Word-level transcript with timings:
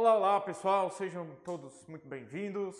Olá, 0.00 0.14
olá 0.14 0.40
pessoal, 0.40 0.88
sejam 0.88 1.26
todos 1.44 1.86
muito 1.86 2.08
bem-vindos. 2.08 2.74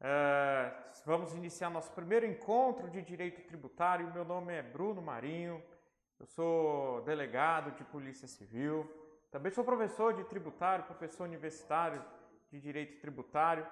É, 0.00 0.72
vamos 1.04 1.34
iniciar 1.34 1.70
nosso 1.70 1.90
primeiro 1.90 2.24
encontro 2.24 2.88
de 2.88 3.02
direito 3.02 3.42
tributário. 3.48 4.14
Meu 4.14 4.24
nome 4.24 4.54
é 4.54 4.62
Bruno 4.62 5.02
Marinho, 5.02 5.60
eu 6.20 6.24
sou 6.24 7.02
delegado 7.02 7.72
de 7.72 7.82
Polícia 7.82 8.28
Civil, 8.28 8.88
também 9.28 9.50
sou 9.50 9.64
professor 9.64 10.14
de 10.14 10.22
tributário, 10.22 10.84
professor 10.84 11.24
universitário 11.24 12.00
de 12.48 12.60
direito 12.60 13.00
tributário. 13.00 13.66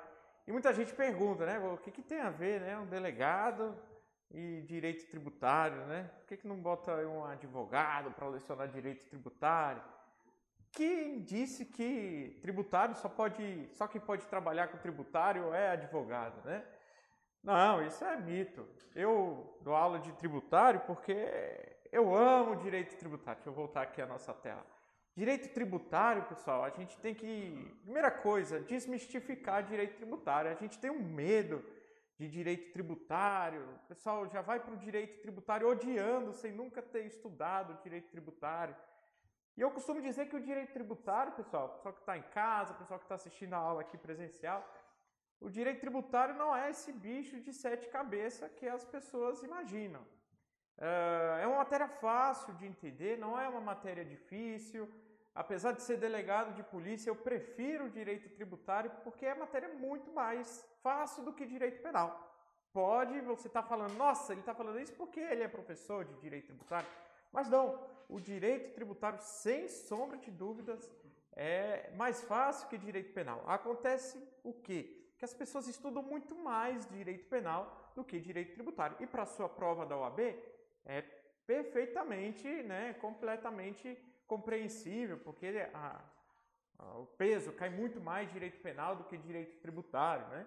E 0.44 0.50
muita 0.50 0.74
gente 0.74 0.92
pergunta, 0.92 1.46
né, 1.46 1.60
o 1.60 1.78
que, 1.78 1.92
que 1.92 2.02
tem 2.02 2.22
a 2.22 2.30
ver, 2.30 2.60
né, 2.60 2.76
um 2.76 2.86
delegado 2.86 3.72
e 4.32 4.62
direito 4.62 5.08
tributário, 5.08 5.76
né? 5.86 6.10
Por 6.18 6.26
que, 6.26 6.38
que 6.38 6.48
não 6.48 6.56
bota 6.56 6.92
um 7.06 7.24
advogado 7.24 8.10
para 8.10 8.26
lecionar 8.26 8.66
direito 8.66 9.08
tributário? 9.08 9.93
Quem 10.74 11.20
disse 11.22 11.64
que 11.64 12.36
tributário 12.42 12.96
só 12.96 13.08
pode, 13.08 13.68
só 13.72 13.86
quem 13.86 14.00
pode 14.00 14.26
trabalhar 14.26 14.68
com 14.68 14.78
tributário 14.78 15.54
é 15.54 15.70
advogado, 15.70 16.44
né? 16.44 16.64
Não, 17.42 17.80
isso 17.86 18.04
é 18.04 18.16
mito. 18.16 18.66
Eu 18.94 19.56
dou 19.60 19.74
aula 19.74 20.00
de 20.00 20.12
tributário 20.14 20.80
porque 20.80 21.14
eu 21.92 22.12
amo 22.12 22.56
direito 22.56 22.96
tributário. 22.96 23.36
Deixa 23.36 23.50
eu 23.50 23.54
voltar 23.54 23.82
aqui 23.82 24.02
a 24.02 24.06
nossa 24.06 24.32
tela. 24.34 24.66
Direito 25.14 25.52
tributário, 25.54 26.24
pessoal, 26.24 26.64
a 26.64 26.70
gente 26.70 26.98
tem 26.98 27.14
que, 27.14 27.72
primeira 27.84 28.10
coisa, 28.10 28.58
desmistificar 28.58 29.62
direito 29.62 29.94
tributário. 29.94 30.50
A 30.50 30.54
gente 30.54 30.76
tem 30.76 30.90
um 30.90 30.98
medo 30.98 31.64
de 32.18 32.28
direito 32.28 32.72
tributário. 32.72 33.62
O 33.62 33.86
pessoal 33.86 34.26
já 34.28 34.40
vai 34.40 34.58
para 34.58 34.74
o 34.74 34.76
direito 34.76 35.20
tributário 35.20 35.68
odiando, 35.68 36.32
sem 36.32 36.50
nunca 36.50 36.82
ter 36.82 37.04
estudado 37.04 37.80
direito 37.82 38.10
tributário. 38.10 38.74
E 39.56 39.60
eu 39.60 39.70
costumo 39.70 40.00
dizer 40.00 40.28
que 40.28 40.36
o 40.36 40.40
direito 40.40 40.72
tributário, 40.72 41.32
pessoal, 41.32 41.68
pessoal 41.68 41.94
que 41.94 42.00
está 42.00 42.18
em 42.18 42.22
casa, 42.22 42.74
pessoal 42.74 42.98
que 42.98 43.04
está 43.04 43.14
assistindo 43.14 43.54
a 43.54 43.58
aula 43.58 43.82
aqui 43.82 43.96
presencial, 43.96 44.60
o 45.40 45.48
direito 45.48 45.80
tributário 45.80 46.34
não 46.34 46.56
é 46.56 46.70
esse 46.70 46.90
bicho 46.92 47.40
de 47.40 47.52
sete 47.52 47.88
cabeças 47.88 48.50
que 48.52 48.66
as 48.66 48.84
pessoas 48.84 49.42
imaginam. 49.42 50.02
Eh, 50.78 51.40
é 51.42 51.46
uma 51.46 51.58
matéria 51.58 51.86
fácil 51.86 52.54
de 52.54 52.66
entender, 52.66 53.18
não 53.18 53.38
é 53.38 53.48
uma 53.48 53.60
matéria 53.60 54.04
difícil. 54.04 54.88
Apesar 55.34 55.72
de 55.72 55.82
ser 55.82 55.96
delegado 55.98 56.54
de 56.54 56.62
polícia, 56.62 57.10
eu 57.10 57.16
prefiro 57.16 57.86
o 57.86 57.90
direito 57.90 58.28
tributário 58.30 58.90
porque 59.02 59.26
é 59.26 59.34
matéria 59.34 59.68
muito 59.68 60.12
mais 60.12 60.64
fácil 60.82 61.24
do 61.24 61.32
que 61.32 61.44
direito 61.46 61.82
penal. 61.82 62.10
Pode, 62.72 63.20
você 63.20 63.48
está 63.48 63.62
falando, 63.62 63.94
nossa, 63.94 64.32
ele 64.32 64.40
está 64.40 64.54
falando 64.54 64.80
isso 64.80 64.94
porque 64.94 65.20
ele 65.20 65.42
é 65.42 65.48
professor 65.48 66.04
de 66.04 66.14
direito 66.20 66.46
tributário. 66.46 66.88
Mas 67.34 67.48
não, 67.50 67.84
o 68.08 68.20
direito 68.20 68.72
tributário, 68.72 69.18
sem 69.20 69.66
sombra 69.66 70.16
de 70.16 70.30
dúvidas, 70.30 70.88
é 71.32 71.90
mais 71.96 72.22
fácil 72.22 72.68
que 72.68 72.78
direito 72.78 73.12
penal. 73.12 73.42
Acontece 73.44 74.16
o 74.44 74.52
quê? 74.52 75.04
Que 75.18 75.24
as 75.24 75.34
pessoas 75.34 75.66
estudam 75.66 76.00
muito 76.00 76.36
mais 76.36 76.86
direito 76.86 77.28
penal 77.28 77.90
do 77.96 78.04
que 78.04 78.20
direito 78.20 78.54
tributário. 78.54 78.96
E 79.00 79.06
para 79.06 79.26
sua 79.26 79.48
prova 79.48 79.84
da 79.84 79.96
OAB, 79.96 80.20
é 80.84 81.02
perfeitamente, 81.44 82.46
né, 82.62 82.94
completamente 83.00 83.98
compreensível, 84.28 85.18
porque 85.18 85.68
a, 85.74 86.00
a, 86.78 86.98
o 86.98 87.06
peso 87.18 87.52
cai 87.52 87.68
muito 87.68 88.00
mais 88.00 88.30
direito 88.32 88.60
penal 88.60 88.94
do 88.94 89.04
que 89.04 89.16
direito 89.18 89.58
tributário, 89.58 90.28
né? 90.28 90.46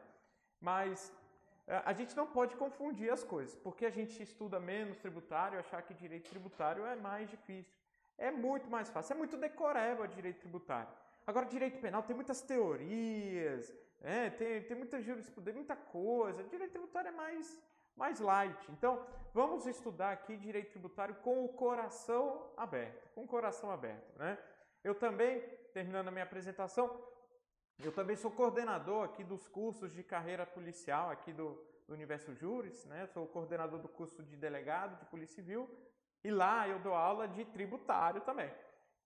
Mas 0.62 1.14
a 1.68 1.94
gente 1.94 2.16
não 2.16 2.26
pode 2.26 2.56
confundir 2.56 3.12
as 3.12 3.24
coisas, 3.24 3.56
porque 3.56 3.86
a 3.86 3.90
gente 3.90 4.22
estuda 4.24 4.60
menos 4.60 4.98
tributário, 4.98 5.60
achar 5.60 5.82
que 5.82 5.94
direito 5.94 6.30
tributário 6.30 6.86
é 6.86 6.96
mais 6.96 7.30
difícil. 7.30 7.76
É 8.18 8.32
muito 8.32 8.70
mais 8.70 8.90
fácil, 8.90 9.14
é 9.14 9.18
muito 9.18 9.38
decoreba 9.38 10.08
direito 10.08 10.40
tributário. 10.40 10.90
Agora, 11.26 11.46
direito 11.46 11.80
penal 11.80 12.02
tem 12.04 12.16
muitas 12.16 12.42
teorias, 12.42 13.74
é, 14.02 14.30
tem, 14.30 14.64
tem 14.64 14.78
muita 14.78 15.02
jurisprudência, 15.02 15.58
muita 15.58 15.76
coisa. 15.76 16.44
Direito 16.46 16.72
tributário 16.72 17.10
é 17.10 17.12
mais, 17.12 17.62
mais 17.96 18.20
light. 18.20 18.72
Então, 18.72 19.06
vamos 19.34 19.68
estudar 19.68 20.12
aqui 20.12 20.38
direito 20.38 20.72
tributário 20.72 21.16
com 21.16 21.44
o 21.44 21.50
coração 21.50 22.50
aberto. 22.56 23.10
Com 23.14 23.24
o 23.24 23.28
coração 23.28 23.70
aberto, 23.70 24.18
né? 24.18 24.38
Eu 24.84 24.96
também, 24.96 25.42
terminando 25.74 26.08
a 26.08 26.12
minha 26.12 26.24
apresentação, 26.24 26.98
eu 27.84 27.92
também 27.92 28.16
sou 28.16 28.32
coordenador 28.32 29.06
aqui 29.06 29.24
dos 29.24 29.48
cursos 29.48 29.94
de 29.94 30.04
carreira 30.04 30.46
policial 30.46 31.10
aqui 31.10 31.32
do, 31.32 31.60
do 31.88 31.94
Universo 31.94 32.34
Júris, 32.34 32.86
né? 32.86 33.06
Sou 33.08 33.28
coordenador 33.28 33.80
do 33.80 33.88
curso 33.88 34.24
de 34.24 34.36
delegado 34.36 35.00
de 35.00 35.06
Polícia 35.06 35.36
Civil 35.36 35.70
e 36.24 36.32
lá 36.32 36.68
eu 36.68 36.80
dou 36.80 36.94
aula 36.94 37.28
de 37.28 37.46
tributário 37.46 38.22
também. 38.22 38.52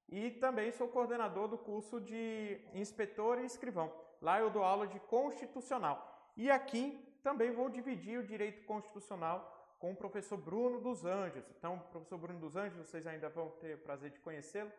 E 0.09 0.32
também 0.32 0.72
sou 0.72 0.88
coordenador 0.88 1.48
do 1.48 1.58
curso 1.58 2.00
de 2.02 2.59
inspetor 2.74 3.40
e 3.40 3.46
escrivão. 3.46 3.94
Lá 4.22 4.40
eu 4.40 4.50
dou 4.50 4.64
aula 4.64 4.88
de 4.88 5.00
constitucional. 5.00 6.32
E 6.36 6.50
aqui 6.50 6.98
também 7.24 7.52
vou 7.52 7.70
dividir 7.70 8.20
o 8.20 8.26
direito 8.26 8.64
constitucional 8.66 9.58
com 9.80 9.92
o 9.92 9.96
professor 9.96 10.38
Bruno 10.38 10.80
dos 10.80 11.06
Anjos. 11.06 11.44
Então, 11.58 11.80
professor 11.92 12.18
Bruno 12.18 12.40
dos 12.40 12.56
Anjos, 12.56 12.88
vocês 12.88 13.08
ainda 13.08 13.30
vão 13.30 13.50
ter 13.52 13.76
o 13.76 13.80
prazer 13.80 14.12
de 14.12 14.20
conhecê-lo. 14.20 14.72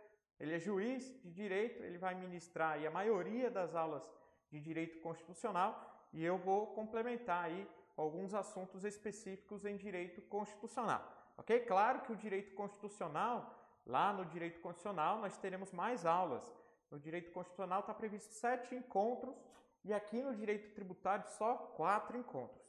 Ele 0.43 0.57
é 0.57 0.59
juiz 0.59 1.05
de 1.23 1.31
direito, 1.31 1.85
ele 1.85 1.99
vai 1.99 2.17
ministrar 2.17 2.73
aí 2.73 2.85
a 2.85 2.91
maioria 2.91 3.49
das 3.49 3.77
aulas 3.77 4.11
de 4.51 4.59
direito 4.59 4.99
constitucional 4.99 5.71
e 6.13 6.25
eu 6.25 6.37
vou 6.37 6.67
complementar 6.79 7.45
aí 7.45 7.65
alguns 7.97 8.35
assuntos 8.35 8.85
específicos 8.85 9.65
em 9.65 9.77
direito 9.77 10.21
constitucional. 10.23 11.01
Ok? 11.39 11.61
Claro 11.61 12.01
que 12.01 12.11
o 12.11 12.17
direito 12.17 12.57
constitucional, 12.57 13.57
lá 13.87 14.13
no 14.13 14.25
direito 14.25 14.59
constitucional, 14.61 15.21
nós 15.21 15.39
teremos 15.39 15.71
mais 15.71 16.05
aulas. 16.05 16.53
No 16.91 16.99
direito 16.99 17.31
constitucional 17.31 17.79
está 17.79 17.95
previsto 17.95 18.35
sete 18.35 18.75
encontros 18.75 19.37
e 19.85 19.95
aqui 19.95 20.21
no 20.25 20.35
direito 20.35 20.75
tributário 20.75 21.25
só 21.39 21.55
quatro 21.55 22.19
encontros. 22.19 22.67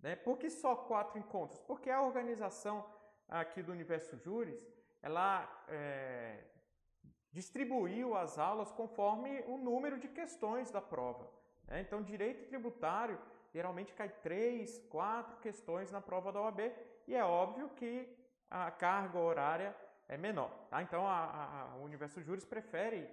Né? 0.00 0.14
Por 0.14 0.38
que 0.38 0.48
só 0.48 0.76
quatro 0.76 1.18
encontros? 1.18 1.58
Porque 1.62 1.90
a 1.90 2.00
organização 2.02 2.88
aqui 3.28 3.64
do 3.64 3.72
Universo 3.72 4.16
Júris, 4.16 4.64
ela 5.02 5.64
é, 5.66 6.44
distribuiu 7.36 8.16
as 8.16 8.38
aulas 8.38 8.72
conforme 8.72 9.44
o 9.46 9.58
número 9.58 9.98
de 9.98 10.08
questões 10.08 10.70
da 10.70 10.80
prova. 10.80 11.28
Né? 11.68 11.82
Então, 11.82 12.02
direito 12.02 12.48
tributário 12.48 13.18
geralmente 13.52 13.92
cai 13.92 14.08
três, 14.08 14.78
quatro 14.88 15.36
questões 15.36 15.90
na 15.90 16.00
prova 16.00 16.32
da 16.32 16.40
OAB 16.40 16.60
e 17.06 17.14
é 17.14 17.22
óbvio 17.22 17.68
que 17.76 18.08
a 18.50 18.70
carga 18.70 19.18
horária 19.18 19.76
é 20.08 20.16
menor. 20.16 20.50
Tá? 20.70 20.82
Então, 20.82 21.06
a, 21.06 21.18
a, 21.24 21.72
a 21.72 21.76
Universo 21.76 22.22
Júris 22.22 22.46
prefere, 22.46 23.06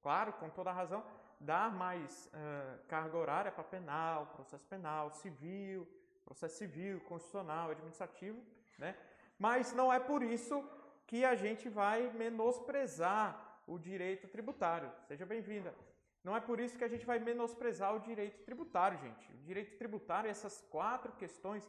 claro, 0.00 0.32
com 0.34 0.48
toda 0.48 0.70
a 0.70 0.72
razão, 0.72 1.04
dar 1.40 1.68
mais 1.74 2.26
uh, 2.26 2.86
carga 2.86 3.16
horária 3.16 3.50
para 3.50 3.64
penal, 3.64 4.26
processo 4.26 4.64
penal, 4.66 5.10
civil, 5.10 5.88
processo 6.24 6.56
civil, 6.56 7.00
constitucional, 7.00 7.70
administrativo, 7.72 8.40
né? 8.78 8.96
Mas 9.38 9.72
não 9.72 9.92
é 9.92 9.98
por 9.98 10.22
isso 10.22 10.64
que 11.06 11.24
a 11.24 11.34
gente 11.34 11.68
vai 11.68 12.10
menosprezar 12.12 13.45
o 13.66 13.78
direito 13.78 14.28
tributário. 14.28 14.90
Seja 15.08 15.26
bem-vinda. 15.26 15.74
Não 16.22 16.36
é 16.36 16.40
por 16.40 16.58
isso 16.58 16.76
que 16.76 16.84
a 16.84 16.88
gente 16.88 17.06
vai 17.06 17.18
menosprezar 17.18 17.94
o 17.94 18.00
direito 18.00 18.42
tributário, 18.44 18.98
gente. 18.98 19.32
O 19.32 19.44
direito 19.44 19.76
tributário, 19.76 20.30
essas 20.30 20.60
quatro 20.70 21.12
questões, 21.12 21.68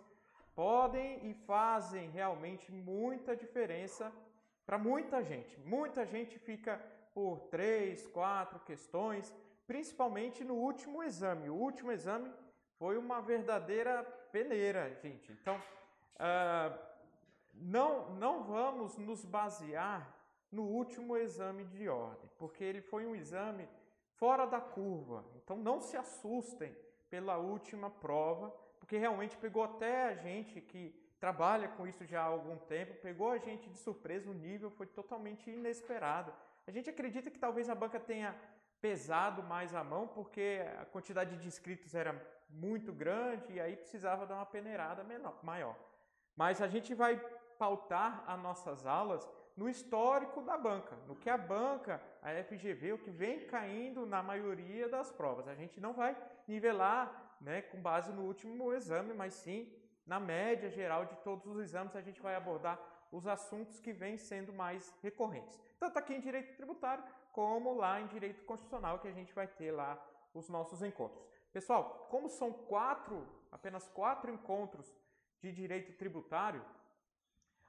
podem 0.56 1.30
e 1.30 1.34
fazem 1.34 2.09
realmente 2.09 2.72
muita 2.72 3.36
diferença 3.36 4.12
para 4.66 4.78
muita 4.78 5.24
gente. 5.24 5.59
Muita 5.59 6.06
gente 6.06 6.40
fica 6.40 6.81
por 7.13 7.41
três, 7.50 8.07
quatro 8.07 8.59
questões, 8.62 9.34
principalmente 9.66 10.44
no 10.44 10.56
último 10.56 11.03
exame. 11.03 11.50
O 11.50 11.56
último 11.56 11.91
exame 11.91 12.31
foi 12.80 12.97
uma 12.97 13.22
verdadeira 13.22 14.03
peneira, 14.31 14.94
gente. 15.02 15.31
Então, 15.31 15.56
uh, 16.16 16.77
não, 17.54 18.16
não 18.16 18.44
vamos 18.44 18.98
nos 18.98 19.24
basear 19.24 20.17
no 20.52 20.64
último 20.64 21.18
exame 21.18 21.66
de 21.66 21.90
ordem, 21.90 22.30
porque 22.38 22.64
ele 22.64 22.82
foi 22.82 23.06
um 23.06 23.16
exame 23.16 23.68
fora 24.16 24.46
da 24.46 24.60
curva. 24.60 25.26
Então 25.36 25.58
não 25.58 25.80
se 25.80 25.98
assustem 25.98 26.76
pela 27.10 27.38
última 27.38 27.90
prova, 27.90 28.50
porque 28.80 28.98
realmente 28.98 29.38
pegou 29.38 29.64
até 29.64 30.06
a 30.06 30.16
gente 30.16 30.62
que 30.62 30.96
trabalha 31.20 31.68
com 31.70 31.88
isso 31.88 32.06
já 32.06 32.22
há 32.22 32.26
algum 32.26 32.58
tempo, 32.58 33.02
pegou 33.02 33.32
a 33.32 33.38
gente 33.38 33.70
de 33.70 33.78
surpresa, 33.78 34.30
o 34.30 34.34
nível 34.34 34.70
foi 34.70 34.86
totalmente 34.88 35.50
inesperado. 35.50 36.34
A 36.66 36.72
gente 36.72 36.90
acredita 36.90 37.32
que 37.32 37.40
talvez 37.40 37.70
a 37.70 37.76
banca 37.76 38.00
tenha 38.00 38.36
pesado 38.80 39.42
mais 39.42 39.74
a 39.74 39.84
mão, 39.84 40.08
porque 40.08 40.64
a 40.80 40.86
quantidade 40.86 41.36
de 41.38 41.48
inscritos 41.48 41.96
era 41.96 42.14
muito 42.50 42.94
grande 42.94 43.54
e 43.54 43.60
aí 43.60 43.76
precisava 43.76 44.26
dar 44.26 44.36
uma 44.36 44.46
peneirada 44.46 45.04
menor, 45.04 45.38
maior. 45.44 45.76
Mas 46.36 46.62
a 46.62 46.68
gente 46.68 46.94
vai 46.94 47.18
pautar 47.58 48.24
as 48.28 48.40
nossas 48.40 48.86
aulas 48.86 49.28
no 49.57 49.68
histórico 49.68 50.42
da 50.44 50.56
banca, 50.56 50.95
no 51.07 51.15
que 51.15 51.30
a 51.30 51.38
banca, 51.38 52.00
a 52.21 52.31
FGV, 52.44 52.94
o 52.94 53.00
que 53.00 53.09
vem 53.09 53.48
caindo 53.48 54.06
na 54.06 54.21
maioria 54.21 54.88
das 54.88 55.12
provas. 55.12 55.48
A 55.48 55.56
gente 55.56 55.81
não 55.81 55.94
vai 55.94 56.15
nivelar 56.48 57.36
né, 57.42 57.63
com 57.63 57.81
base 57.81 58.13
no 58.13 58.21
último 58.21 58.71
exame, 58.71 59.13
mas 59.15 59.33
sim 59.33 59.68
na 60.06 60.19
média 60.19 60.69
geral 60.69 61.06
de 61.06 61.15
todos 61.18 61.45
os 61.48 61.59
exames, 61.59 61.95
a 61.95 62.01
gente 62.01 62.21
vai 62.21 62.36
abordar 62.36 62.80
os 63.12 63.25
assuntos 63.25 63.80
que 63.80 63.92
vêm 63.92 64.18
sendo 64.18 64.54
mais 64.54 64.94
recorrentes. 65.01 65.60
Tanto 65.80 65.98
aqui 65.98 66.13
em 66.13 66.19
direito 66.19 66.56
tributário, 66.56 67.03
como 67.33 67.74
lá 67.74 68.00
em 68.00 68.07
direito 68.07 68.44
constitucional, 68.45 69.00
que 69.00 69.07
a 69.07 69.12
gente 69.12 69.33
vai 69.33 69.48
ter 69.48 69.71
lá 69.71 70.01
os 70.33 70.48
nossos 70.50 70.81
encontros. 70.81 71.27
Pessoal, 71.51 72.07
como 72.10 72.30
são 72.30 72.53
quatro, 72.53 73.27
apenas 73.51 73.88
quatro 73.88 74.31
encontros 74.31 74.95
de 75.42 75.51
direito 75.51 75.98
tributário, 75.98 76.63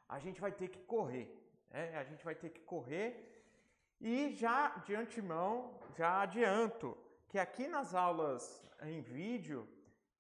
a 0.09 0.19
gente 0.19 0.41
vai 0.41 0.53
ter 0.53 0.69
que 0.69 0.81
correr. 0.81 1.35
Né? 1.71 1.97
A 1.97 2.05
gente 2.05 2.25
vai 2.25 2.35
ter 2.35 2.51
que 2.51 2.61
correr 2.61 3.29
e 4.01 4.31
já 4.31 4.69
de 4.87 4.95
antemão, 4.95 5.75
já 5.97 6.23
adianto 6.23 6.97
que 7.29 7.39
aqui 7.39 7.67
nas 7.67 7.95
aulas 7.95 8.63
em 8.83 9.01
vídeo, 9.01 9.69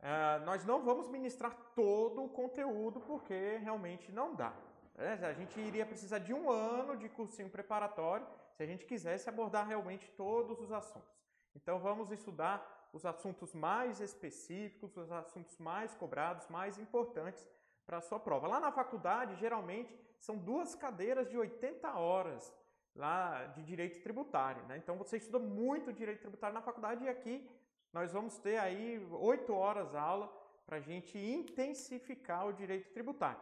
uh, 0.00 0.45
nós 0.45 0.65
não 0.65 0.83
vamos 0.83 1.09
ministrar 1.09 1.55
todo 1.75 2.25
o 2.25 2.29
conteúdo 2.29 3.00
porque 3.00 3.59
realmente 3.59 4.11
não 4.11 4.35
dá. 4.35 4.53
Né? 4.97 5.19
A 5.23 5.33
gente 5.33 5.59
iria 5.61 5.87
precisar 5.87 6.19
de 6.19 6.35
um 6.35 6.50
ano 6.50 6.97
de 6.97 7.09
cursinho 7.09 7.49
preparatório 7.49 8.27
se 8.56 8.62
a 8.62 8.67
gente 8.67 8.85
quisesse 8.85 9.29
abordar 9.29 9.67
realmente 9.67 10.11
todos 10.17 10.61
os 10.61 10.73
assuntos. 10.73 11.17
Então 11.55 11.79
vamos 11.79 12.11
estudar 12.11 12.91
os 12.93 13.06
assuntos 13.06 13.55
mais 13.55 14.00
específicos, 14.00 14.97
os 14.97 15.12
assuntos 15.12 15.56
mais 15.59 15.95
cobrados, 15.95 16.49
mais 16.49 16.79
importantes 16.79 17.47
para 17.87 17.99
a 17.99 18.00
sua 18.00 18.19
prova. 18.19 18.49
Lá 18.49 18.61
na 18.61 18.73
faculdade, 18.73 19.37
geralmente, 19.37 19.97
são 20.19 20.37
duas 20.37 20.75
cadeiras 20.75 21.29
de 21.29 21.37
80 21.37 21.99
horas 21.99 22.55
lá 22.94 23.47
de 23.47 23.62
direito 23.62 24.00
tributário. 24.03 24.62
Né? 24.67 24.76
Então 24.76 24.97
você 24.97 25.17
estuda 25.17 25.38
muito 25.38 25.93
direito 25.93 26.20
tributário 26.20 26.55
na 26.55 26.62
faculdade 26.62 27.05
e 27.05 27.09
aqui 27.09 27.49
nós 27.93 28.12
vamos 28.12 28.37
ter 28.38 28.59
aí 28.59 29.05
oito 29.12 29.55
horas 29.55 29.94
aula 29.94 30.31
para 30.67 30.76
a 30.76 30.81
gente 30.81 31.19
intensificar 31.19 32.47
o 32.47 32.53
direito 32.53 32.91
tributário. 32.93 33.41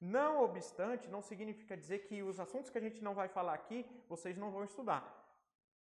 Não 0.00 0.44
obstante, 0.44 1.08
não 1.08 1.20
significa 1.20 1.76
dizer 1.76 2.00
que 2.06 2.22
os 2.22 2.38
assuntos 2.38 2.70
que 2.70 2.78
a 2.78 2.80
gente 2.80 3.02
não 3.02 3.14
vai 3.14 3.26
falar 3.26 3.54
aqui, 3.54 3.84
vocês 4.08 4.38
não 4.38 4.52
vão 4.52 4.62
estudar. 4.62 5.02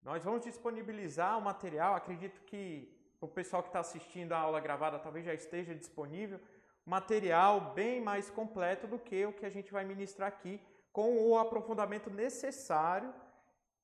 Nós 0.01 0.23
vamos 0.23 0.41
disponibilizar 0.43 1.37
o 1.37 1.41
material, 1.41 1.93
acredito 1.93 2.41
que 2.41 2.91
o 3.21 3.27
pessoal 3.27 3.61
que 3.61 3.69
está 3.69 3.79
assistindo 3.79 4.31
a 4.31 4.39
aula 4.39 4.59
gravada 4.59 4.97
talvez 4.97 5.25
já 5.25 5.33
esteja 5.33 5.75
disponível, 5.75 6.39
material 6.87 7.73
bem 7.73 7.99
mais 7.99 8.29
completo 8.29 8.87
do 8.87 8.97
que 8.97 9.25
o 9.25 9.33
que 9.33 9.45
a 9.45 9.49
gente 9.49 9.73
vai 9.73 9.83
ministrar 9.83 10.29
aqui, 10.29 10.61
com 10.93 11.09
o 11.27 11.37
aprofundamento 11.37 12.09
necessário, 12.09 13.13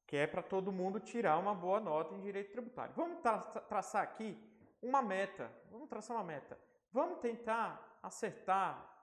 que 0.07 0.15
é 0.15 0.25
para 0.25 0.41
todo 0.41 0.71
mundo 0.71 1.01
tirar 1.01 1.37
uma 1.37 1.53
boa 1.53 1.79
nota 1.81 2.15
em 2.15 2.21
direito 2.21 2.51
tributário. 2.51 2.93
Vamos 2.95 3.19
tra 3.19 3.37
traçar 3.37 4.01
aqui 4.01 4.37
uma 4.81 5.01
meta, 5.01 5.51
vamos 5.69 5.89
traçar 5.89 6.15
uma 6.15 6.23
meta. 6.23 6.57
Vamos 6.91 7.19
tentar 7.19 7.99
acertar 8.01 8.93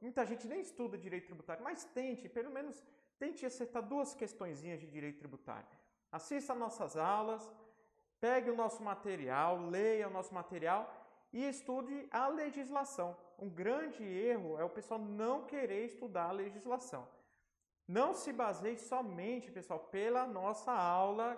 Muita 0.00 0.26
gente 0.26 0.48
nem 0.48 0.60
estuda 0.60 0.98
direito 0.98 1.26
tributário, 1.26 1.62
mas 1.62 1.84
tente, 1.84 2.28
pelo 2.28 2.50
menos 2.50 2.82
tente 3.18 3.46
acertar 3.46 3.82
duas 3.82 4.14
questõezinhas 4.14 4.80
de 4.80 4.86
direito 4.86 5.18
tributário. 5.18 5.68
Assista 6.10 6.54
nossas 6.54 6.96
aulas, 6.96 7.48
pegue 8.20 8.50
o 8.50 8.56
nosso 8.56 8.82
material, 8.82 9.58
leia 9.58 10.08
o 10.08 10.10
nosso 10.10 10.34
material 10.34 10.99
e 11.32 11.46
estude 11.48 12.08
a 12.10 12.28
legislação. 12.28 13.16
Um 13.38 13.48
grande 13.48 14.02
erro 14.02 14.58
é 14.58 14.64
o 14.64 14.70
pessoal 14.70 15.00
não 15.00 15.44
querer 15.44 15.84
estudar 15.84 16.28
a 16.28 16.32
legislação. 16.32 17.06
Não 17.86 18.14
se 18.14 18.32
baseie 18.32 18.78
somente, 18.78 19.50
pessoal, 19.50 19.80
pela 19.80 20.26
nossa 20.26 20.72
aula 20.72 21.36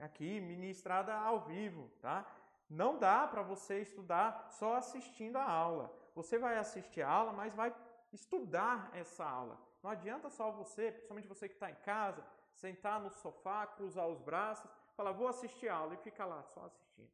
aqui 0.00 0.40
ministrada 0.40 1.14
ao 1.14 1.40
vivo, 1.40 1.90
tá? 2.00 2.26
Não 2.68 2.98
dá 2.98 3.26
para 3.26 3.42
você 3.42 3.80
estudar 3.80 4.48
só 4.50 4.74
assistindo 4.74 5.36
a 5.36 5.44
aula 5.44 6.02
você 6.14 6.38
vai 6.38 6.56
assistir 6.58 7.02
a 7.02 7.08
aula, 7.08 7.32
mas 7.32 7.54
vai 7.54 7.74
estudar 8.12 8.90
essa 8.94 9.24
aula. 9.24 9.58
Não 9.82 9.90
adianta 9.90 10.28
só 10.28 10.50
você, 10.50 10.90
principalmente 10.92 11.28
você 11.28 11.48
que 11.48 11.54
está 11.54 11.70
em 11.70 11.74
casa, 11.76 12.24
sentar 12.52 13.00
no 13.00 13.10
sofá, 13.10 13.66
cruzar 13.66 14.06
os 14.06 14.20
braços, 14.20 14.70
falar, 14.94 15.12
vou 15.12 15.26
assistir 15.26 15.68
a 15.68 15.76
aula 15.76 15.94
e 15.94 15.98
ficar 15.98 16.26
lá 16.26 16.42
só 16.42 16.64
assistindo. 16.66 17.10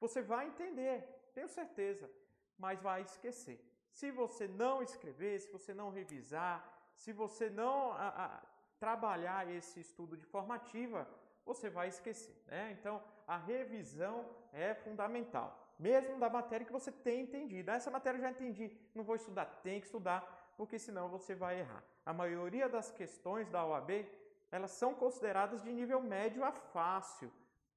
Você 0.00 0.22
vai 0.22 0.46
entender, 0.46 1.06
tenho 1.32 1.48
certeza, 1.48 2.10
mas 2.58 2.80
vai 2.80 3.02
esquecer. 3.02 3.58
Se 3.90 4.10
você 4.10 4.48
não 4.48 4.82
escrever, 4.82 5.40
se 5.40 5.50
você 5.50 5.74
não 5.74 5.90
revisar, 5.90 6.56
se 6.94 7.12
você 7.12 7.50
não 7.50 7.92
a, 7.92 8.08
a, 8.24 8.42
trabalhar 8.78 9.48
esse 9.50 9.80
estudo 9.80 10.16
de 10.16 10.24
formativa, 10.24 11.08
você 11.44 11.68
vai 11.68 11.88
esquecer. 11.88 12.36
Né? 12.46 12.76
Então, 12.78 13.02
a 13.26 13.36
revisão 13.36 14.24
é 14.52 14.74
fundamental 14.74 15.62
mesmo 15.82 16.16
da 16.18 16.30
matéria 16.30 16.64
que 16.64 16.72
você 16.72 16.92
tem 16.92 17.22
entendido. 17.22 17.70
Essa 17.70 17.90
matéria 17.90 18.16
eu 18.16 18.22
já 18.22 18.30
entendi, 18.30 18.70
não 18.94 19.02
vou 19.02 19.16
estudar, 19.16 19.46
tem 19.64 19.80
que 19.80 19.86
estudar, 19.86 20.54
porque 20.56 20.78
senão 20.78 21.08
você 21.08 21.34
vai 21.34 21.58
errar. 21.58 21.82
A 22.06 22.12
maioria 22.12 22.68
das 22.68 22.90
questões 22.92 23.48
da 23.48 23.64
OAB, 23.64 24.06
elas 24.50 24.70
são 24.70 24.94
consideradas 24.94 25.60
de 25.62 25.72
nível 25.72 26.00
médio 26.00 26.44
a 26.44 26.52
fácil. 26.52 27.32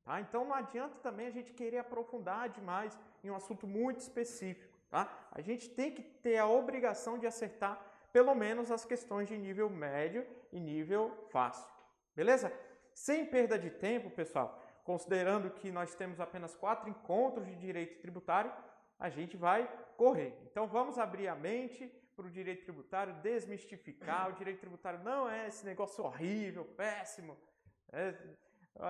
Tá? 0.06 0.22
Então 0.22 0.46
não 0.46 0.54
adianta 0.54 1.00
também 1.00 1.28
a 1.28 1.32
gente 1.32 1.52
querer 1.52 1.80
aprofundar 1.80 2.48
demais 2.50 2.98
em 3.24 3.32
um 3.32 3.36
assunto 3.36 3.66
muito 3.66 4.00
específico. 4.00 4.74
Tá? 4.90 5.12
A 5.32 5.42
gente 5.42 5.70
tem 5.70 5.92
que 5.92 6.04
ter 6.04 6.38
a 6.38 6.48
obrigação 6.48 7.18
de 7.18 7.26
acertar 7.26 7.82
pelo 8.14 8.34
menos 8.34 8.72
as 8.72 8.86
questões 8.86 9.28
de 9.28 9.38
nível 9.38 9.70
médio 9.70 10.26
e 10.52 10.60
nível 10.60 11.28
fácil. 11.32 11.70
Beleza? 12.16 12.54
Sem 12.94 13.26
perda 13.26 13.60
de 13.60 13.70
tempo, 13.70 14.10
pessoal, 14.10 14.64
considerando 14.86 15.50
que 15.50 15.70
nós 15.70 15.96
temos 15.96 16.22
apenas 16.22 16.56
quatro 16.56 16.90
encontros 16.90 17.46
de 17.46 17.56
direito 17.56 18.00
tributário, 18.00 18.54
a 18.98 19.10
gente 19.10 19.36
vai 19.36 19.70
correr. 19.98 20.34
Então 20.50 20.66
vamos 20.66 20.98
abrir 20.98 21.28
a 21.28 21.36
mente 21.36 21.92
para 22.16 22.28
o 22.28 22.30
direito 22.30 22.64
tributário, 22.64 23.14
desmistificar. 23.16 24.30
O 24.30 24.34
direito 24.34 24.62
tributário 24.62 25.04
não 25.04 25.30
é 25.30 25.48
esse 25.48 25.66
negócio 25.66 26.04
horrível, 26.06 26.64
péssimo. 26.64 27.38
É, 27.92 28.16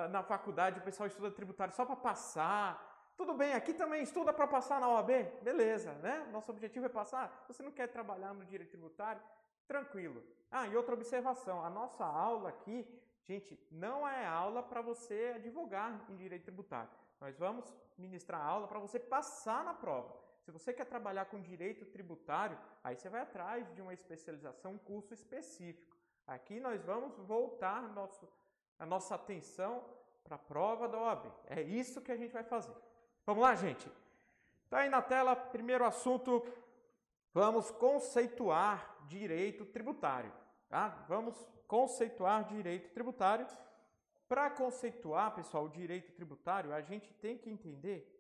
na 0.09 0.23
faculdade 0.23 0.79
o 0.79 0.83
pessoal 0.83 1.07
estuda 1.07 1.31
tributário 1.31 1.73
só 1.73 1.85
para 1.85 1.95
passar. 1.95 3.13
Tudo 3.15 3.33
bem, 3.33 3.53
aqui 3.53 3.73
também 3.73 4.03
estuda 4.03 4.33
para 4.33 4.47
passar 4.47 4.79
na 4.79 4.89
OAB? 4.89 5.09
Beleza, 5.41 5.93
né? 5.95 6.27
Nosso 6.31 6.51
objetivo 6.51 6.85
é 6.85 6.89
passar. 6.89 7.45
Você 7.47 7.63
não 7.63 7.71
quer 7.71 7.87
trabalhar 7.87 8.33
no 8.33 8.43
direito 8.43 8.71
tributário? 8.71 9.21
Tranquilo. 9.67 10.21
Ah, 10.51 10.67
e 10.67 10.75
outra 10.75 10.93
observação: 10.93 11.63
a 11.63 11.69
nossa 11.69 12.03
aula 12.05 12.49
aqui 12.49 12.85
Gente, 13.25 13.59
não 13.71 14.07
é 14.07 14.23
aula 14.25 14.61
para 14.61 14.81
você 14.81 15.33
advogar 15.35 16.05
em 16.07 16.15
direito 16.15 16.43
tributário. 16.43 16.91
Nós 17.19 17.35
vamos 17.37 17.65
ministrar 17.97 18.39
aula 18.39 18.67
para 18.67 18.79
você 18.79 18.99
passar 18.99 19.63
na 19.63 19.73
prova. 19.73 20.15
Se 20.43 20.51
você 20.51 20.71
quer 20.71 20.85
trabalhar 20.85 21.25
com 21.25 21.41
direito 21.41 21.85
tributário, 21.85 22.55
aí 22.83 22.95
você 22.95 23.09
vai 23.09 23.21
atrás 23.21 23.73
de 23.73 23.81
uma 23.81 23.95
especialização, 23.95 24.73
um 24.73 24.77
curso 24.77 25.11
específico. 25.11 25.97
Aqui 26.27 26.59
nós 26.59 26.83
vamos 26.83 27.17
voltar 27.17 27.81
nosso, 27.93 28.31
a 28.79 28.85
nossa 28.85 29.15
atenção 29.15 29.83
para 30.23 30.35
a 30.35 30.39
prova 30.39 30.87
da 30.87 30.99
OAB. 30.99 31.31
É 31.47 31.61
isso 31.61 32.01
que 32.01 32.11
a 32.11 32.17
gente 32.17 32.31
vai 32.31 32.43
fazer. 32.43 32.75
Vamos 33.25 33.43
lá, 33.43 33.55
gente? 33.55 33.89
Está 34.63 34.79
aí 34.79 34.89
na 34.89 35.01
tela, 35.01 35.35
primeiro 35.35 35.85
assunto, 35.85 36.45
vamos 37.33 37.71
conceituar 37.71 38.97
direito 39.07 39.65
tributário. 39.65 40.33
Tá? 40.67 40.89
Vamos 41.07 41.35
conceituar 41.67 42.45
direito 42.45 42.91
tributário. 42.91 43.47
Para 44.27 44.49
conceituar, 44.49 45.35
pessoal, 45.35 45.65
o 45.65 45.69
direito 45.69 46.11
tributário, 46.13 46.73
a 46.73 46.81
gente 46.81 47.13
tem 47.13 47.37
que 47.37 47.49
entender 47.49 48.11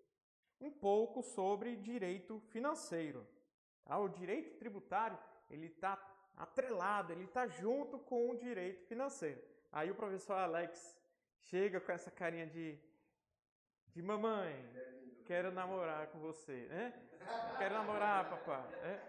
um 0.61 0.71
pouco 0.71 1.23
sobre 1.23 1.75
direito 1.75 2.39
financeiro. 2.49 3.25
Tá? 3.83 3.97
O 3.97 4.07
direito 4.07 4.57
tributário 4.57 5.17
ele 5.49 5.67
está 5.67 5.97
atrelado, 6.37 7.11
ele 7.11 7.25
está 7.25 7.47
junto 7.47 7.97
com 7.99 8.29
o 8.29 8.37
direito 8.37 8.85
financeiro. 8.85 9.41
Aí 9.77 9.91
o 9.91 9.95
professor 9.95 10.37
Alex 10.37 10.97
chega 11.37 11.81
com 11.81 11.91
essa 11.91 12.09
carinha 12.09 12.47
de, 12.47 12.79
de 13.93 14.01
mamãe, 14.01 14.55
quero 15.25 15.51
namorar 15.51 16.07
com 16.07 16.17
você, 16.17 16.65
né? 16.69 16.93
Quero 17.57 17.73
namorar, 17.73 18.29
papai. 18.29 18.63
É? 18.91 19.01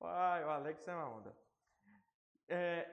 Ai, 0.00 0.44
o 0.44 0.50
Alex 0.50 0.88
é 0.88 0.94
uma 0.96 1.08
onda. 1.08 1.32
É, 2.48 2.90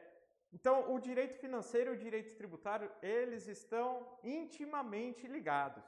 então, 0.53 0.93
o 0.93 0.99
direito 0.99 1.33
financeiro 1.39 1.93
e 1.93 1.95
o 1.95 1.99
direito 1.99 2.37
tributário, 2.37 2.91
eles 3.01 3.47
estão 3.47 4.19
intimamente 4.23 5.25
ligados. 5.25 5.83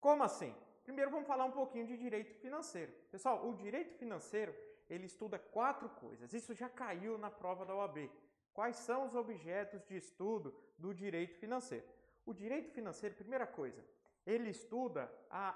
Como 0.00 0.22
assim? 0.22 0.54
Primeiro 0.84 1.10
vamos 1.10 1.26
falar 1.26 1.44
um 1.44 1.50
pouquinho 1.50 1.88
de 1.88 1.96
direito 1.96 2.32
financeiro. 2.34 2.92
Pessoal, 3.10 3.44
o 3.48 3.56
direito 3.56 3.94
financeiro, 3.94 4.54
ele 4.88 5.06
estuda 5.06 5.40
quatro 5.40 5.88
coisas. 5.88 6.32
Isso 6.32 6.54
já 6.54 6.68
caiu 6.68 7.18
na 7.18 7.32
prova 7.32 7.66
da 7.66 7.74
OAB. 7.74 8.08
Quais 8.54 8.76
são 8.76 9.04
os 9.04 9.14
objetos 9.14 9.84
de 9.84 9.96
estudo 9.96 10.54
do 10.78 10.94
direito 10.94 11.36
financeiro? 11.38 11.84
O 12.24 12.32
direito 12.32 12.70
financeiro, 12.70 13.14
primeira 13.14 13.46
coisa, 13.46 13.84
ele 14.24 14.48
estuda 14.48 15.12
a 15.28 15.46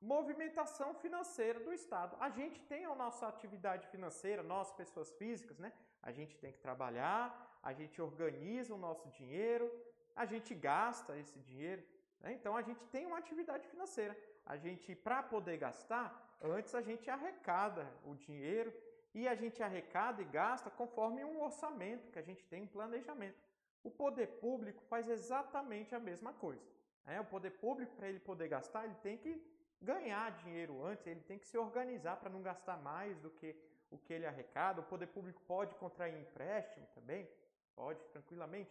movimentação 0.00 0.92
financeira 0.94 1.60
do 1.60 1.72
Estado. 1.72 2.16
A 2.18 2.28
gente 2.28 2.60
tem 2.62 2.84
a 2.84 2.94
nossa 2.94 3.28
atividade 3.28 3.86
financeira, 3.86 4.42
nós, 4.42 4.72
pessoas 4.72 5.12
físicas, 5.12 5.58
né? 5.58 5.72
A 6.02 6.10
gente 6.10 6.36
tem 6.38 6.52
que 6.52 6.58
trabalhar, 6.58 7.22
a 7.62 7.72
gente 7.72 8.00
organiza 8.02 8.74
o 8.74 8.78
nosso 8.78 9.08
dinheiro, 9.10 9.70
a 10.16 10.24
gente 10.24 10.54
gasta 10.54 11.16
esse 11.16 11.38
dinheiro. 11.38 11.82
Né? 12.20 12.32
Então 12.32 12.56
a 12.56 12.62
gente 12.62 12.84
tem 12.86 13.06
uma 13.06 13.18
atividade 13.18 13.66
financeira. 13.68 14.16
A 14.44 14.56
gente, 14.56 14.94
para 14.94 15.22
poder 15.22 15.56
gastar, 15.58 16.38
antes 16.42 16.74
a 16.74 16.80
gente 16.80 17.08
arrecada 17.08 17.86
o 18.04 18.14
dinheiro 18.14 18.72
e 19.14 19.26
a 19.26 19.34
gente 19.34 19.62
arrecada 19.62 20.22
e 20.22 20.24
gasta 20.24 20.70
conforme 20.70 21.24
um 21.24 21.42
orçamento 21.42 22.10
que 22.10 22.18
a 22.18 22.22
gente 22.22 22.44
tem, 22.44 22.62
um 22.62 22.66
planejamento. 22.66 23.38
O 23.82 23.90
poder 23.90 24.26
público 24.38 24.82
faz 24.84 25.08
exatamente 25.08 25.94
a 25.94 25.98
mesma 25.98 26.32
coisa. 26.32 26.64
Né? 27.04 27.20
O 27.20 27.24
poder 27.24 27.50
público, 27.50 27.94
para 27.96 28.08
ele 28.08 28.20
poder 28.20 28.48
gastar, 28.48 28.84
ele 28.84 28.94
tem 29.02 29.16
que 29.16 29.42
ganhar 29.80 30.30
dinheiro 30.32 30.84
antes, 30.84 31.06
ele 31.06 31.20
tem 31.20 31.38
que 31.38 31.46
se 31.46 31.56
organizar 31.56 32.16
para 32.16 32.30
não 32.30 32.42
gastar 32.42 32.76
mais 32.76 33.18
do 33.18 33.30
que 33.30 33.56
o 33.90 33.98
que 33.98 34.12
ele 34.12 34.26
arrecada. 34.26 34.80
O 34.80 34.84
poder 34.84 35.06
público 35.06 35.40
pode 35.46 35.74
contrair 35.74 36.16
empréstimo 36.20 36.86
também, 36.94 37.28
pode 37.74 38.04
tranquilamente. 38.08 38.70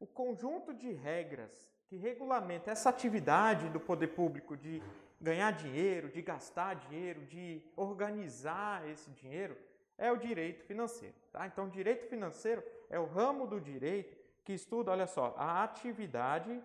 O 0.00 0.06
conjunto 0.06 0.72
de 0.72 0.90
regras 0.92 1.70
que 1.86 1.96
regulamenta 1.96 2.70
essa 2.70 2.90
atividade 2.90 3.68
do 3.70 3.80
poder 3.80 4.08
público 4.08 4.56
de 4.56 4.82
ganhar 5.20 5.50
dinheiro, 5.52 6.08
de 6.08 6.22
gastar 6.22 6.74
dinheiro, 6.74 7.24
de 7.26 7.62
organizar 7.76 8.88
esse 8.88 9.10
dinheiro, 9.10 9.56
é 9.96 10.12
o 10.12 10.16
direito 10.16 10.62
financeiro. 10.64 11.14
Tá? 11.32 11.46
Então, 11.46 11.68
direito 11.68 12.08
financeiro 12.08 12.62
é 12.88 12.98
o 12.98 13.06
ramo 13.06 13.46
do 13.46 13.60
direito 13.60 14.16
que 14.44 14.52
estuda, 14.52 14.92
olha 14.92 15.06
só, 15.06 15.34
a 15.36 15.62
atividade, 15.62 16.62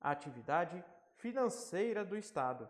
a 0.00 0.10
atividade 0.10 0.84
financeira 1.16 2.04
do 2.04 2.16
Estado. 2.16 2.68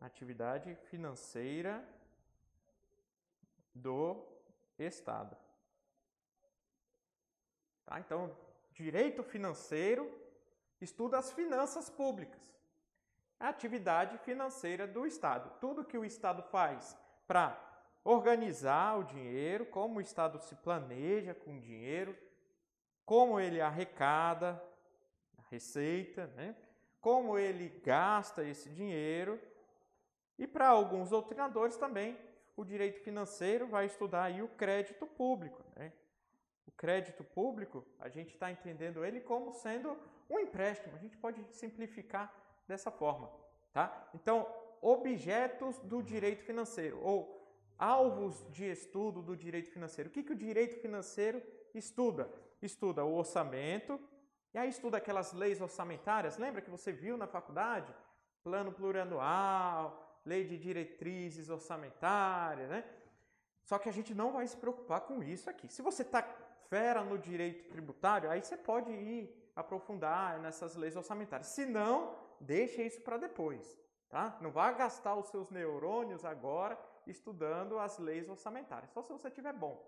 Atividade 0.00 0.74
financeira 0.90 1.86
do 3.74 4.24
Estado. 4.78 5.36
Tá? 7.84 8.00
Então, 8.00 8.34
direito 8.72 9.22
financeiro 9.22 10.10
estuda 10.80 11.18
as 11.18 11.30
finanças 11.32 11.90
públicas. 11.90 12.57
A 13.40 13.48
atividade 13.48 14.18
financeira 14.18 14.86
do 14.86 15.06
Estado. 15.06 15.50
Tudo 15.60 15.84
que 15.84 15.96
o 15.96 16.04
Estado 16.04 16.42
faz 16.42 16.96
para 17.26 17.56
organizar 18.04 18.98
o 18.98 19.04
dinheiro, 19.04 19.66
como 19.66 19.98
o 19.98 20.00
Estado 20.00 20.38
se 20.38 20.54
planeja 20.56 21.34
com 21.34 21.56
o 21.56 21.60
dinheiro, 21.60 22.16
como 23.04 23.38
ele 23.38 23.60
arrecada 23.60 24.62
a 25.36 25.42
receita, 25.50 26.26
né? 26.28 26.56
como 27.00 27.38
ele 27.38 27.68
gasta 27.84 28.44
esse 28.44 28.70
dinheiro. 28.70 29.40
E 30.38 30.46
para 30.46 30.68
alguns 30.68 31.10
doutrinadores 31.10 31.76
também, 31.76 32.18
o 32.56 32.64
direito 32.64 33.00
financeiro 33.00 33.66
vai 33.66 33.86
estudar 33.86 34.24
aí 34.24 34.42
o 34.42 34.48
crédito 34.48 35.06
público. 35.06 35.62
Né? 35.76 35.92
O 36.66 36.72
crédito 36.72 37.22
público, 37.22 37.84
a 37.98 38.08
gente 38.08 38.34
está 38.34 38.50
entendendo 38.50 39.04
ele 39.04 39.20
como 39.20 39.52
sendo 39.52 39.96
um 40.28 40.38
empréstimo. 40.38 40.96
A 40.96 40.98
gente 40.98 41.16
pode 41.16 41.44
simplificar 41.52 42.34
dessa 42.68 42.90
forma. 42.90 43.30
Tá? 43.72 44.10
Então, 44.14 44.46
objetos 44.80 45.78
do 45.80 46.02
direito 46.02 46.44
financeiro 46.44 47.00
ou 47.02 47.36
alvos 47.78 48.44
de 48.50 48.70
estudo 48.70 49.22
do 49.22 49.36
direito 49.36 49.70
financeiro. 49.70 50.10
O 50.10 50.12
que, 50.12 50.22
que 50.22 50.32
o 50.32 50.36
direito 50.36 50.80
financeiro 50.80 51.42
estuda? 51.74 52.30
Estuda 52.60 53.04
o 53.04 53.14
orçamento, 53.14 54.00
e 54.52 54.58
aí 54.58 54.68
estuda 54.68 54.96
aquelas 54.98 55.32
leis 55.32 55.60
orçamentárias, 55.60 56.38
lembra 56.38 56.60
que 56.60 56.70
você 56.70 56.90
viu 56.90 57.16
na 57.16 57.26
faculdade? 57.26 57.94
Plano 58.42 58.72
plurianual, 58.72 60.20
lei 60.24 60.44
de 60.44 60.58
diretrizes 60.58 61.48
orçamentárias, 61.48 62.68
né? 62.68 62.84
Só 63.62 63.78
que 63.78 63.88
a 63.88 63.92
gente 63.92 64.14
não 64.14 64.32
vai 64.32 64.46
se 64.46 64.56
preocupar 64.56 65.02
com 65.02 65.22
isso 65.22 65.48
aqui. 65.48 65.68
Se 65.68 65.82
você 65.82 66.02
está 66.02 66.22
fera 66.68 67.02
no 67.02 67.18
direito 67.18 67.68
tributário, 67.70 68.30
aí 68.30 68.42
você 68.42 68.56
pode 68.56 68.90
ir 68.90 69.50
aprofundar 69.54 70.38
nessas 70.40 70.74
leis 70.76 70.96
orçamentárias. 70.96 71.48
Se 71.48 71.64
não, 71.66 72.14
deixa 72.40 72.82
isso 72.82 73.00
para 73.00 73.16
depois, 73.16 73.78
tá? 74.08 74.36
Não 74.40 74.50
vá 74.50 74.72
gastar 74.72 75.14
os 75.14 75.28
seus 75.28 75.50
neurônios 75.50 76.24
agora 76.24 76.78
estudando 77.06 77.78
as 77.78 77.98
leis 77.98 78.28
orçamentárias, 78.28 78.90
só 78.90 79.02
se 79.02 79.12
você 79.12 79.30
tiver 79.30 79.52
bom. 79.52 79.82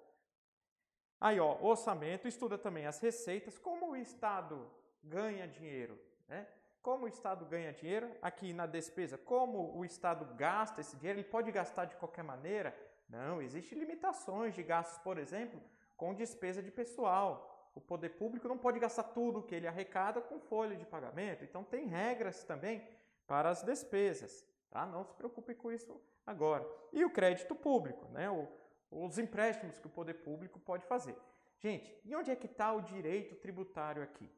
Aí, 1.20 1.38
ó, 1.38 1.58
orçamento 1.60 2.26
estuda 2.26 2.56
também 2.56 2.86
as 2.86 2.98
receitas, 2.98 3.58
como 3.58 3.90
o 3.90 3.96
Estado 3.96 4.70
ganha 5.02 5.46
dinheiro, 5.46 6.00
né? 6.26 6.46
Como 6.82 7.04
o 7.04 7.08
Estado 7.08 7.44
ganha 7.44 7.74
dinheiro 7.74 8.10
aqui 8.22 8.54
na 8.54 8.64
despesa, 8.64 9.18
como 9.18 9.76
o 9.76 9.84
Estado 9.84 10.24
gasta 10.34 10.80
esse 10.80 10.96
dinheiro, 10.96 11.18
ele 11.18 11.28
pode 11.28 11.52
gastar 11.52 11.84
de 11.84 11.96
qualquer 11.96 12.24
maneira? 12.24 12.74
Não, 13.06 13.42
existem 13.42 13.78
limitações 13.78 14.54
de 14.54 14.62
gastos, 14.62 14.98
por 14.98 15.18
exemplo, 15.18 15.60
com 15.94 16.14
despesa 16.14 16.62
de 16.62 16.70
pessoal. 16.70 17.49
O 17.74 17.80
poder 17.80 18.10
público 18.10 18.48
não 18.48 18.58
pode 18.58 18.78
gastar 18.78 19.04
tudo 19.04 19.42
que 19.42 19.54
ele 19.54 19.66
arrecada 19.66 20.20
com 20.20 20.40
folha 20.40 20.76
de 20.76 20.84
pagamento. 20.84 21.44
Então 21.44 21.62
tem 21.62 21.86
regras 21.86 22.44
também 22.44 22.86
para 23.26 23.48
as 23.48 23.62
despesas. 23.62 24.44
Tá? 24.70 24.86
Não 24.86 25.04
se 25.04 25.14
preocupe 25.14 25.54
com 25.54 25.70
isso 25.70 26.00
agora. 26.26 26.66
E 26.92 27.04
o 27.04 27.10
crédito 27.10 27.54
público, 27.54 28.06
né? 28.08 28.28
O, 28.30 28.48
os 28.90 29.18
empréstimos 29.18 29.78
que 29.78 29.86
o 29.86 29.90
poder 29.90 30.14
público 30.14 30.58
pode 30.58 30.84
fazer. 30.86 31.16
Gente, 31.58 31.94
e 32.04 32.14
onde 32.16 32.30
é 32.30 32.36
que 32.36 32.46
está 32.46 32.72
o 32.72 32.80
direito 32.80 33.36
tributário 33.36 34.02
aqui? 34.02 34.28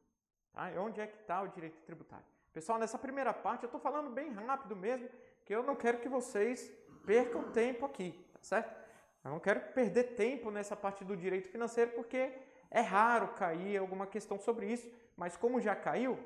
Tá? 0.51 0.69
Onde 0.79 1.01
é 1.01 1.07
que 1.07 1.17
está 1.17 1.41
o 1.41 1.47
direito 1.47 1.81
tributário? 1.81 2.25
Pessoal, 2.51 2.77
nessa 2.77 2.99
primeira 2.99 3.33
parte 3.33 3.63
eu 3.63 3.67
estou 3.67 3.81
falando 3.81 4.11
bem 4.11 4.31
rápido 4.31 4.75
mesmo, 4.75 5.09
que 5.43 5.55
eu 5.55 5.63
não 5.63 5.75
quero 5.75 5.99
que 5.99 6.07
vocês 6.07 6.71
percam 7.03 7.51
tempo 7.51 7.85
aqui, 7.85 8.11
tá 8.31 8.39
certo? 8.41 8.83
Eu 9.23 9.31
não 9.31 9.39
quero 9.39 9.73
perder 9.73 10.15
tempo 10.15 10.51
nessa 10.51 10.75
parte 10.75 11.03
do 11.03 11.17
direito 11.17 11.47
financeiro, 11.49 11.91
porque 11.91 12.31
é 12.73 12.81
raro 12.81 13.29
cair 13.29 13.77
alguma 13.77 14.05
questão 14.05 14.37
sobre 14.37 14.65
isso, 14.65 14.91
mas 15.15 15.37
como 15.37 15.61
já 15.61 15.75
caiu, 15.75 16.19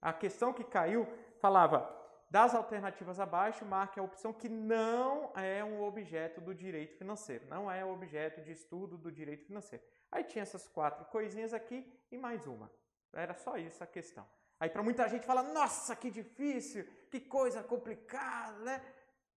a 0.00 0.12
questão 0.12 0.52
que 0.52 0.62
caiu 0.62 1.08
falava 1.40 1.90
das 2.30 2.54
alternativas 2.54 3.18
abaixo, 3.18 3.64
marque 3.64 3.98
a 3.98 4.02
opção 4.02 4.32
que 4.32 4.48
não 4.48 5.32
é 5.34 5.64
um 5.64 5.82
objeto 5.82 6.40
do 6.40 6.54
direito 6.54 6.96
financeiro, 6.96 7.46
não 7.48 7.70
é 7.70 7.84
objeto 7.84 8.42
de 8.42 8.52
estudo 8.52 8.98
do 8.98 9.10
direito 9.10 9.46
financeiro. 9.46 9.84
Aí 10.10 10.24
tinha 10.24 10.42
essas 10.42 10.68
quatro 10.68 11.04
coisinhas 11.06 11.54
aqui 11.54 11.90
e 12.10 12.18
mais 12.18 12.46
uma. 12.46 12.70
Era 13.12 13.34
só 13.34 13.56
isso 13.56 13.82
a 13.82 13.86
questão. 13.86 14.26
Aí 14.58 14.68
para 14.68 14.82
muita 14.82 15.08
gente 15.08 15.24
fala, 15.24 15.42
nossa, 15.42 15.94
que 15.96 16.10
difícil, 16.10 16.84
que 17.10 17.20
coisa 17.20 17.62
complicada, 17.62 18.58
né? 18.60 18.84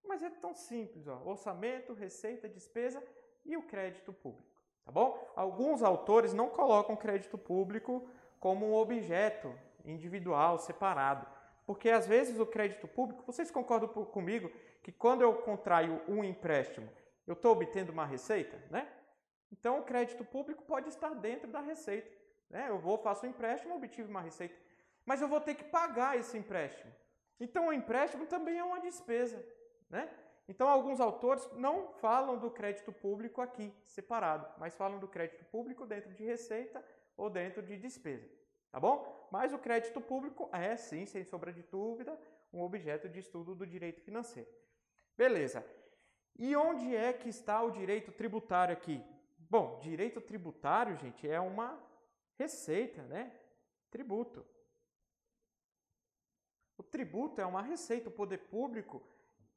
Mas 0.04 0.24
é 0.24 0.30
tão 0.30 0.54
simples, 0.54 1.08
ó. 1.08 1.22
orçamento, 1.24 1.94
receita, 1.94 2.48
despesa 2.50 3.04
e 3.46 3.56
o 3.56 3.64
crédito 3.64 4.12
público, 4.12 4.57
tá 4.88 4.92
bom? 4.94 5.32
Alguns 5.36 5.84
autores 5.84 6.34
não 6.34 6.50
colocam 6.50 6.96
crédito 6.96 7.38
público 7.38 8.10
como 8.40 8.66
um 8.66 8.74
objeto 8.74 9.54
individual, 9.84 10.58
separado. 10.58 11.28
Porque 11.66 11.90
às 11.90 12.08
vezes 12.08 12.40
o 12.40 12.46
crédito 12.46 12.88
público, 12.88 13.22
vocês 13.26 13.52
concordam 13.52 13.90
comigo 13.90 14.50
que 14.82 14.92
quando 14.92 15.22
eu 15.22 15.34
contraio 15.36 16.02
um 16.08 16.24
empréstimo, 16.24 16.90
eu 17.28 17.34
estou 17.34 17.52
obtendo 17.52 17.92
uma 17.92 18.06
receita, 18.06 18.58
né? 18.72 18.88
Então 19.52 19.80
o 19.80 19.84
crédito 19.84 20.24
público 20.24 20.64
pode 20.64 20.88
estar 20.88 21.14
dentro 21.16 21.50
da 21.50 21.60
receita. 21.60 22.10
Né? 22.50 22.68
Eu 22.70 22.80
vou, 22.80 22.98
faço 22.98 23.26
um 23.26 23.30
empréstimo, 23.30 23.76
obtive 23.76 24.10
uma 24.10 24.22
receita. 24.22 24.56
Mas 25.06 25.22
eu 25.22 25.28
vou 25.28 25.42
ter 25.42 25.56
que 25.56 25.66
pagar 25.66 26.18
esse 26.18 26.38
empréstimo. 26.38 26.92
Então 27.40 27.68
o 27.68 27.74
empréstimo 27.74 28.26
também 28.26 28.58
é 28.58 28.64
uma 28.64 28.80
despesa. 28.80 29.46
Né? 29.90 30.10
Então 30.48 30.70
alguns 30.70 31.00
autores 31.00 31.48
não 31.54 31.90
falam 31.94 32.38
do 32.38 32.50
crédito 32.50 32.92
público 32.92 33.42
aqui, 33.42 33.74
separado, 33.86 34.48
mas 34.58 34.76
falam 34.76 35.00
do 35.00 35.08
crédito 35.08 35.44
público 35.46 35.86
dentro 35.86 36.14
de 36.14 36.24
receita 36.24 36.84
ou 37.18 37.30
dentro 37.30 37.62
de 37.62 37.78
despesa. 37.78 38.30
Tá 38.72 38.80
bom? 38.80 39.28
Mas 39.32 39.54
o 39.54 39.60
crédito 39.60 40.00
público 40.00 40.50
é, 40.54 40.76
sim, 40.78 41.06
sem 41.06 41.24
sombra 41.24 41.52
de 41.52 41.64
dúvida, 41.64 42.18
um 42.54 42.62
objeto 42.62 43.10
de 43.10 43.20
estudo 43.20 43.56
do 43.56 43.66
direito 43.66 44.02
financeiro. 44.02 44.50
Beleza. 45.18 45.66
E 46.38 46.56
onde 46.56 46.96
é 46.96 47.12
que 47.12 47.28
está 47.28 47.62
o 47.62 47.72
direito 47.72 48.12
tributário 48.12 48.74
aqui? 48.74 49.04
Bom, 49.38 49.80
direito 49.80 50.22
tributário, 50.22 50.96
gente, 50.96 51.28
é 51.28 51.40
uma 51.40 51.82
receita, 52.38 53.02
né? 53.04 53.36
Tributo. 53.90 54.46
O 56.78 56.84
tributo 56.84 57.42
é 57.42 57.46
uma 57.46 57.62
receita. 57.62 58.10
O 58.10 58.12
poder 58.12 58.38
público, 58.50 59.02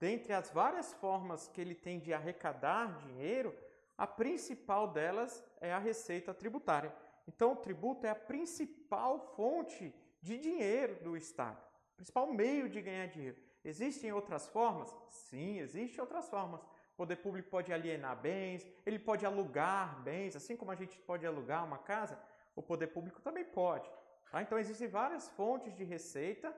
dentre 0.00 0.32
as 0.32 0.50
várias 0.50 0.94
formas 0.94 1.46
que 1.46 1.60
ele 1.60 1.74
tem 1.74 2.00
de 2.00 2.14
arrecadar 2.14 2.96
dinheiro, 2.98 3.54
a 3.96 4.06
principal 4.06 4.88
delas 4.88 5.44
é 5.60 5.72
a 5.72 5.78
receita 5.78 6.32
tributária. 6.32 6.92
Então, 7.28 7.52
o 7.52 7.56
tributo 7.56 8.06
é 8.06 8.10
a 8.10 8.14
principal 8.14 9.20
fonte 9.36 9.94
de 10.22 10.38
dinheiro 10.38 10.94
do 11.04 11.16
Estado, 11.16 11.62
principal 11.96 12.26
meio 12.32 12.68
de 12.68 12.80
ganhar 12.80 13.06
dinheiro. 13.08 13.36
Existem 13.62 14.10
outras 14.10 14.48
formas? 14.48 14.94
Sim, 15.06 15.58
existem 15.58 16.00
outras 16.00 16.28
formas. 16.30 16.62
O 16.62 16.96
poder 16.96 17.16
público 17.16 17.50
pode 17.50 17.72
alienar 17.72 18.16
bens, 18.18 18.66
ele 18.86 18.98
pode 18.98 19.26
alugar 19.26 20.02
bens, 20.02 20.34
assim 20.34 20.56
como 20.56 20.70
a 20.70 20.74
gente 20.74 20.98
pode 21.00 21.26
alugar 21.26 21.64
uma 21.64 21.78
casa, 21.78 22.18
o 22.56 22.62
poder 22.62 22.86
público 22.88 23.20
também 23.20 23.44
pode. 23.44 23.88
Tá? 24.30 24.40
Então, 24.40 24.58
existem 24.58 24.88
várias 24.88 25.28
fontes 25.28 25.74
de 25.74 25.84
receita 25.84 26.56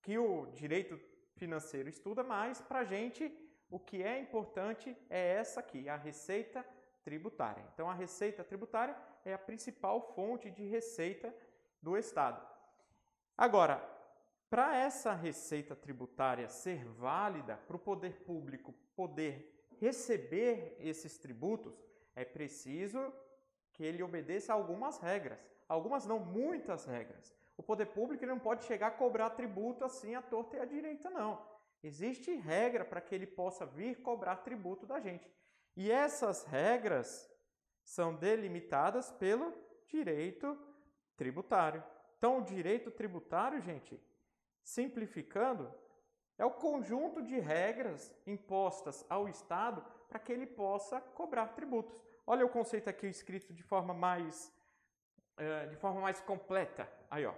que 0.00 0.16
o 0.16 0.46
direito 0.52 0.96
financeiro 1.36 1.88
estuda, 1.88 2.22
mas 2.22 2.60
para 2.60 2.80
a 2.80 2.84
gente 2.84 3.32
o 3.70 3.78
que 3.78 4.02
é 4.02 4.20
importante 4.20 4.96
é 5.10 5.34
essa 5.34 5.60
aqui, 5.60 5.88
a 5.88 5.96
receita 5.96 6.64
tributária. 7.02 7.64
Então, 7.72 7.88
a 7.90 7.94
receita 7.94 8.44
tributária 8.44 8.96
é 9.24 9.34
a 9.34 9.38
principal 9.38 10.00
fonte 10.14 10.50
de 10.50 10.64
receita 10.64 11.34
do 11.82 11.96
Estado. 11.96 12.40
Agora, 13.36 13.76
para 14.48 14.76
essa 14.76 15.12
receita 15.12 15.74
tributária 15.74 16.48
ser 16.48 16.84
válida, 16.84 17.56
para 17.56 17.76
o 17.76 17.80
poder 17.80 18.20
público 18.20 18.72
poder 18.94 19.52
receber 19.80 20.76
esses 20.78 21.18
tributos, 21.18 21.82
é 22.14 22.24
preciso 22.24 23.12
que 23.72 23.82
ele 23.82 24.02
obedeça 24.02 24.52
algumas 24.52 24.98
regras. 24.98 25.38
Algumas 25.68 26.06
não, 26.06 26.20
muitas 26.20 26.84
regras. 26.84 27.34
O 27.56 27.62
poder 27.62 27.86
público 27.86 28.26
não 28.26 28.38
pode 28.38 28.64
chegar 28.64 28.88
a 28.88 28.90
cobrar 28.90 29.30
tributo 29.30 29.84
assim 29.84 30.14
à 30.14 30.22
torta 30.22 30.56
e 30.56 30.60
à 30.60 30.64
direita, 30.64 31.08
não. 31.10 31.46
Existe 31.82 32.34
regra 32.34 32.84
para 32.84 33.00
que 33.00 33.14
ele 33.14 33.26
possa 33.26 33.66
vir 33.66 34.00
cobrar 34.02 34.36
tributo 34.38 34.86
da 34.86 35.00
gente. 35.00 35.30
E 35.76 35.90
essas 35.90 36.44
regras 36.44 37.30
são 37.82 38.14
delimitadas 38.14 39.12
pelo 39.12 39.52
direito 39.86 40.58
tributário. 41.16 41.84
Então, 42.16 42.38
o 42.38 42.42
direito 42.42 42.90
tributário, 42.90 43.60
gente, 43.60 44.00
simplificando, 44.62 45.72
é 46.38 46.44
o 46.44 46.50
conjunto 46.50 47.22
de 47.22 47.38
regras 47.38 48.12
impostas 48.26 49.04
ao 49.08 49.28
Estado 49.28 49.84
para 50.08 50.18
que 50.18 50.32
ele 50.32 50.46
possa 50.46 51.00
cobrar 51.00 51.48
tributos. 51.48 52.02
Olha 52.26 52.46
o 52.46 52.48
conceito 52.48 52.88
aqui 52.88 53.06
escrito 53.06 53.52
de 53.52 53.62
forma 53.62 53.92
mais, 53.92 54.50
é, 55.36 55.66
de 55.66 55.76
forma 55.76 56.00
mais 56.00 56.20
completa. 56.20 56.88
Aí, 57.10 57.24
ó. 57.26 57.34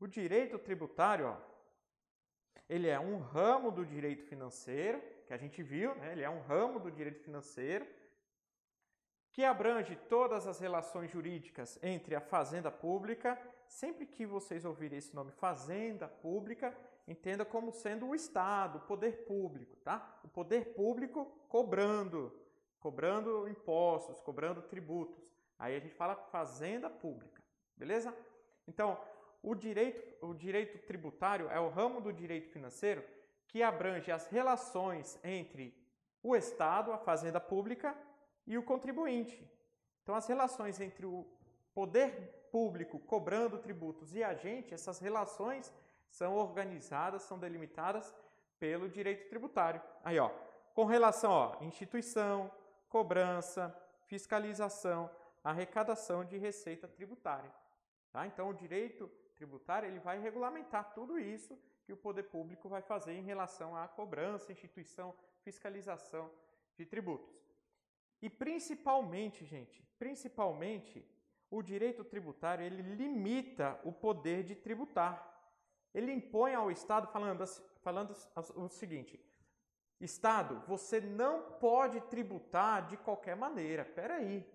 O 0.00 0.06
direito 0.06 0.58
tributário, 0.58 1.26
ó, 1.26 1.36
ele 2.68 2.88
é 2.88 2.98
um 2.98 3.18
ramo 3.18 3.70
do 3.70 3.84
direito 3.84 4.24
financeiro, 4.24 5.00
que 5.26 5.32
a 5.32 5.36
gente 5.36 5.62
viu, 5.62 5.94
né? 5.94 6.12
ele 6.12 6.22
é 6.22 6.30
um 6.30 6.40
ramo 6.40 6.80
do 6.80 6.90
direito 6.90 7.20
financeiro, 7.22 7.86
que 9.30 9.44
abrange 9.44 9.96
todas 10.08 10.46
as 10.46 10.58
relações 10.58 11.10
jurídicas 11.10 11.78
entre 11.82 12.14
a 12.14 12.20
fazenda 12.20 12.70
pública. 12.70 13.38
Sempre 13.66 14.06
que 14.06 14.26
vocês 14.26 14.64
ouvirem 14.64 14.98
esse 14.98 15.14
nome 15.14 15.32
fazenda 15.32 16.06
pública, 16.06 16.76
entenda 17.08 17.44
como 17.44 17.72
sendo 17.72 18.06
o 18.06 18.14
Estado, 18.14 18.78
o 18.78 18.80
poder 18.82 19.24
público, 19.24 19.76
tá? 19.76 20.20
O 20.22 20.28
poder 20.28 20.74
público 20.74 21.24
cobrando, 21.48 22.38
cobrando 22.78 23.48
impostos, 23.48 24.20
cobrando 24.20 24.60
tributos. 24.62 25.31
Aí 25.62 25.76
a 25.76 25.78
gente 25.78 25.94
fala 25.94 26.16
fazenda 26.16 26.90
pública, 26.90 27.40
beleza? 27.76 28.12
Então, 28.66 29.00
o 29.40 29.54
direito, 29.54 30.26
o 30.26 30.34
direito 30.34 30.76
tributário 30.88 31.48
é 31.50 31.60
o 31.60 31.68
ramo 31.68 32.00
do 32.00 32.12
direito 32.12 32.50
financeiro 32.50 33.04
que 33.46 33.62
abrange 33.62 34.10
as 34.10 34.26
relações 34.26 35.16
entre 35.22 35.72
o 36.20 36.34
Estado, 36.34 36.92
a 36.92 36.98
fazenda 36.98 37.40
pública 37.40 37.96
e 38.44 38.58
o 38.58 38.62
contribuinte. 38.64 39.48
Então, 40.02 40.16
as 40.16 40.26
relações 40.26 40.80
entre 40.80 41.06
o 41.06 41.24
poder 41.72 42.48
público 42.50 42.98
cobrando 42.98 43.56
tributos 43.56 44.16
e 44.16 44.24
a 44.24 44.34
gente, 44.34 44.74
essas 44.74 44.98
relações 44.98 45.72
são 46.08 46.34
organizadas, 46.34 47.22
são 47.22 47.38
delimitadas 47.38 48.12
pelo 48.58 48.88
direito 48.88 49.28
tributário. 49.28 49.80
Aí, 50.02 50.18
ó, 50.18 50.28
com 50.74 50.86
relação 50.86 51.54
a 51.60 51.64
instituição, 51.64 52.50
cobrança, 52.88 53.72
fiscalização, 54.06 55.08
arrecadação 55.42 56.24
de 56.24 56.36
receita 56.38 56.86
tributária. 56.86 57.52
Tá? 58.12 58.26
Então, 58.26 58.48
o 58.48 58.54
direito 58.54 59.08
tributário 59.34 59.88
ele 59.88 59.98
vai 59.98 60.20
regulamentar 60.20 60.92
tudo 60.94 61.18
isso 61.18 61.58
que 61.84 61.92
o 61.92 61.96
poder 61.96 62.24
público 62.24 62.68
vai 62.68 62.82
fazer 62.82 63.12
em 63.12 63.22
relação 63.22 63.76
à 63.76 63.88
cobrança, 63.88 64.52
instituição, 64.52 65.14
fiscalização 65.42 66.30
de 66.76 66.86
tributos. 66.86 67.34
E 68.20 68.30
principalmente, 68.30 69.44
gente, 69.44 69.82
principalmente, 69.98 71.04
o 71.50 71.60
direito 71.60 72.04
tributário 72.04 72.64
ele 72.64 72.82
limita 72.82 73.80
o 73.84 73.92
poder 73.92 74.44
de 74.44 74.54
tributar. 74.54 75.28
Ele 75.92 76.12
impõe 76.12 76.54
ao 76.54 76.70
Estado 76.70 77.08
falando, 77.08 77.44
falando 77.82 78.14
o 78.54 78.68
seguinte: 78.68 79.20
Estado, 80.00 80.62
você 80.66 81.00
não 81.00 81.42
pode 81.58 82.00
tributar 82.02 82.86
de 82.86 82.96
qualquer 82.96 83.36
maneira. 83.36 83.82
Espera 83.82 84.14
aí. 84.14 84.48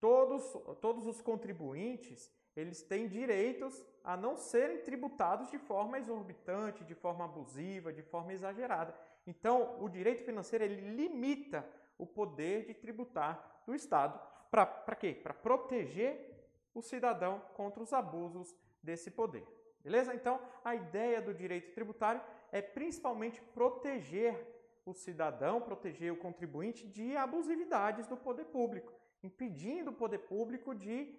Todos, 0.00 0.52
todos 0.80 1.06
os 1.06 1.20
contribuintes 1.20 2.30
eles 2.56 2.82
têm 2.82 3.06
direitos 3.06 3.84
a 4.02 4.16
não 4.16 4.36
serem 4.36 4.78
tributados 4.78 5.50
de 5.50 5.58
forma 5.58 5.98
exorbitante, 5.98 6.84
de 6.84 6.94
forma 6.94 7.24
abusiva, 7.26 7.92
de 7.92 8.02
forma 8.02 8.32
exagerada. 8.32 8.94
Então, 9.26 9.76
o 9.82 9.88
direito 9.88 10.24
financeiro 10.24 10.64
ele 10.64 10.96
limita 10.96 11.68
o 11.98 12.06
poder 12.06 12.64
de 12.64 12.72
tributar 12.72 13.62
do 13.66 13.74
Estado. 13.74 14.18
Para 14.50 14.96
quê? 14.96 15.12
Para 15.12 15.34
proteger 15.34 16.34
o 16.74 16.80
cidadão 16.80 17.42
contra 17.54 17.82
os 17.82 17.92
abusos 17.92 18.54
desse 18.82 19.10
poder. 19.10 19.46
Beleza? 19.82 20.14
Então, 20.14 20.40
a 20.64 20.74
ideia 20.74 21.20
do 21.20 21.34
direito 21.34 21.74
tributário 21.74 22.22
é 22.50 22.62
principalmente 22.62 23.40
proteger 23.54 24.54
o 24.84 24.94
cidadão, 24.94 25.60
proteger 25.60 26.12
o 26.12 26.16
contribuinte 26.16 26.86
de 26.86 27.16
abusividades 27.16 28.06
do 28.06 28.16
poder 28.16 28.44
público, 28.46 28.92
impedindo 29.26 29.90
o 29.90 29.94
poder 30.02 30.20
público 30.20 30.74
de 30.74 31.14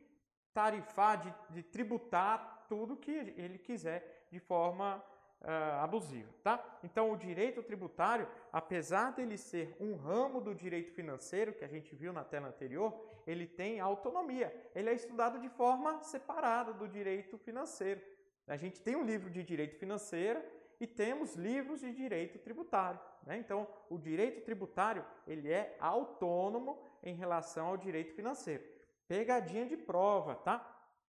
tarifar, 0.54 1.22
de, 1.22 1.54
de 1.56 1.64
tributar 1.64 2.66
tudo 2.68 2.98
que 2.98 3.12
ele 3.12 3.58
quiser 3.58 4.28
de 4.32 4.40
forma 4.40 5.04
uh, 5.42 5.84
abusiva, 5.84 6.30
tá? 6.44 6.64
Então, 6.84 7.12
o 7.12 7.18
direito 7.18 7.62
tributário, 7.64 8.28
apesar 8.52 9.12
dele 9.12 9.38
ser 9.38 9.76
um 9.80 9.96
ramo 9.96 10.42
do 10.42 10.54
direito 10.56 10.92
financeiro, 10.92 11.54
que 11.54 11.64
a 11.64 11.68
gente 11.68 11.96
viu 11.96 12.12
na 12.12 12.24
tela 12.24 12.48
anterior, 12.48 12.94
ele 13.26 13.46
tem 13.46 13.80
autonomia. 13.80 14.54
Ele 14.74 14.90
é 14.90 14.94
estudado 14.94 15.40
de 15.40 15.50
forma 15.50 16.02
separada 16.02 16.74
do 16.74 16.88
direito 16.88 17.38
financeiro. 17.38 18.02
A 18.48 18.58
gente 18.58 18.82
tem 18.82 18.96
um 18.96 19.04
livro 19.04 19.30
de 19.30 19.44
direito 19.44 19.76
financeiro 19.78 20.42
e 20.80 20.88
temos 20.88 21.36
livros 21.36 21.82
de 21.82 21.92
direito 21.92 22.40
tributário. 22.40 23.00
Né? 23.26 23.38
Então, 23.38 23.68
o 23.90 23.98
direito 23.98 24.42
tributário 24.42 25.06
ele 25.28 25.52
é 25.52 25.76
autônomo 25.80 26.82
em 27.10 27.16
relação 27.24 27.68
ao 27.68 27.78
direito 27.78 28.14
financeiro. 28.14 28.64
Pegadinha 29.08 29.66
de 29.66 29.78
prova, 29.78 30.36
tá? 30.36 30.56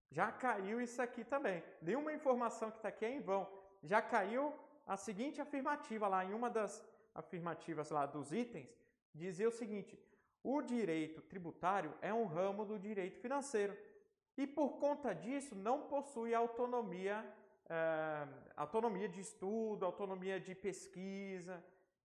Já 0.10 0.32
caiu 0.32 0.82
isso 0.82 1.02
aqui 1.02 1.24
também. 1.24 1.64
Nenhuma 1.82 2.14
informação 2.14 2.72
que 2.72 2.78
está 2.78 2.90
aqui 2.90 3.06
é 3.06 3.12
em 3.16 3.22
vão 3.22 3.44
já 3.84 4.02
caiu 4.02 4.54
a 4.88 4.96
seguinte 4.96 5.42
afirmativa 5.42 6.08
lá, 6.08 6.24
em 6.26 6.34
uma 6.34 6.50
das 6.50 6.84
afirmativas 7.14 7.90
lá 7.90 8.06
dos 8.06 8.32
itens, 8.32 8.68
dizia 9.14 9.48
o 9.48 9.52
seguinte: 9.52 10.00
o 10.42 10.62
direito 10.62 11.22
tributário 11.22 11.94
é 12.02 12.14
um 12.14 12.26
ramo 12.26 12.66
do 12.66 12.80
direito 12.80 13.20
financeiro 13.20 13.78
e 14.38 14.48
por 14.48 14.78
conta 14.78 15.14
disso 15.14 15.54
não 15.56 15.82
possui 15.82 16.34
autonomia, 16.34 17.24
é, 17.70 18.28
autonomia 18.56 19.08
de 19.08 19.20
estudo, 19.20 19.86
autonomia 19.86 20.40
de 20.40 20.56
pesquisa. 20.56 21.64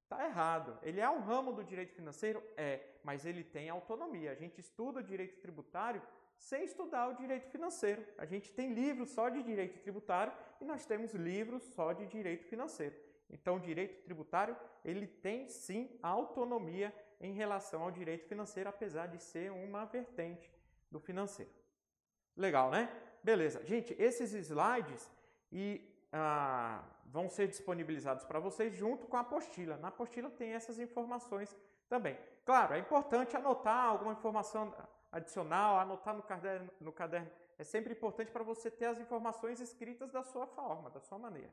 Está 0.09 0.25
errado. 0.25 0.79
Ele 0.83 1.01
é 1.01 1.11
um 1.11 1.21
ramo 1.21 1.53
do 1.53 1.63
direito 1.63 1.93
financeiro? 1.95 2.43
É, 2.57 2.81
mas 3.05 3.27
ele 3.27 3.45
tem 3.45 3.69
autonomia. 3.69 4.33
A 4.33 4.35
gente 4.35 4.59
estuda 4.59 5.01
o 5.01 5.03
direito 5.03 5.39
tributário 5.39 6.01
sem 6.39 6.65
estudar 6.65 7.09
o 7.09 7.15
direito 7.15 7.47
financeiro. 7.51 8.03
A 8.17 8.25
gente 8.25 8.51
tem 8.51 8.73
livros 8.73 9.11
só 9.11 9.29
de 9.29 9.43
direito 9.43 9.79
tributário 9.81 10.33
e 10.63 10.65
nós 10.65 10.87
temos 10.87 11.13
livros 11.13 11.63
só 11.75 11.93
de 11.93 12.07
direito 12.07 12.47
financeiro. 12.47 12.97
Então, 13.29 13.57
o 13.57 13.61
direito 13.61 14.03
tributário, 14.03 14.57
ele 14.83 15.07
tem 15.07 15.47
sim 15.47 15.91
autonomia 16.03 16.91
em 17.21 17.35
relação 17.35 17.83
ao 17.83 17.91
direito 17.91 18.27
financeiro, 18.27 18.71
apesar 18.71 19.09
de 19.09 19.23
ser 19.23 19.53
uma 19.53 19.85
vertente 19.85 20.51
do 20.91 20.99
financeiro. 20.99 21.51
Legal, 22.35 22.71
né? 22.71 22.91
Beleza. 23.23 23.63
Gente, 23.67 23.95
esses 23.99 24.33
slides 24.33 25.11
e, 25.53 25.88
ah, 26.13 26.83
vão 27.07 27.29
ser 27.29 27.49
disponibilizados 27.49 28.25
para 28.25 28.39
vocês 28.39 28.75
junto 28.75 29.07
com 29.07 29.17
a 29.17 29.21
apostila. 29.21 29.77
Na 29.77 29.89
apostila 29.89 30.31
tem 30.31 30.53
essas 30.53 30.79
informações 30.79 31.57
também. 31.89 32.19
Claro, 32.45 32.75
é 32.75 32.79
importante 32.79 33.37
anotar 33.37 33.87
alguma 33.87 34.13
informação 34.13 34.75
adicional, 35.11 35.79
anotar 35.79 36.15
no 36.15 36.23
caderno, 36.23 36.71
no 36.81 36.93
caderno 36.93 37.31
é 37.59 37.65
sempre 37.65 37.93
importante 37.93 38.31
para 38.31 38.45
você 38.45 38.71
ter 38.71 38.87
as 38.87 39.01
informações 39.01 39.61
escritas 39.61 40.13
da 40.13 40.23
sua 40.23 40.47
forma, 40.47 40.91
da 40.91 41.01
sua 41.01 41.19
maneira. 41.19 41.53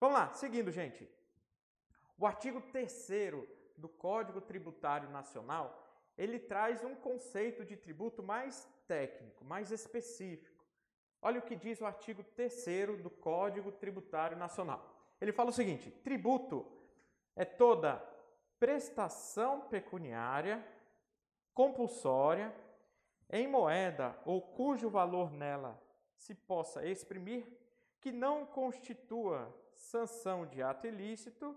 Vamos 0.00 0.18
lá, 0.18 0.32
seguindo, 0.32 0.70
gente. 0.70 1.08
O 2.16 2.26
artigo 2.26 2.62
3 2.62 3.08
do 3.76 3.88
Código 3.88 4.40
Tributário 4.40 5.10
Nacional, 5.10 5.86
ele 6.16 6.38
traz 6.38 6.82
um 6.82 6.94
conceito 6.94 7.64
de 7.64 7.76
tributo 7.76 8.22
mais 8.22 8.66
técnico, 8.86 9.44
mais 9.44 9.70
específico. 9.70 10.53
Olha 11.26 11.38
o 11.38 11.42
que 11.42 11.56
diz 11.56 11.80
o 11.80 11.86
artigo 11.86 12.22
3 12.22 13.00
do 13.02 13.08
Código 13.08 13.72
Tributário 13.72 14.36
Nacional. 14.36 14.94
Ele 15.18 15.32
fala 15.32 15.48
o 15.48 15.52
seguinte: 15.54 15.90
tributo 15.90 16.70
é 17.34 17.46
toda 17.46 17.96
prestação 18.60 19.62
pecuniária 19.62 20.62
compulsória 21.54 22.54
em 23.30 23.48
moeda 23.48 24.14
ou 24.26 24.42
cujo 24.42 24.90
valor 24.90 25.32
nela 25.32 25.82
se 26.14 26.34
possa 26.34 26.86
exprimir, 26.86 27.46
que 28.02 28.12
não 28.12 28.44
constitua 28.44 29.50
sanção 29.74 30.46
de 30.46 30.62
ato 30.62 30.86
ilícito, 30.86 31.56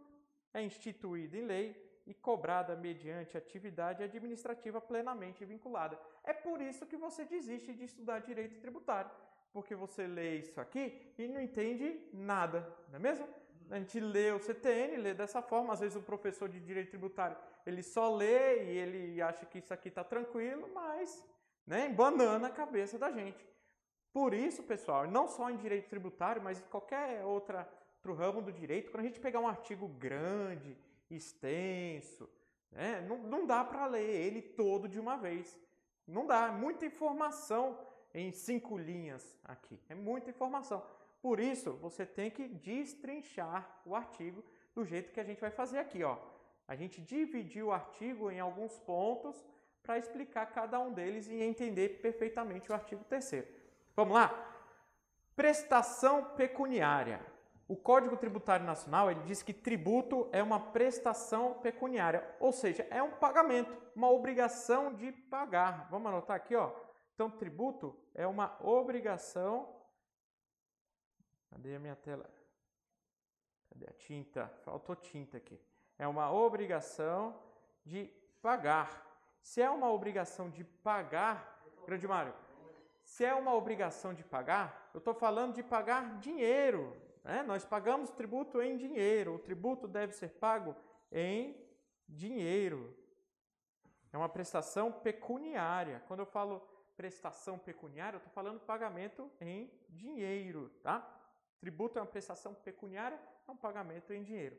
é 0.53 0.62
instituída 0.62 1.38
em 1.38 1.45
lei 1.45 2.01
e 2.06 2.13
cobrada 2.13 2.73
mediante 2.73 3.38
atividade 3.38 4.01
administrativa 4.01 4.80
plenamente 4.80 5.43
vinculada. 5.43 5.99
É 6.23 6.32
por 6.32 6.62
isso 6.62 6.86
que 6.86 6.95
você 6.95 7.25
desiste 7.25 7.73
de 7.73 7.84
estudar 7.84 8.19
direito 8.19 8.60
tributário, 8.62 9.12
porque 9.58 9.74
você 9.74 10.06
lê 10.06 10.36
isso 10.36 10.62
aqui 10.62 10.84
e 11.17 11.28
não 11.28 11.41
entende 11.41 12.00
nada, 12.13 12.60
não 12.89 12.98
é 12.98 13.00
mesmo? 13.00 13.28
a 13.72 13.80
gente 13.80 14.00
lê 14.00 14.32
o 14.32 14.39
CTN, 14.39 14.98
lê 14.98 15.13
dessa 15.15 15.41
forma. 15.41 15.74
Às 15.74 15.80
vezes 15.80 15.98
o 15.98 16.02
professor 16.02 16.48
de 16.48 16.60
direito 16.60 16.91
tributário 16.91 17.36
ele 17.65 17.82
só 17.84 18.15
lê 18.15 18.63
e 18.63 18.78
ele 18.78 19.22
acha 19.22 19.46
que 19.48 19.58
isso 19.58 19.74
aqui 19.74 19.89
está 19.89 20.04
tranquilo, 20.04 20.70
mas 20.74 21.26
né, 21.65 21.89
banana 21.89 22.48
a 22.48 22.52
cabeça 22.52 23.00
da 23.00 23.12
gente. 23.12 23.43
Por 24.13 24.32
isso, 24.34 24.62
pessoal, 24.62 25.08
não 25.08 25.28
só 25.28 25.50
em 25.50 25.58
direito 25.58 25.89
tributário, 25.89 26.41
mas 26.41 26.60
em 26.60 26.63
qualquer 26.70 27.26
outra, 27.26 27.67
outro 27.96 28.13
ramo 28.13 28.41
do 28.41 28.52
direito, 28.52 28.91
quando 28.91 29.02
a 29.02 29.08
gente 29.08 29.20
pegar 29.20 29.39
um 29.39 29.48
artigo 29.48 29.88
grande, 29.88 30.78
extenso, 31.10 32.30
né, 32.72 33.02
não, 33.02 33.17
não 33.17 33.46
dá 33.46 33.63
para 33.63 33.88
ler 33.88 34.08
ele 34.08 34.41
todo 34.41 34.88
de 34.88 35.00
uma 35.00 35.17
vez. 35.17 35.60
Não 36.08 36.26
dá, 36.26 36.48
é 36.48 36.52
muita 36.52 36.86
informação 36.86 37.78
em 38.19 38.32
cinco 38.32 38.77
linhas 38.77 39.38
aqui. 39.43 39.80
É 39.88 39.95
muita 39.95 40.30
informação. 40.30 40.84
Por 41.21 41.39
isso, 41.39 41.73
você 41.73 42.06
tem 42.06 42.32
que 42.32 42.47
destrinchar 42.47 43.82
o 43.86 43.95
artigo 43.95 44.43
do 44.73 44.84
jeito 44.84 45.12
que 45.12 45.19
a 45.19 45.23
gente 45.23 45.39
vai 45.41 45.51
fazer 45.51 45.77
aqui. 45.77 46.03
Ó. 46.03 46.17
A 46.67 46.75
gente 46.75 47.01
dividiu 47.01 47.67
o 47.67 47.71
artigo 47.71 48.32
em 48.32 48.39
alguns 48.39 48.77
pontos 48.80 49.45
para 49.84 49.97
explicar 49.97 50.47
cada 50.47 50.80
um 50.80 50.91
deles 50.91 51.27
e 51.27 51.41
entender 51.41 52.01
perfeitamente 52.01 52.71
o 52.71 52.75
artigo 52.75 53.03
3 53.06 53.45
Vamos 53.95 54.15
lá? 54.15 54.27
Prestação 55.36 56.23
pecuniária. 56.36 57.21
O 57.67 57.75
Código 57.75 58.17
Tributário 58.17 58.65
Nacional 58.65 59.12
ele 59.12 59.21
diz 59.23 59.43
que 59.43 59.53
tributo 59.53 60.30
é 60.32 60.41
uma 60.41 60.60
prestação 60.60 61.56
pecuniária, 61.56 62.23
ou 62.39 62.53
seja, 62.53 62.88
é 62.89 63.03
um 63.03 63.12
pagamento, 63.12 63.75
uma 63.93 64.10
obrigação 64.10 64.93
de 64.93 65.12
pagar. 65.12 65.88
Vamos 65.91 66.08
anotar 66.08 66.38
aqui, 66.38 66.56
ó. 66.56 66.87
Então, 67.17 67.32
tributo 67.32 67.97
é 68.13 68.27
uma 68.27 68.56
obrigação 68.63 69.75
Cadê 71.49 71.75
a 71.75 71.80
minha 71.80 71.95
tela? 71.95 72.30
Cadê 73.69 73.88
a 73.89 73.93
tinta? 73.93 74.47
Faltou 74.63 74.95
tinta 74.95 75.38
aqui. 75.38 75.60
É 75.97 76.08
uma 76.08 76.32
obrigação 76.32 77.41
de 77.84 78.06
pagar. 78.41 79.06
Se 79.41 79.62
é 79.62 79.69
uma 79.69 79.91
obrigação 79.91 80.49
de 80.49 80.63
pagar, 80.63 81.60
Grande 81.86 82.08
Mário, 82.08 82.34
se 83.03 83.23
é 83.23 83.34
uma 83.34 83.53
obrigação 83.53 84.13
de 84.13 84.23
pagar, 84.23 84.91
eu 84.93 84.99
estou 84.99 85.13
falando 85.13 85.56
de 85.56 85.63
pagar 85.63 86.19
dinheiro. 86.19 86.95
Né? 87.23 87.41
Nós 87.43 87.63
pagamos 87.63 88.12
tributo 88.12 88.62
em 88.62 88.77
dinheiro. 88.77 89.36
O 89.36 89.39
tributo 89.39 89.88
deve 89.88 90.13
ser 90.13 90.30
pago 90.32 90.75
em 91.12 91.56
dinheiro. 92.08 92.95
É 94.12 94.17
uma 94.17 94.30
prestação 94.30 94.91
pecuniária. 94.91 96.03
Quando 96.08 96.19
eu 96.19 96.25
falo 96.25 96.62
prestação 96.97 97.60
pecuniária, 97.60 98.15
eu 98.15 98.17
estou 98.17 98.33
falando 98.33 98.60
pagamento 98.60 99.31
em 99.39 99.71
dinheiro, 99.88 100.69
tá? 100.81 101.07
Tributo 101.60 101.99
é 101.99 102.01
uma 102.01 102.07
prestação 102.07 102.53
pecuniária, 102.53 103.19
é 103.47 103.51
um 103.51 103.55
pagamento 103.55 104.12
em 104.12 104.23
dinheiro. 104.23 104.57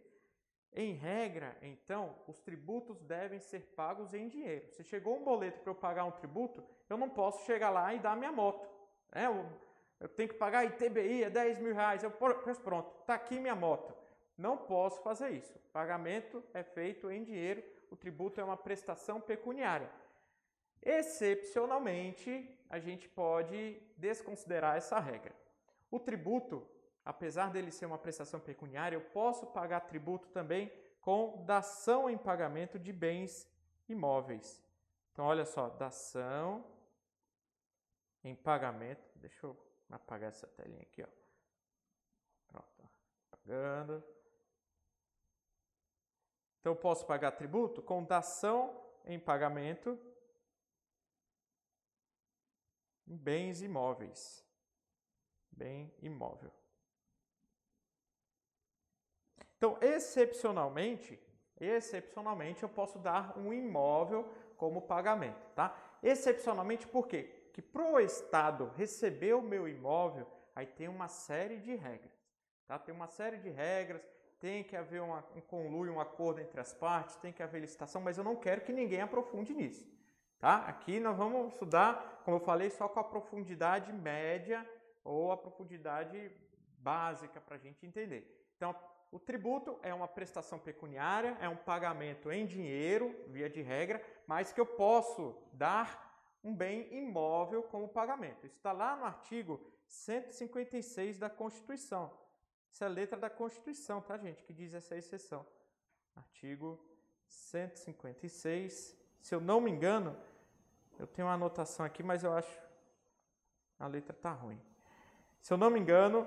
Em 0.72 0.92
regra, 0.92 1.56
então, 1.62 2.14
os 2.26 2.40
tributos 2.40 3.00
devem 3.00 3.40
ser 3.40 3.60
pagos 3.74 4.14
em 4.14 4.28
dinheiro. 4.28 4.68
Se 4.70 4.84
chegou 4.84 5.16
um 5.16 5.24
boleto 5.24 5.60
para 5.60 5.70
eu 5.70 5.74
pagar 5.74 6.04
um 6.04 6.12
tributo, 6.12 6.64
eu 6.88 6.96
não 6.96 7.08
posso 7.08 7.44
chegar 7.44 7.70
lá 7.70 7.92
e 7.92 7.98
dar 7.98 8.16
minha 8.16 8.30
moto. 8.30 8.68
Né? 9.12 9.26
Eu, 9.26 9.46
eu 9.98 10.08
tenho 10.08 10.28
que 10.28 10.34
pagar 10.36 10.64
ITBI, 10.64 11.24
é 11.24 11.30
10 11.30 11.58
mil 11.58 11.74
reais. 11.74 12.04
Eu, 12.04 12.10
pronto, 12.10 13.00
está 13.00 13.14
aqui 13.14 13.40
minha 13.40 13.56
moto. 13.56 13.94
Não 14.36 14.56
posso 14.56 15.02
fazer 15.02 15.30
isso. 15.30 15.56
O 15.56 15.70
pagamento 15.72 16.44
é 16.54 16.62
feito 16.62 17.10
em 17.10 17.24
dinheiro, 17.24 17.64
o 17.90 17.96
tributo 17.96 18.40
é 18.40 18.44
uma 18.44 18.56
prestação 18.56 19.20
pecuniária. 19.20 19.90
Excepcionalmente, 20.82 22.48
a 22.70 22.78
gente 22.78 23.08
pode 23.08 23.80
desconsiderar 23.96 24.76
essa 24.76 24.98
regra. 24.98 25.34
O 25.90 25.98
tributo 25.98 26.66
apesar 27.08 27.50
dele 27.50 27.70
ser 27.70 27.86
uma 27.86 27.96
prestação 27.96 28.38
pecuniária, 28.38 28.94
eu 28.94 29.00
posso 29.00 29.46
pagar 29.46 29.80
tributo 29.80 30.28
também 30.28 30.70
com 31.00 31.42
dação 31.46 32.10
em 32.10 32.18
pagamento 32.18 32.78
de 32.78 32.92
bens 32.92 33.50
imóveis. 33.88 34.62
Então, 35.10 35.24
olha 35.24 35.46
só, 35.46 35.70
dação 35.70 36.62
em 38.22 38.34
pagamento. 38.34 39.02
Deixa 39.14 39.46
eu 39.46 39.56
apagar 39.88 40.28
essa 40.28 40.46
telinha 40.48 40.82
aqui, 40.82 41.02
ó. 41.02 41.08
Pronto, 42.48 42.90
apagando. 43.32 44.04
Então, 46.60 46.72
eu 46.72 46.76
posso 46.76 47.06
pagar 47.06 47.32
tributo 47.32 47.80
com 47.80 48.04
dação 48.04 48.78
em 49.06 49.18
pagamento 49.18 49.98
bens 53.16 53.62
imóveis. 53.62 54.44
Bem 55.50 55.92
imóvel. 56.00 56.52
Então, 59.56 59.76
excepcionalmente, 59.80 61.18
excepcionalmente 61.60 62.62
eu 62.62 62.68
posso 62.68 62.98
dar 62.98 63.36
um 63.36 63.52
imóvel 63.52 64.32
como 64.56 64.82
pagamento, 64.82 65.50
tá? 65.54 65.76
Excepcionalmente 66.02 66.86
por 66.86 67.08
quê? 67.08 67.50
Que 67.52 67.60
para 67.60 67.84
o 67.84 67.98
Estado 67.98 68.72
receber 68.76 69.34
o 69.34 69.42
meu 69.42 69.68
imóvel, 69.68 70.26
aí 70.54 70.66
tem 70.66 70.86
uma 70.86 71.08
série 71.08 71.58
de 71.58 71.74
regras, 71.74 72.12
tá? 72.68 72.78
Tem 72.78 72.94
uma 72.94 73.08
série 73.08 73.38
de 73.38 73.50
regras, 73.50 74.00
tem 74.38 74.62
que 74.62 74.76
haver 74.76 75.02
uma, 75.02 75.24
um 75.34 75.40
conluio, 75.40 75.94
um 75.94 76.00
acordo 76.00 76.40
entre 76.40 76.60
as 76.60 76.72
partes, 76.72 77.16
tem 77.16 77.32
que 77.32 77.42
haver 77.42 77.60
licitação, 77.60 78.00
mas 78.00 78.16
eu 78.16 78.22
não 78.22 78.36
quero 78.36 78.60
que 78.60 78.72
ninguém 78.72 79.00
aprofunde 79.00 79.52
nisso, 79.52 79.88
tá? 80.38 80.66
Aqui 80.66 81.00
nós 81.00 81.16
vamos 81.16 81.52
estudar, 81.52 82.22
como 82.24 82.36
eu 82.36 82.40
falei, 82.40 82.70
só 82.70 82.88
com 82.88 83.00
a 83.00 83.04
profundidade 83.04 83.92
média 83.92 84.68
ou 85.04 85.32
a 85.32 85.36
profundidade 85.36 86.30
básica 86.78 87.40
para 87.40 87.56
a 87.56 87.58
gente 87.58 87.86
entender. 87.86 88.50
Então, 88.56 88.74
o 89.10 89.18
tributo 89.18 89.78
é 89.82 89.92
uma 89.94 90.06
prestação 90.06 90.58
pecuniária, 90.58 91.36
é 91.40 91.48
um 91.48 91.56
pagamento 91.56 92.30
em 92.30 92.44
dinheiro, 92.44 93.14
via 93.28 93.48
de 93.48 93.62
regra, 93.62 94.02
mas 94.26 94.52
que 94.52 94.60
eu 94.60 94.66
posso 94.66 95.34
dar 95.52 96.06
um 96.44 96.54
bem 96.54 96.92
imóvel 96.94 97.62
como 97.62 97.88
pagamento. 97.88 98.46
Isso 98.46 98.56
está 98.56 98.72
lá 98.72 98.96
no 98.96 99.04
artigo 99.04 99.60
156 99.86 101.18
da 101.18 101.30
Constituição. 101.30 102.12
Isso 102.70 102.84
é 102.84 102.86
a 102.86 102.90
letra 102.90 103.18
da 103.18 103.30
Constituição, 103.30 104.00
tá, 104.02 104.16
gente? 104.18 104.44
Que 104.44 104.52
diz 104.52 104.74
essa 104.74 104.94
exceção. 104.94 105.44
Artigo 106.14 106.78
156. 107.26 108.96
Se 109.28 109.34
eu 109.34 109.42
não 109.42 109.60
me 109.60 109.70
engano, 109.70 110.16
eu 110.98 111.06
tenho 111.06 111.28
uma 111.28 111.34
anotação 111.34 111.84
aqui, 111.84 112.02
mas 112.02 112.24
eu 112.24 112.32
acho 112.32 112.50
a 113.78 113.86
letra 113.86 114.14
tá 114.14 114.32
ruim. 114.32 114.58
Se 115.38 115.52
eu 115.52 115.58
não 115.58 115.68
me 115.68 115.78
engano, 115.78 116.26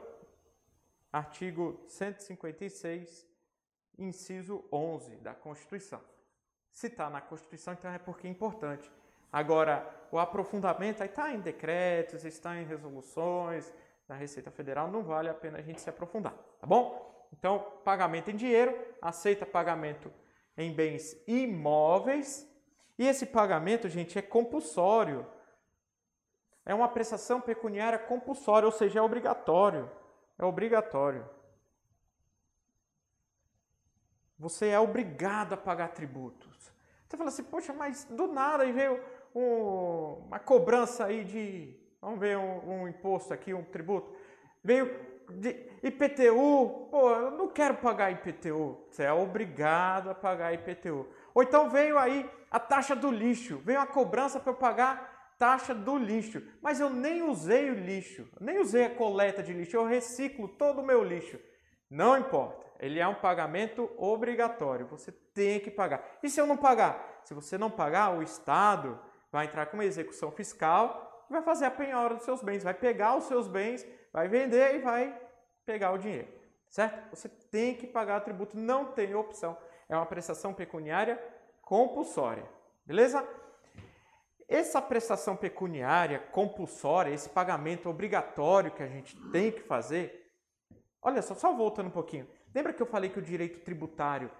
artigo 1.12 1.84
156, 1.88 3.28
inciso 3.98 4.64
11 4.72 5.16
da 5.16 5.34
Constituição. 5.34 6.00
Se 6.70 6.86
está 6.86 7.10
na 7.10 7.20
Constituição, 7.20 7.74
então 7.74 7.90
é 7.90 7.98
porque 7.98 8.28
é 8.28 8.30
importante. 8.30 8.92
Agora, 9.34 9.84
o 10.12 10.20
aprofundamento 10.20 11.04
está 11.04 11.32
em 11.34 11.40
decretos, 11.40 12.24
está 12.24 12.56
em 12.56 12.66
resoluções 12.66 13.74
da 14.08 14.14
Receita 14.14 14.52
Federal, 14.52 14.92
não 14.92 15.02
vale 15.02 15.28
a 15.28 15.34
pena 15.34 15.58
a 15.58 15.64
gente 15.64 15.82
se 15.82 15.90
aprofundar, 15.90 16.36
tá 16.60 16.68
bom? 16.68 17.28
Então, 17.34 17.80
pagamento 17.84 18.30
em 18.30 18.36
dinheiro, 18.36 18.78
aceita 19.02 19.44
pagamento 19.44 20.14
em 20.56 20.72
bens 20.72 21.20
imóveis, 21.28 22.51
e 23.02 23.08
esse 23.08 23.26
pagamento, 23.26 23.90
gente, 23.90 24.20
é 24.20 24.22
compulsório. 24.22 25.26
É 26.64 26.72
uma 26.72 26.88
prestação 26.88 27.42
pecuniária 27.42 27.98
compulsória, 27.98 28.68
ou 28.68 28.72
seja, 28.72 29.00
é 29.00 29.02
obrigatório. 29.02 29.90
É 30.38 30.46
obrigatório. 30.46 31.28
Você 34.38 34.68
é 34.68 34.80
obrigado 34.80 35.54
a 35.54 35.58
pagar 35.58 35.88
tributos. 35.88 36.72
Você 37.08 37.18
fala 37.18 37.30
assim, 37.30 37.44
poxa, 37.44 37.74
mas 37.74 38.06
do 38.06 38.28
nada 38.28 38.62
aí 38.62 38.72
veio 38.72 39.04
um, 39.34 40.28
uma 40.28 40.38
cobrança 40.38 41.06
aí 41.06 41.24
de. 41.24 41.76
Vamos 42.00 42.20
ver 42.20 42.38
um, 42.38 42.84
um, 42.84 42.88
imposto 42.88 43.34
aqui, 43.34 43.52
um 43.52 43.64
tributo. 43.64 44.16
Veio 44.64 44.96
de 45.28 45.72
IPTU. 45.82 46.88
Pô, 46.92 47.10
eu 47.10 47.32
não 47.32 47.48
quero 47.48 47.78
pagar 47.78 48.12
IPTU. 48.12 48.78
Você 48.92 49.06
é 49.06 49.12
obrigado 49.12 50.12
a 50.12 50.14
pagar 50.14 50.54
IPTU. 50.54 51.08
Ou 51.34 51.44
então 51.44 51.70
veio 51.70 51.98
aí 51.98 52.30
a 52.50 52.60
taxa 52.60 52.96
do 52.96 53.10
lixo. 53.10 53.60
Veio 53.60 53.80
a 53.80 53.86
cobrança 53.86 54.39
para 54.39 54.52
eu 54.52 54.56
pagar 54.56 55.36
taxa 55.41 55.74
do 55.74 55.98
lixo. 55.98 56.39
Mas 56.62 56.80
eu 56.80 56.88
nem 56.88 57.24
usei 57.24 57.72
o 57.72 57.74
lixo, 57.74 58.30
nem 58.39 58.60
usei 58.60 58.86
a 58.86 58.96
coleta 58.96 59.41
de 59.41 59.52
lixo, 59.52 59.76
eu 59.76 59.86
reciclo 59.86 60.48
todo 60.48 60.82
o 60.82 60.86
meu 60.86 61.04
lixo. 61.04 61.39
Não 61.89 62.15
importa, 62.15 62.65
ele 62.80 63.00
é 63.00 63.08
um 63.08 63.15
pagamento 63.15 63.89
obrigatório, 63.98 64.86
você 64.86 65.12
tem 65.12 65.60
que 65.60 65.72
pagar. 65.72 66.20
E 66.22 66.30
se 66.30 66.39
eu 66.39 66.46
não 66.46 66.56
pagar? 66.56 67.22
Se 67.24 67.34
você 67.34 67.58
não 67.58 67.72
pagar, 67.72 68.15
o 68.15 68.22
Estado 68.22 69.00
vai 69.32 69.46
entrar 69.48 69.65
com 69.65 69.78
uma 69.78 69.84
execução 69.84 70.32
fiscal 70.32 71.26
e 71.28 71.34
vai 71.34 71.41
fazer 71.41 71.65
a 71.65 71.72
penhora 71.72 72.13
dos 72.13 72.24
seus 72.24 72.44
bens, 72.44 72.63
vai 72.63 72.76
pegar 72.76 73.17
os 73.17 73.24
seus 73.24 73.48
bens, 73.48 73.86
vai 74.13 74.28
vender 74.28 74.76
e 74.76 74.80
vai 74.80 75.20
pegar 75.65 75.91
o 75.91 75.98
dinheiro, 75.98 76.28
certo? 76.70 77.10
Você 77.10 77.28
tem 77.28 77.76
que 77.76 77.88
pagar 77.88 78.22
o 78.22 78.24
tributo, 78.24 78.56
não 78.56 78.86
tem 78.86 79.15
opção. 79.15 79.58
É 79.91 79.95
uma 79.97 80.06
prestação 80.06 80.54
pecuniária 80.54 81.21
compulsória, 81.62 82.49
beleza? 82.86 83.27
Essa 84.47 84.82
prestação 84.82 85.36
pecuniária 85.36 86.17
compulsória, 86.17 87.13
esse 87.13 87.27
pagamento 87.27 87.89
obrigatório 87.89 88.71
que 88.71 88.82
a 88.82 88.88
gente 88.88 89.17
tem 89.32 89.51
que 89.51 89.60
fazer, 89.60 90.32
olha 91.01 91.21
só, 91.21 91.36
só 91.36 91.54
voltando 91.54 91.88
um 91.88 91.91
pouquinho. 91.91 92.25
Lembra 92.56 92.71
que 92.71 92.82
eu 92.82 92.86
falei 92.86 93.10
que 93.10 93.19
o 93.19 93.21
direito 93.21 93.60
tributário 93.65 94.32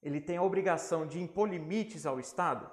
ele 0.00 0.20
tem 0.20 0.36
a 0.36 0.42
obrigação 0.42 1.04
de 1.04 1.20
impor 1.20 1.48
limites 1.48 2.06
ao 2.06 2.20
Estado? 2.20 2.70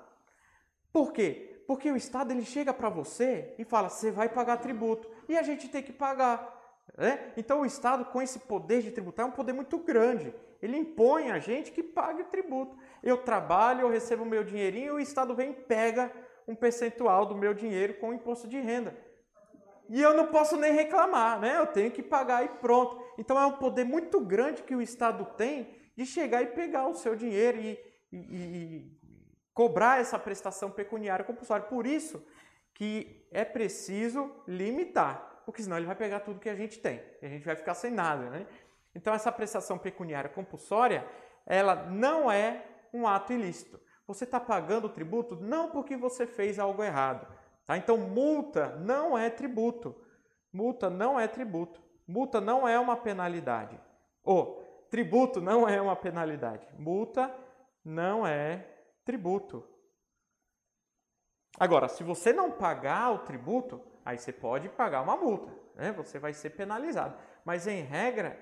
Por 0.93 1.11
quê? 1.11 1.63
Porque 1.65 1.89
o 1.89 1.95
Estado 1.95 2.31
ele 2.31 2.45
chega 2.45 2.71
para 2.71 2.89
você 2.89 3.55
e 3.57 3.65
fala: 3.65 3.89
você 3.89 4.11
vai 4.11 4.29
pagar 4.29 4.57
tributo 4.57 5.09
e 5.27 5.35
a 5.35 5.41
gente 5.41 5.67
tem 5.69 5.81
que 5.81 5.93
pagar. 5.93 6.60
Né? 6.97 7.31
Então 7.37 7.61
o 7.61 7.65
Estado, 7.65 8.05
com 8.05 8.21
esse 8.21 8.39
poder 8.39 8.81
de 8.81 8.91
tributar, 8.91 9.25
é 9.25 9.29
um 9.29 9.33
poder 9.33 9.53
muito 9.53 9.77
grande. 9.77 10.33
Ele 10.61 10.77
impõe 10.77 11.31
a 11.31 11.39
gente 11.39 11.71
que 11.71 11.81
pague 11.81 12.21
o 12.21 12.25
tributo. 12.25 12.77
Eu 13.01 13.17
trabalho, 13.17 13.81
eu 13.81 13.89
recebo 13.89 14.25
meu 14.25 14.43
dinheirinho 14.43 14.87
e 14.87 14.91
o 14.91 14.99
Estado 14.99 15.33
vem 15.33 15.51
e 15.51 15.53
pega 15.53 16.11
um 16.47 16.55
percentual 16.55 17.25
do 17.25 17.35
meu 17.35 17.53
dinheiro 17.53 17.95
com 17.95 18.09
o 18.09 18.13
imposto 18.13 18.47
de 18.47 18.59
renda. 18.59 18.95
E 19.89 20.01
eu 20.01 20.13
não 20.13 20.27
posso 20.27 20.55
nem 20.55 20.71
reclamar, 20.71 21.39
né? 21.39 21.57
Eu 21.57 21.67
tenho 21.67 21.91
que 21.91 22.01
pagar 22.01 22.45
e 22.45 22.47
pronto. 22.47 23.03
Então 23.17 23.37
é 23.37 23.45
um 23.45 23.57
poder 23.57 23.83
muito 23.83 24.21
grande 24.21 24.63
que 24.63 24.75
o 24.75 24.81
Estado 24.81 25.25
tem 25.35 25.75
de 25.97 26.05
chegar 26.05 26.41
e 26.41 26.47
pegar 26.47 26.87
o 26.87 26.95
seu 26.95 27.15
dinheiro 27.15 27.59
e, 27.59 27.77
e, 28.11 28.17
e 28.17 29.01
cobrar 29.53 29.99
essa 29.99 30.17
prestação 30.17 30.71
pecuniária 30.71 31.25
compulsória. 31.25 31.65
Por 31.65 31.85
isso 31.85 32.25
que 32.73 33.27
é 33.31 33.43
preciso 33.43 34.31
limitar, 34.47 35.30
porque 35.45 35.63
senão 35.63 35.77
ele 35.77 35.85
vai 35.85 35.95
pegar 35.95 36.21
tudo 36.21 36.39
que 36.39 36.49
a 36.49 36.55
gente 36.55 36.79
tem 36.79 37.01
e 37.21 37.25
a 37.25 37.29
gente 37.29 37.45
vai 37.45 37.55
ficar 37.55 37.73
sem 37.73 37.91
nada, 37.91 38.29
né? 38.29 38.47
Então 38.93 39.13
essa 39.13 39.31
prestação 39.31 39.77
pecuniária 39.77 40.29
compulsória, 40.29 41.05
ela 41.45 41.75
não 41.75 42.31
é 42.31 42.65
um 42.93 43.07
ato 43.07 43.33
ilícito. 43.33 43.79
Você 44.07 44.25
está 44.25 44.39
pagando 44.39 44.85
o 44.85 44.89
tributo 44.89 45.37
não 45.37 45.69
porque 45.69 45.95
você 45.95 46.27
fez 46.27 46.59
algo 46.59 46.83
errado. 46.83 47.25
Tá? 47.65 47.77
Então, 47.77 47.97
multa 47.97 48.75
não 48.77 49.17
é 49.17 49.29
tributo. 49.29 49.95
Multa 50.51 50.89
não 50.89 51.19
é 51.19 51.27
tributo. 51.27 51.81
Multa 52.05 52.41
não 52.41 52.67
é 52.67 52.77
uma 52.77 52.97
penalidade. 52.97 53.79
Ou, 54.23 54.85
tributo 54.89 55.39
não 55.39 55.67
é 55.67 55.81
uma 55.81 55.95
penalidade. 55.95 56.67
Multa 56.77 57.33
não 57.85 58.27
é 58.27 58.67
tributo. 59.05 59.65
Agora, 61.57 61.87
se 61.87 62.03
você 62.03 62.33
não 62.33 62.51
pagar 62.51 63.11
o 63.11 63.19
tributo, 63.19 63.81
aí 64.05 64.17
você 64.17 64.31
pode 64.31 64.69
pagar 64.69 65.01
uma 65.01 65.15
multa. 65.15 65.51
Né? 65.75 65.91
Você 65.93 66.19
vai 66.19 66.33
ser 66.33 66.51
penalizado. 66.51 67.15
Mas, 67.45 67.67
em 67.67 67.81
regra, 67.81 68.39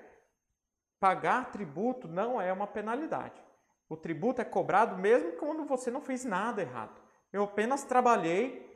pagar 0.98 1.50
tributo 1.50 2.06
não 2.06 2.40
é 2.40 2.52
uma 2.52 2.66
penalidade. 2.66 3.42
O 3.88 3.96
tributo 3.96 4.40
é 4.40 4.44
cobrado 4.44 4.96
mesmo 4.96 5.32
quando 5.32 5.64
você 5.64 5.90
não 5.90 6.00
fez 6.00 6.24
nada 6.24 6.62
errado. 6.62 7.00
Eu 7.32 7.44
apenas 7.44 7.82
trabalhei, 7.84 8.70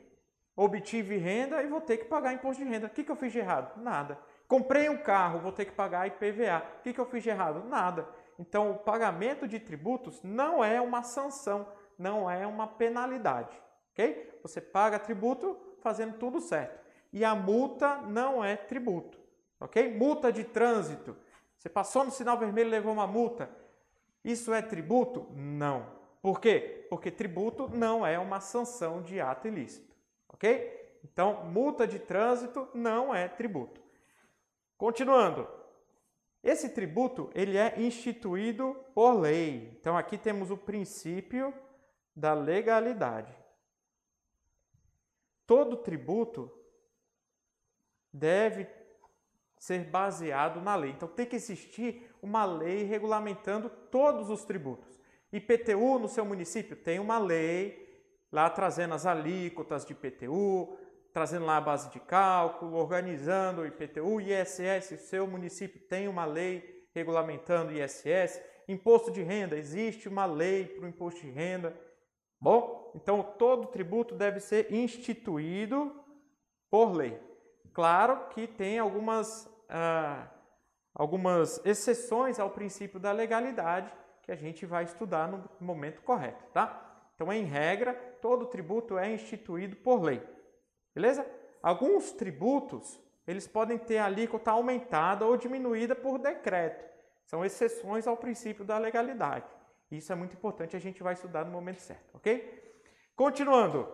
obtive 0.57 1.17
renda 1.17 1.63
e 1.63 1.69
vou 1.69 1.81
ter 1.81 1.99
que 1.99 2.05
pagar 2.07 2.33
imposto 2.33 2.63
de 2.63 2.69
renda. 2.69 2.87
O 2.87 2.91
que, 2.91 3.05
que 3.05 3.11
eu 3.11 3.17
fiz 3.17 3.33
de 3.33 3.39
errado? 3.39 3.81
Nada. 3.81 4.19
Comprei 4.49 4.89
um 4.89 4.99
carro, 4.99 5.41
vou 5.41 5.53
ter 5.53 5.65
que 5.65 5.73
pagar 5.73 6.07
IPVA. 6.07 6.65
O 6.79 6.83
que, 6.83 6.93
que 6.93 7.01
eu 7.01 7.07
fiz 7.07 7.23
de 7.23 7.31
errado? 7.31 7.65
Nada. 7.69 8.09
Então, 8.39 8.73
o 8.73 8.79
pagamento 8.79 9.47
de 9.47 9.61
tributos 9.61 10.23
não 10.23 10.65
é 10.65 10.81
uma 10.81 11.03
sanção, 11.03 11.69
não 11.99 12.29
é 12.29 12.47
uma 12.47 12.67
penalidade. 12.67 13.57
Ok? 13.93 14.41
Você 14.43 14.61
paga 14.61 14.99
tributo 14.99 15.57
fazendo 15.85 16.17
tudo 16.17 16.41
certo. 16.41 16.83
E 17.13 17.23
a 17.25 17.35
multa 17.35 17.99
não 17.99 18.43
é 18.43 18.57
tributo. 18.57 19.21
Ok? 19.61 19.95
Multa 19.95 20.33
de 20.33 20.43
trânsito. 20.43 21.15
Você 21.59 21.69
passou 21.69 22.05
no 22.05 22.11
sinal 22.11 22.39
vermelho 22.39 22.69
e 22.69 22.71
levou 22.71 22.93
uma 22.93 23.07
multa. 23.07 23.51
Isso 24.25 24.53
é 24.53 24.63
tributo? 24.63 25.29
Não. 25.35 25.87
Por 26.23 26.41
quê? 26.41 26.87
Porque 26.89 27.11
tributo 27.11 27.69
não 27.69 28.05
é 28.05 28.19
uma 28.19 28.41
sanção 28.41 29.03
de 29.03 29.21
ato 29.21 29.47
ilícito. 29.47 29.95
Ok? 30.29 30.99
Então, 31.05 31.45
multa 31.45 31.87
de 31.87 31.99
trânsito 31.99 32.67
não 32.73 33.15
é 33.15 33.29
tributo. 33.29 33.81
Continuando. 34.79 35.47
Esse 36.43 36.71
tributo 36.71 37.31
ele 37.35 37.59
é 37.59 37.75
instituído 37.79 38.75
por 38.95 39.13
lei. 39.13 39.77
Então, 39.79 39.97
aqui 39.97 40.17
temos 40.17 40.51
o 40.51 40.57
princípio 40.57 41.53
da 42.17 42.33
legalidade. 42.33 43.44
Todo 45.47 45.77
tributo 45.77 46.51
deve 48.13 48.67
ser 49.59 49.85
baseado 49.85 50.61
na 50.61 50.77
lei. 50.77 50.91
Então 50.91 51.09
tem 51.09 51.27
que 51.27 51.37
existir 51.37 52.15
uma 52.21 52.45
lei 52.45 52.85
regulamentando 52.85 53.69
todos 53.69 54.31
os 54.31 54.45
tributos. 54.45 55.01
IPTU 55.33 55.99
no 55.99 56.09
seu 56.09 56.25
município 56.25 56.77
tem 56.77 56.99
uma 56.99 57.19
lei 57.19 57.85
lá 58.31 58.49
trazendo 58.51 58.95
as 58.95 59.07
alíquotas 59.07 59.85
de 59.85 59.93
IPTU, 59.93 60.77
trazendo 61.13 61.47
lá 61.47 61.57
a 61.57 61.61
base 61.61 61.89
de 61.91 62.01
cálculo, 62.01 62.77
organizando 62.77 63.63
o 63.63 63.67
IPTU, 63.67 64.21
ISS, 64.21 65.01
seu 65.01 65.27
município 65.27 65.81
tem 65.81 66.09
uma 66.09 66.25
lei 66.25 66.87
regulamentando 66.93 67.73
o 67.73 67.75
ISS, 67.75 68.41
imposto 68.69 69.11
de 69.11 69.23
renda, 69.23 69.57
existe 69.57 70.09
uma 70.09 70.27
lei 70.27 70.67
para 70.67 70.85
o 70.85 70.89
imposto 70.89 71.21
de 71.21 71.31
renda. 71.31 71.77
Bom, 72.45 72.93
então 72.95 73.23
todo 73.23 73.69
tributo 73.69 74.15
deve 74.15 74.39
ser 74.39 74.71
instituído 74.71 75.99
por 76.71 76.93
lei. 76.93 77.19
Claro 77.73 78.29
que 78.29 78.47
tem 78.47 78.79
algumas 78.79 79.51
ah, 79.67 80.29
algumas 80.95 81.65
exceções 81.65 82.39
ao 82.39 82.51
princípio 82.51 83.01
da 83.01 83.13
legalidade 83.13 83.91
que 84.23 84.31
a 84.31 84.37
gente 84.37 84.67
vai 84.67 84.85
estudar 84.85 85.27
no 85.27 85.49
momento 85.59 86.03
correto, 86.03 86.45
tá? 86.53 87.09
Então, 87.15 87.33
em 87.33 87.45
regra, 87.45 87.95
todo 88.21 88.45
tributo 88.45 88.99
é 88.99 89.11
instituído 89.11 89.77
por 89.77 90.03
lei, 90.03 90.23
beleza? 90.95 91.27
Alguns 91.63 92.13
tributos, 92.13 93.01
eles 93.27 93.47
podem 93.47 93.79
ter 93.79 93.97
a 93.97 94.05
alíquota 94.05 94.51
aumentada 94.51 95.25
ou 95.25 95.35
diminuída 95.39 95.97
por 95.97 96.19
decreto. 96.19 96.85
São 97.25 97.43
exceções 97.43 98.07
ao 98.07 98.19
princípio 98.19 98.67
da 98.67 98.77
legalidade. 98.77 99.47
Isso 99.91 100.13
é 100.13 100.17
muito 100.17 100.35
importante, 100.35 100.77
a 100.77 100.81
gente 100.81 101.03
vai 101.03 101.15
estudar 101.15 101.45
no 101.45 101.53
momento 101.53 101.81
certo, 101.81 102.15
ok? 102.15 102.75
Continuando. 103.15 103.89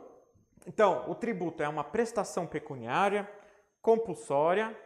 Então, 0.67 1.11
o 1.11 1.15
tributo 1.15 1.63
é 1.63 1.69
uma 1.69 1.85
prestação 1.85 2.47
pecuniária 2.47 3.29
compulsória 3.83 4.77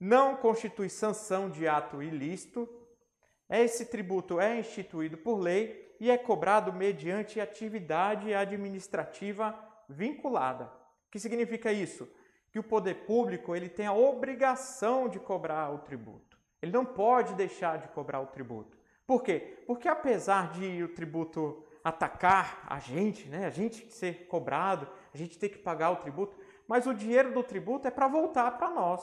não 0.00 0.36
constitui 0.36 0.88
sanção 0.88 1.50
de 1.50 1.66
ato 1.66 2.02
ilícito. 2.02 2.68
Esse 3.50 3.86
tributo 3.86 4.38
é 4.38 4.58
instituído 4.58 5.16
por 5.18 5.38
lei 5.38 5.96
e 5.98 6.10
é 6.10 6.16
cobrado 6.16 6.72
mediante 6.72 7.40
atividade 7.40 8.32
administrativa 8.32 9.58
vinculada. 9.88 10.66
O 10.66 11.10
que 11.10 11.18
significa 11.18 11.72
isso? 11.72 12.08
Que 12.52 12.58
o 12.58 12.62
poder 12.62 13.06
público 13.06 13.56
ele 13.56 13.68
tem 13.68 13.86
a 13.86 13.92
obrigação 13.92 15.08
de 15.08 15.18
cobrar 15.18 15.70
o 15.70 15.78
tributo. 15.78 16.38
Ele 16.62 16.72
não 16.72 16.84
pode 16.84 17.34
deixar 17.34 17.78
de 17.78 17.88
cobrar 17.88 18.20
o 18.20 18.26
tributo. 18.26 18.77
Por 19.08 19.24
quê? 19.24 19.64
Porque 19.66 19.88
apesar 19.88 20.52
de 20.52 20.84
o 20.84 20.94
tributo 20.94 21.64
atacar 21.82 22.64
a 22.68 22.78
gente, 22.78 23.28
né, 23.28 23.46
a 23.46 23.50
gente 23.50 23.92
ser 23.92 24.28
cobrado, 24.28 24.86
a 25.12 25.16
gente 25.16 25.36
ter 25.36 25.48
que 25.48 25.58
pagar 25.58 25.90
o 25.90 25.96
tributo, 25.96 26.38
mas 26.68 26.86
o 26.86 26.94
dinheiro 26.94 27.32
do 27.32 27.42
tributo 27.42 27.88
é 27.88 27.90
para 27.90 28.06
voltar 28.06 28.56
para 28.56 28.70
nós 28.70 29.02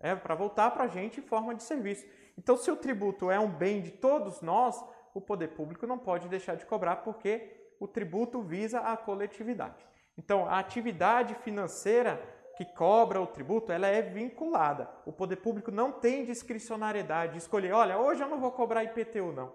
é 0.00 0.14
para 0.16 0.34
voltar 0.34 0.70
para 0.70 0.84
a 0.84 0.88
gente 0.88 1.20
em 1.20 1.22
forma 1.22 1.54
de 1.54 1.62
serviço. 1.62 2.06
Então, 2.36 2.56
se 2.56 2.70
o 2.70 2.76
tributo 2.76 3.30
é 3.30 3.38
um 3.38 3.50
bem 3.50 3.82
de 3.82 3.90
todos 3.90 4.40
nós, 4.40 4.82
o 5.14 5.20
poder 5.20 5.48
público 5.48 5.86
não 5.86 5.98
pode 5.98 6.28
deixar 6.28 6.56
de 6.56 6.64
cobrar 6.64 6.96
porque 6.96 7.74
o 7.78 7.86
tributo 7.86 8.40
visa 8.40 8.80
a 8.80 8.96
coletividade. 8.96 9.86
Então, 10.16 10.46
a 10.46 10.58
atividade 10.58 11.34
financeira 11.34 12.20
que 12.60 12.64
cobra 12.66 13.18
o 13.18 13.26
tributo, 13.26 13.72
ela 13.72 13.86
é 13.86 14.02
vinculada. 14.02 14.86
O 15.06 15.12
poder 15.12 15.36
público 15.36 15.70
não 15.70 15.90
tem 15.90 16.26
discricionariedade 16.26 17.32
de 17.32 17.38
escolher, 17.38 17.72
olha, 17.72 17.96
hoje 17.96 18.22
eu 18.22 18.28
não 18.28 18.38
vou 18.38 18.52
cobrar 18.52 18.84
IPTU 18.84 19.32
não. 19.32 19.54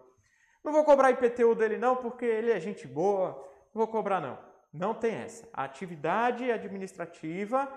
Não 0.63 0.74
vou 0.74 0.84
cobrar 0.84 1.12
IPTU 1.12 1.54
dele 1.54 1.78
não 1.78 1.98
porque 1.98 2.26
ele 2.26 2.52
é 2.52 2.60
gente 2.60 2.88
boa, 2.88 3.48
não 3.72 3.86
vou 3.86 3.88
cobrar 3.88 4.20
não. 4.20 4.39
Não 4.74 4.96
tem 4.96 5.13
essa. 5.13 5.48
A 5.54 5.65
atividade 5.65 6.52
administrativa 6.52 7.72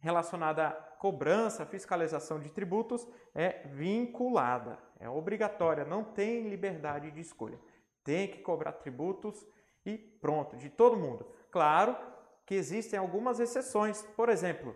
relacionada 0.00 0.72
cobrança, 0.98 1.64
fiscalização 1.64 2.38
de 2.38 2.50
tributos 2.50 3.08
é 3.34 3.66
vinculada, 3.68 4.78
é 5.00 5.08
obrigatória, 5.08 5.86
não 5.86 6.04
tem 6.04 6.50
liberdade 6.50 7.10
de 7.10 7.20
escolha. 7.20 7.58
Tem 8.04 8.28
que 8.28 8.40
cobrar 8.40 8.72
tributos 8.72 9.42
e 9.86 9.96
pronto, 9.96 10.54
de 10.54 10.68
todo 10.68 10.98
mundo. 10.98 11.26
Claro 11.50 11.96
que 12.46 12.54
existem 12.54 12.98
algumas 12.98 13.40
exceções. 13.40 14.02
Por 14.16 14.28
exemplo, 14.28 14.74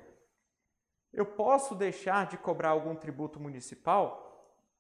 eu 1.12 1.24
posso 1.24 1.74
deixar 1.74 2.26
de 2.26 2.36
cobrar 2.36 2.70
algum 2.70 2.94
tributo 2.94 3.40
municipal 3.40 4.26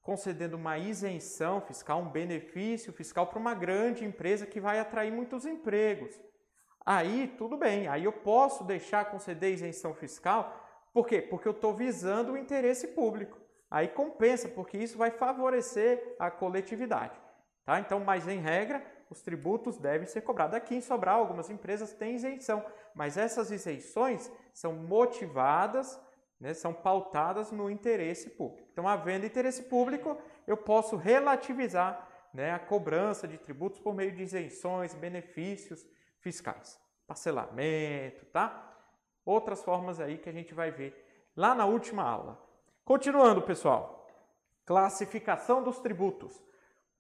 concedendo 0.02 0.56
uma 0.56 0.76
isenção 0.78 1.60
fiscal, 1.60 2.00
um 2.00 2.10
benefício 2.10 2.92
fiscal 2.92 3.26
para 3.26 3.38
uma 3.38 3.54
grande 3.54 4.04
empresa 4.04 4.46
que 4.46 4.60
vai 4.60 4.78
atrair 4.78 5.12
muitos 5.12 5.46
empregos. 5.46 6.18
Aí 6.84 7.28
tudo 7.38 7.56
bem, 7.56 7.86
aí 7.86 8.04
eu 8.04 8.12
posso 8.12 8.64
deixar 8.64 9.10
conceder 9.10 9.52
isenção 9.52 9.94
fiscal 9.94 10.68
por 10.92 11.06
quê? 11.06 11.22
Porque 11.22 11.46
eu 11.46 11.52
estou 11.52 11.74
visando 11.74 12.32
o 12.32 12.38
interesse 12.38 12.88
público. 12.88 13.38
Aí 13.70 13.88
compensa, 13.88 14.48
porque 14.48 14.76
isso 14.76 14.98
vai 14.98 15.10
favorecer 15.10 16.16
a 16.18 16.30
coletividade. 16.30 17.18
Tá? 17.64 17.78
Então, 17.78 18.00
mas 18.00 18.26
em 18.26 18.38
regra, 18.38 18.84
os 19.10 19.20
tributos 19.20 19.76
devem 19.76 20.06
ser 20.06 20.20
cobrados. 20.20 20.54
Aqui 20.54 20.76
em 20.76 20.80
Sobral, 20.80 21.20
algumas 21.20 21.50
empresas 21.50 21.92
têm 21.92 22.14
isenção, 22.14 22.64
mas 22.94 23.16
essas 23.16 23.50
isenções 23.50 24.30
são 24.54 24.72
motivadas, 24.72 26.00
né, 26.38 26.54
são 26.54 26.72
pautadas 26.72 27.50
no 27.50 27.68
interesse 27.68 28.30
público. 28.30 28.68
Então, 28.72 28.86
havendo 28.86 29.26
interesse 29.26 29.64
público, 29.64 30.16
eu 30.46 30.56
posso 30.56 30.96
relativizar 30.96 32.08
né, 32.32 32.52
a 32.52 32.58
cobrança 32.58 33.26
de 33.26 33.36
tributos 33.36 33.80
por 33.80 33.94
meio 33.94 34.12
de 34.12 34.22
isenções, 34.22 34.94
benefícios 34.94 35.84
fiscais, 36.20 36.80
parcelamento, 37.06 38.24
tá? 38.26 38.68
Outras 39.24 39.62
formas 39.62 40.00
aí 40.00 40.18
que 40.18 40.28
a 40.28 40.32
gente 40.32 40.54
vai 40.54 40.70
ver 40.70 41.28
lá 41.36 41.54
na 41.54 41.66
última 41.66 42.04
aula. 42.04 42.40
Continuando, 42.84 43.42
pessoal. 43.42 44.08
Classificação 44.64 45.62
dos 45.62 45.80
tributos. 45.80 46.40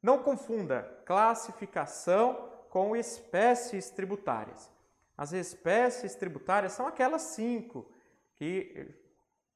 Não 0.02 0.22
confunda 0.22 0.82
classificação 1.04 2.48
com 2.68 2.96
espécies 2.96 3.90
tributárias. 3.90 4.70
As 5.16 5.32
espécies 5.32 6.14
tributárias 6.14 6.72
são 6.72 6.86
aquelas 6.86 7.22
cinco 7.22 7.90
que 8.36 8.72
eh, 8.74 8.86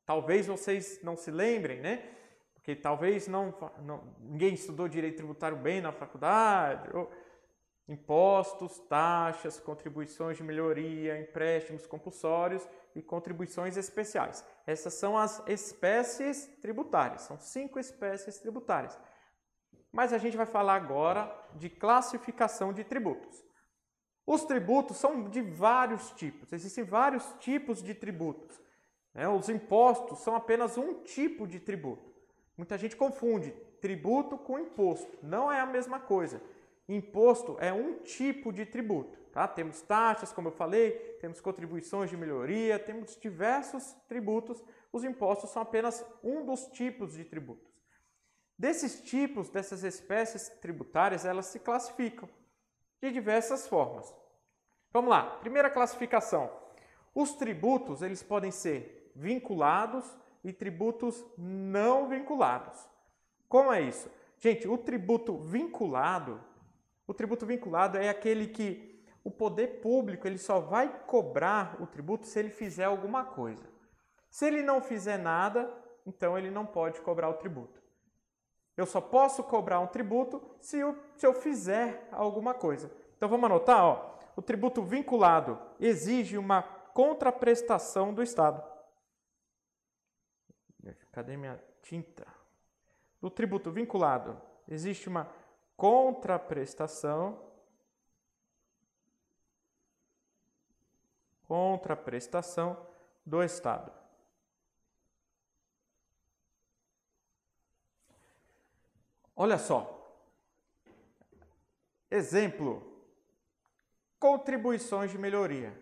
talvez 0.04 0.46
vocês 0.46 1.00
não 1.02 1.16
se 1.16 1.30
lembrem, 1.30 1.80
né? 1.80 2.10
Porque 2.54 2.74
talvez 2.74 3.26
não, 3.26 3.54
não 3.82 4.02
ninguém 4.20 4.54
estudou 4.54 4.88
direito 4.88 5.16
tributário 5.16 5.56
bem 5.56 5.80
na 5.80 5.92
faculdade. 5.92 6.94
Ou, 6.94 7.10
impostos, 7.88 8.78
taxas, 8.88 9.60
contribuições 9.60 10.36
de 10.36 10.42
melhoria, 10.42 11.20
empréstimos 11.20 11.86
compulsórios 11.86 12.66
e 12.94 13.02
contribuições 13.02 13.76
especiais. 13.76 14.44
Essas 14.66 14.94
são 14.94 15.18
as 15.18 15.42
espécies 15.46 16.46
tributárias, 16.62 17.22
são 17.22 17.38
cinco 17.38 17.78
espécies 17.78 18.38
tributárias. 18.38 18.98
Mas 19.94 20.12
a 20.12 20.18
gente 20.18 20.36
vai 20.36 20.44
falar 20.44 20.74
agora 20.74 21.32
de 21.54 21.70
classificação 21.70 22.72
de 22.72 22.82
tributos. 22.82 23.44
Os 24.26 24.44
tributos 24.44 24.96
são 24.96 25.28
de 25.28 25.40
vários 25.40 26.10
tipos, 26.10 26.52
existem 26.52 26.82
vários 26.82 27.24
tipos 27.38 27.80
de 27.80 27.94
tributos. 27.94 28.60
Né? 29.14 29.28
Os 29.28 29.48
impostos 29.48 30.18
são 30.18 30.34
apenas 30.34 30.76
um 30.76 31.04
tipo 31.04 31.46
de 31.46 31.60
tributo. 31.60 32.12
Muita 32.56 32.76
gente 32.76 32.96
confunde 32.96 33.52
tributo 33.80 34.36
com 34.36 34.58
imposto, 34.58 35.16
não 35.22 35.50
é 35.52 35.60
a 35.60 35.66
mesma 35.66 36.00
coisa. 36.00 36.42
Imposto 36.88 37.56
é 37.60 37.72
um 37.72 38.00
tipo 38.02 38.52
de 38.52 38.66
tributo. 38.66 39.16
Tá? 39.30 39.46
Temos 39.46 39.80
taxas, 39.80 40.32
como 40.32 40.48
eu 40.48 40.52
falei, 40.52 40.90
temos 41.20 41.40
contribuições 41.40 42.10
de 42.10 42.16
melhoria, 42.16 42.80
temos 42.80 43.16
diversos 43.16 43.94
tributos. 44.08 44.60
Os 44.92 45.04
impostos 45.04 45.50
são 45.50 45.62
apenas 45.62 46.04
um 46.20 46.44
dos 46.44 46.66
tipos 46.66 47.12
de 47.12 47.24
tributos. 47.24 47.73
Desses 48.58 49.00
tipos, 49.00 49.48
dessas 49.48 49.82
espécies 49.82 50.48
tributárias, 50.60 51.24
elas 51.24 51.46
se 51.46 51.58
classificam 51.58 52.28
de 53.00 53.10
diversas 53.10 53.66
formas. 53.66 54.14
Vamos 54.92 55.10
lá, 55.10 55.22
primeira 55.38 55.68
classificação. 55.68 56.50
Os 57.14 57.34
tributos, 57.34 58.00
eles 58.00 58.22
podem 58.22 58.50
ser 58.50 59.12
vinculados 59.14 60.04
e 60.42 60.52
tributos 60.52 61.24
não 61.36 62.08
vinculados. 62.08 62.88
Como 63.48 63.72
é 63.72 63.80
isso? 63.80 64.10
Gente, 64.38 64.68
o 64.68 64.78
tributo 64.78 65.38
vinculado, 65.38 66.40
o 67.06 67.14
tributo 67.14 67.46
vinculado 67.46 67.98
é 67.98 68.08
aquele 68.08 68.48
que 68.48 69.04
o 69.22 69.30
poder 69.30 69.80
público 69.80 70.26
ele 70.26 70.38
só 70.38 70.60
vai 70.60 70.88
cobrar 71.06 71.80
o 71.80 71.86
tributo 71.86 72.26
se 72.26 72.38
ele 72.38 72.50
fizer 72.50 72.84
alguma 72.84 73.24
coisa. 73.24 73.66
Se 74.28 74.46
ele 74.46 74.62
não 74.62 74.80
fizer 74.80 75.18
nada, 75.18 75.72
então 76.04 76.36
ele 76.36 76.50
não 76.50 76.66
pode 76.66 77.00
cobrar 77.00 77.28
o 77.28 77.34
tributo. 77.34 77.83
Eu 78.76 78.86
só 78.86 79.00
posso 79.00 79.42
cobrar 79.44 79.80
um 79.80 79.86
tributo 79.86 80.42
se 80.60 80.78
eu, 80.78 80.98
se 81.16 81.26
eu 81.26 81.32
fizer 81.32 82.08
alguma 82.10 82.54
coisa. 82.54 82.90
Então 83.16 83.28
vamos 83.28 83.46
anotar, 83.46 83.84
ó. 83.84 84.14
O 84.36 84.42
tributo 84.42 84.82
vinculado 84.82 85.58
exige 85.78 86.36
uma 86.36 86.62
contraprestação 86.62 88.12
do 88.12 88.22
Estado. 88.22 88.62
Cadê 91.12 91.36
minha 91.36 91.62
tinta? 91.80 92.26
Do 93.20 93.30
tributo 93.30 93.70
vinculado 93.70 94.40
existe 94.66 95.08
uma 95.08 95.28
contraprestação 95.76 97.38
contraprestação 101.46 102.76
do 103.24 103.42
Estado. 103.42 103.92
Olha 109.36 109.58
só. 109.58 109.90
Exemplo: 112.10 112.82
contribuições 114.18 115.10
de 115.10 115.18
melhoria. 115.18 115.76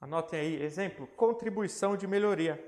Anotem 0.00 0.40
aí, 0.40 0.62
exemplo: 0.62 1.06
contribuição 1.08 1.96
de 1.96 2.06
melhoria. 2.06 2.58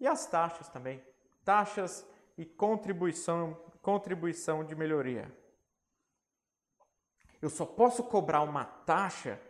E 0.00 0.06
as 0.06 0.26
taxas 0.26 0.68
também. 0.68 1.02
Taxas 1.44 2.06
e 2.36 2.44
contribuição, 2.44 3.54
contribuição 3.82 4.64
de 4.64 4.74
melhoria. 4.74 5.30
Eu 7.40 7.50
só 7.50 7.64
posso 7.64 8.02
cobrar 8.02 8.42
uma 8.42 8.64
taxa, 8.64 9.40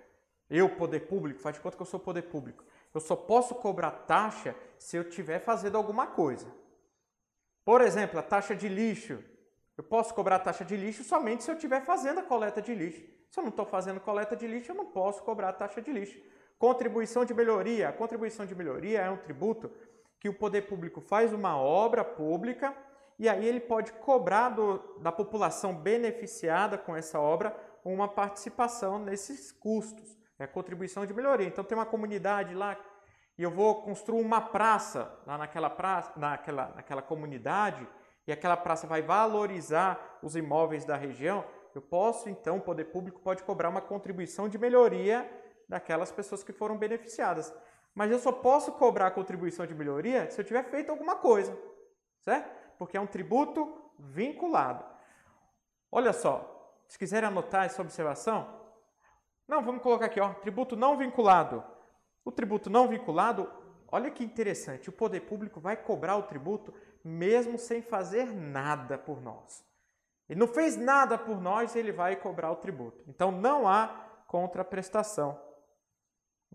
eu, 0.51 0.77
poder 0.77 1.01
público, 1.01 1.41
faz 1.41 1.57
de 1.57 1.63
conta 1.63 1.77
que 1.77 1.83
eu 1.83 1.87
sou 1.87 2.01
poder 2.01 2.23
público. 2.23 2.65
Eu 2.95 3.01
só 3.01 3.17
posso 3.17 3.55
cobrar 3.55 3.91
taxa 3.91 4.55
se 4.79 4.97
eu 4.97 5.03
estiver 5.03 5.39
fazendo 5.39 5.77
alguma 5.77 6.07
coisa. 6.07 6.51
Por 7.65 7.81
exemplo, 7.81 8.19
a 8.19 8.23
taxa 8.23 8.55
de 8.57 8.69
lixo. 8.69 9.23
Eu 9.79 9.85
posso 9.85 10.13
cobrar 10.13 10.41
taxa 10.41 10.65
de 10.65 10.77
lixo 10.77 11.05
somente 11.05 11.45
se 11.45 11.51
eu 11.53 11.55
estiver 11.55 11.81
fazendo 11.83 12.19
a 12.19 12.23
coleta 12.25 12.61
de 12.61 12.75
lixo. 12.75 13.01
Se 13.31 13.39
eu 13.39 13.45
não 13.45 13.51
estou 13.51 13.65
fazendo 13.65 14.01
coleta 14.01 14.35
de 14.35 14.45
lixo, 14.45 14.73
eu 14.73 14.75
não 14.75 14.87
posso 14.87 15.23
cobrar 15.23 15.53
taxa 15.53 15.81
de 15.81 15.93
lixo. 15.93 16.19
Contribuição 16.59 17.25
de 17.25 17.33
melhoria. 17.33 17.89
A 17.89 17.93
contribuição 17.93 18.45
de 18.45 18.57
melhoria 18.57 19.03
é 19.03 19.09
um 19.09 19.17
tributo 19.17 19.71
que 20.19 20.29
o 20.29 20.35
poder 20.35 20.63
público 20.63 21.01
faz 21.01 21.33
uma 21.33 21.57
obra 21.57 22.05
pública 22.05 22.75
e 23.21 23.29
aí 23.29 23.47
ele 23.47 23.61
pode 23.61 23.93
cobrar 23.93 24.49
do, 24.49 24.79
da 24.99 25.13
população 25.13 25.73
beneficiada 25.73 26.77
com 26.77 26.97
essa 26.97 27.21
obra 27.21 27.57
uma 27.85 28.09
participação 28.09 28.99
nesses 28.99 29.53
custos. 29.53 30.19
É 30.41 30.45
a 30.45 30.49
contribuição 30.49 31.07
de 31.07 31.15
melhoria. 31.15 31.47
Então 31.47 31.63
tem 31.63 31.79
uma 31.79 31.87
comunidade 31.87 32.53
lá 32.53 32.77
e 33.39 33.45
eu 33.45 33.51
vou 33.53 33.83
construir 33.83 34.23
uma 34.23 34.41
praça 34.41 35.17
lá 35.25 35.39
naquela 35.39 35.71
praça, 35.71 36.13
naquela, 36.17 36.73
naquela 36.75 37.03
comunidade 37.03 37.87
e 38.29 38.33
aquela 38.33 38.59
praça 38.59 38.87
vai 38.87 39.01
valorizar 39.01 40.19
os 40.23 40.37
imóveis 40.37 40.85
da 40.85 40.95
região, 40.97 41.43
eu 41.75 41.81
posso, 41.81 42.29
então, 42.29 42.59
o 42.59 42.61
poder 42.61 42.85
público 42.85 43.21
pode 43.21 43.43
cobrar 43.43 43.71
uma 43.71 43.81
contribuição 43.81 44.51
de 44.51 44.59
melhoria 44.59 45.27
daquelas 45.67 46.13
pessoas 46.13 46.45
que 46.45 46.53
foram 46.53 46.77
beneficiadas. 46.77 47.55
Mas 47.95 48.11
eu 48.11 48.19
só 48.19 48.31
posso 48.31 48.73
cobrar 48.73 49.07
a 49.07 49.11
contribuição 49.11 49.67
de 49.67 49.75
melhoria 49.75 50.31
se 50.31 50.39
eu 50.39 50.45
tiver 50.45 50.63
feito 50.65 50.91
alguma 50.91 51.17
coisa, 51.17 51.59
certo? 52.21 52.55
Porque 52.77 52.99
é 52.99 53.01
um 53.01 53.07
tributo 53.07 53.91
vinculado. 53.99 54.85
Olha 55.91 56.13
só, 56.13 56.83
se 56.87 56.99
quiserem 56.99 57.31
anotar 57.31 57.65
essa 57.65 57.81
observação, 57.81 58.47
não, 59.49 59.63
vamos 59.63 59.83
colocar 59.83 60.05
aqui, 60.05 60.21
ó, 60.21 60.35
tributo 60.35 60.77
não 60.77 60.99
vinculado. 60.99 61.65
O 62.27 62.31
tributo 62.31 62.69
não 62.69 62.89
vinculado, 62.89 63.51
olha 63.91 64.11
que 64.11 64.23
interessante, 64.23 64.91
o 64.91 64.93
poder 64.93 65.21
público 65.21 65.59
vai 65.59 65.79
cobrar 65.79 66.17
o 66.17 66.25
tributo 66.25 66.75
mesmo 67.05 67.59
sem 67.59 67.83
fazer 67.83 68.27
nada 68.33 68.99
por 68.99 69.21
nós. 69.21 69.65
Ele 70.29 70.41
não 70.41 70.49
fez 70.49 70.77
nada 70.77 71.17
por 71.17 71.41
nós, 71.41 71.75
ele 71.75 71.91
vai 71.91 72.15
cobrar 72.17 72.51
o 72.51 72.57
tributo. 72.57 73.03
Então 73.09 73.33
não 73.33 73.67
há 73.67 73.89
contraprestação. 74.27 75.41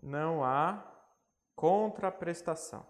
Não 0.00 0.44
há 0.44 0.84
contraprestação. 1.56 2.86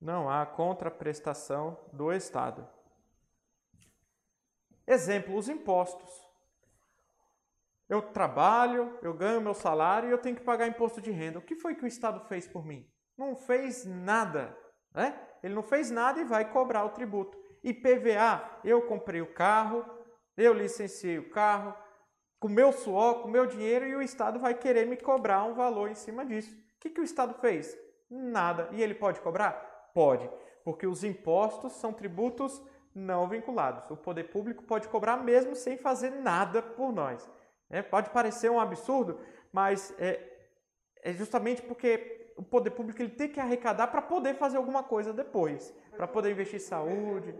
Não 0.00 0.28
há 0.28 0.44
contraprestação 0.44 1.78
do 1.90 2.12
Estado. 2.12 2.68
Exemplo, 4.86 5.34
os 5.34 5.48
impostos. 5.48 6.23
Eu 7.88 8.00
trabalho, 8.00 8.98
eu 9.02 9.12
ganho 9.12 9.40
meu 9.40 9.54
salário 9.54 10.08
e 10.08 10.12
eu 10.12 10.18
tenho 10.18 10.36
que 10.36 10.42
pagar 10.42 10.66
imposto 10.66 11.00
de 11.00 11.10
renda. 11.10 11.38
O 11.38 11.42
que 11.42 11.54
foi 11.54 11.74
que 11.74 11.84
o 11.84 11.86
Estado 11.86 12.20
fez 12.28 12.46
por 12.48 12.64
mim? 12.64 12.88
Não 13.16 13.36
fez 13.36 13.84
nada. 13.84 14.56
Né? 14.92 15.18
Ele 15.42 15.54
não 15.54 15.62
fez 15.62 15.90
nada 15.90 16.20
e 16.20 16.24
vai 16.24 16.50
cobrar 16.50 16.84
o 16.84 16.90
tributo. 16.90 17.38
IPVA, 17.62 18.60
eu 18.64 18.82
comprei 18.82 19.20
o 19.20 19.32
carro, 19.32 19.84
eu 20.36 20.52
licenciei 20.52 21.18
o 21.18 21.30
carro, 21.30 21.74
com 22.38 22.48
meu 22.48 22.72
suor, 22.72 23.22
com 23.22 23.28
meu 23.28 23.46
dinheiro, 23.46 23.86
e 23.86 23.96
o 23.96 24.02
Estado 24.02 24.38
vai 24.38 24.54
querer 24.54 24.86
me 24.86 24.96
cobrar 24.96 25.44
um 25.44 25.54
valor 25.54 25.90
em 25.90 25.94
cima 25.94 26.24
disso. 26.26 26.54
O 26.54 26.80
que, 26.80 26.90
que 26.90 27.00
o 27.00 27.04
Estado 27.04 27.34
fez? 27.40 27.76
Nada. 28.10 28.68
E 28.72 28.82
ele 28.82 28.94
pode 28.94 29.20
cobrar? 29.20 29.52
Pode, 29.94 30.30
porque 30.62 30.86
os 30.86 31.04
impostos 31.04 31.72
são 31.72 31.92
tributos 31.92 32.62
não 32.94 33.28
vinculados. 33.28 33.90
O 33.90 33.96
poder 33.96 34.24
público 34.24 34.62
pode 34.64 34.88
cobrar 34.88 35.16
mesmo 35.16 35.56
sem 35.56 35.76
fazer 35.76 36.10
nada 36.10 36.62
por 36.62 36.92
nós. 36.92 37.28
É, 37.74 37.82
pode 37.82 38.10
parecer 38.10 38.48
um 38.48 38.60
absurdo, 38.60 39.18
mas 39.52 39.92
é, 39.98 40.20
é 41.02 41.12
justamente 41.12 41.60
porque 41.60 42.32
o 42.36 42.42
poder 42.42 42.70
público 42.70 43.02
ele 43.02 43.10
tem 43.10 43.28
que 43.28 43.40
arrecadar 43.40 43.88
para 43.88 44.00
poder 44.00 44.34
fazer 44.34 44.58
alguma 44.58 44.84
coisa 44.84 45.12
depois, 45.12 45.74
para 45.96 46.06
poder 46.06 46.30
investir 46.30 46.60
em 46.60 46.60
saúde. 46.60 47.34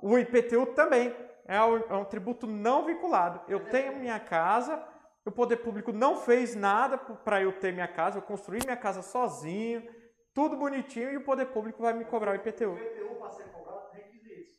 O 0.00 0.18
IPTU 0.18 0.64
também 0.74 1.14
é 1.46 1.62
um, 1.62 1.76
é 1.76 1.94
um 1.94 2.04
tributo 2.06 2.46
não 2.46 2.86
vinculado. 2.86 3.42
Eu 3.46 3.68
tenho 3.68 3.98
minha 3.98 4.18
casa, 4.18 4.82
o 5.22 5.30
poder 5.30 5.58
público 5.58 5.92
não 5.92 6.16
fez 6.16 6.54
nada 6.54 6.96
para 6.96 7.42
eu 7.42 7.52
ter 7.52 7.74
minha 7.74 7.88
casa, 7.88 8.16
eu 8.16 8.22
construí 8.22 8.60
minha 8.64 8.76
casa 8.76 9.02
sozinho, 9.02 9.86
tudo 10.32 10.56
bonitinho 10.56 11.10
e 11.10 11.18
o 11.18 11.24
poder 11.24 11.46
público 11.46 11.82
vai 11.82 11.92
me 11.92 12.06
cobrar 12.06 12.32
o 12.32 12.36
IPTU. 12.36 12.70
O 12.70 12.78
IPTU 12.78 13.16
para 13.16 13.30
ser 13.32 13.44
cobrado 13.52 13.90
tem 13.90 14.02
requisitos. 14.02 14.54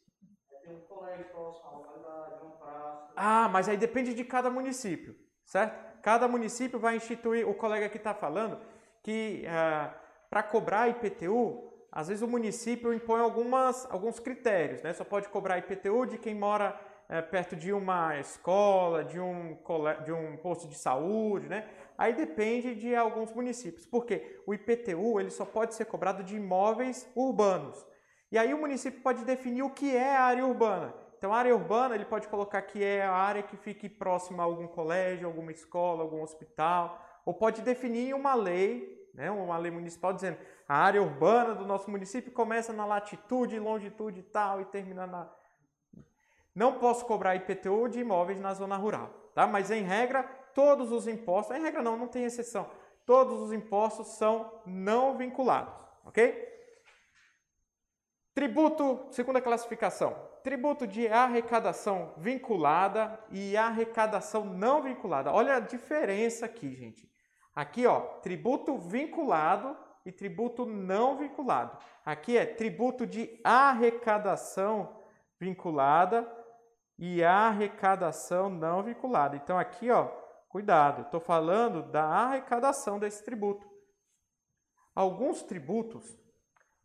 Tem 0.61 0.64
um 0.75 0.81
colégio 0.81 1.25
próximo 1.25 1.71
localidade, 1.77 2.35
praça. 2.59 3.13
Ah, 3.15 3.49
mas 3.49 3.69
aí 3.69 3.77
depende 3.77 4.13
de 4.13 4.23
cada 4.23 4.49
município, 4.49 5.15
certo? 5.45 6.01
Cada 6.01 6.27
município 6.27 6.79
vai 6.79 6.95
instituir, 6.95 7.47
o 7.47 7.53
colega 7.53 7.89
que 7.89 7.97
está 7.97 8.13
falando, 8.13 8.59
que 9.01 9.45
ah, 9.47 9.93
para 10.29 10.43
cobrar 10.43 10.89
IPTU, 10.89 11.71
às 11.91 12.09
vezes 12.09 12.21
o 12.21 12.27
município 12.27 12.93
impõe 12.93 13.21
algumas, 13.21 13.89
alguns 13.89 14.19
critérios, 14.19 14.81
né? 14.81 14.93
Só 14.93 15.03
pode 15.03 15.29
cobrar 15.29 15.57
IPTU 15.59 16.05
de 16.05 16.17
quem 16.17 16.35
mora 16.35 16.77
é, 17.07 17.21
perto 17.21 17.55
de 17.55 17.71
uma 17.71 18.19
escola, 18.19 19.03
de 19.03 19.19
um, 19.19 19.57
de 20.03 20.11
um 20.11 20.37
posto 20.37 20.67
de 20.67 20.75
saúde, 20.75 21.47
né? 21.47 21.69
Aí 21.97 22.13
depende 22.13 22.75
de 22.75 22.95
alguns 22.95 23.31
municípios. 23.31 23.85
Porque 23.85 24.41
o 24.45 24.53
IPTU 24.53 25.19
ele 25.19 25.29
só 25.29 25.45
pode 25.45 25.75
ser 25.75 25.85
cobrado 25.85 26.23
de 26.23 26.35
imóveis 26.35 27.09
urbanos. 27.15 27.85
E 28.31 28.37
aí 28.37 28.53
o 28.53 28.57
município 28.57 29.01
pode 29.01 29.23
definir 29.23 29.63
o 29.63 29.69
que 29.69 29.95
é 29.95 30.15
a 30.15 30.23
área 30.23 30.45
urbana. 30.45 30.93
Então, 31.17 31.33
a 31.33 31.37
área 31.37 31.55
urbana 31.55 31.95
ele 31.95 32.05
pode 32.05 32.27
colocar 32.27 32.61
que 32.61 32.83
é 32.83 33.03
a 33.03 33.11
área 33.11 33.41
que 33.41 33.55
fique 33.55 33.87
próxima 33.87 34.43
a 34.43 34.45
algum 34.45 34.67
colégio, 34.67 35.27
alguma 35.27 35.51
escola, 35.51 36.03
algum 36.03 36.21
hospital, 36.21 37.01
ou 37.25 37.33
pode 37.33 37.61
definir 37.61 38.13
uma 38.13 38.35
lei, 38.35 39.09
né, 39.13 39.31
uma 39.31 39.57
lei 39.57 39.71
municipal 39.71 40.13
dizendo 40.13 40.37
a 40.67 40.77
área 40.77 41.01
urbana 41.01 41.55
do 41.55 41.65
nosso 41.65 41.89
município 41.89 42.31
começa 42.31 42.73
na 42.73 42.85
latitude, 42.85 43.57
longitude 43.59 44.21
tal 44.23 44.61
e 44.61 44.65
termina 44.65 45.07
na 45.07 45.29
não 46.53 46.79
posso 46.79 47.05
cobrar 47.05 47.35
IPTU 47.35 47.89
de 47.89 47.99
imóveis 47.99 48.39
na 48.39 48.53
zona 48.53 48.77
rural, 48.77 49.09
tá? 49.33 49.45
Mas 49.45 49.69
em 49.69 49.83
regra, 49.83 50.23
todos 50.53 50.89
os 50.89 51.05
impostos, 51.05 51.55
em 51.57 51.61
regra 51.61 51.81
não, 51.81 51.97
não 51.97 52.07
tem 52.07 52.23
exceção. 52.23 52.69
Todos 53.05 53.41
os 53.41 53.51
impostos 53.51 54.07
são 54.15 54.49
não 54.65 55.17
vinculados, 55.17 55.73
ok? 56.05 56.54
Tributo, 58.35 59.07
segunda 59.11 59.41
classificação. 59.41 60.13
Tributo 60.43 60.85
de 60.85 61.07
arrecadação 61.07 62.13
vinculada 62.17 63.17
e 63.31 63.55
arrecadação 63.55 64.43
não 64.43 64.81
vinculada. 64.81 65.31
Olha 65.31 65.55
a 65.55 65.59
diferença 65.61 66.45
aqui, 66.45 66.75
gente. 66.75 67.09
Aqui, 67.55 67.87
ó, 67.87 68.01
tributo 68.19 68.77
vinculado 68.77 69.77
e 70.05 70.11
tributo 70.11 70.65
não 70.65 71.17
vinculado. 71.17 71.77
Aqui 72.05 72.37
é 72.37 72.45
tributo 72.45 73.07
de 73.07 73.39
arrecadação 73.41 75.01
vinculada 75.39 76.29
e 76.99 77.23
arrecadação 77.23 78.49
não 78.49 78.83
vinculada. 78.83 79.37
Então 79.37 79.57
aqui, 79.57 79.89
ó, 79.89 80.07
cuidado, 80.49 81.03
estou 81.03 81.21
falando 81.21 81.83
da 81.83 82.03
arrecadação 82.03 82.99
desse 82.99 83.23
tributo. 83.23 83.65
Alguns 84.93 85.41
tributos 85.41 86.24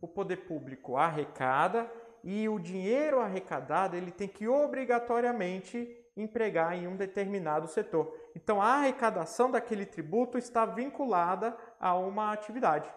o 0.00 0.08
poder 0.08 0.38
público 0.38 0.96
arrecada 0.96 1.90
e 2.22 2.48
o 2.48 2.58
dinheiro 2.58 3.20
arrecadado 3.20 3.96
ele 3.96 4.10
tem 4.10 4.28
que 4.28 4.46
obrigatoriamente 4.48 5.96
empregar 6.16 6.74
em 6.74 6.86
um 6.86 6.96
determinado 6.96 7.66
setor. 7.68 8.14
Então 8.34 8.60
a 8.60 8.74
arrecadação 8.74 9.50
daquele 9.50 9.86
tributo 9.86 10.38
está 10.38 10.66
vinculada 10.66 11.56
a 11.78 11.94
uma 11.94 12.32
atividade. 12.32 12.90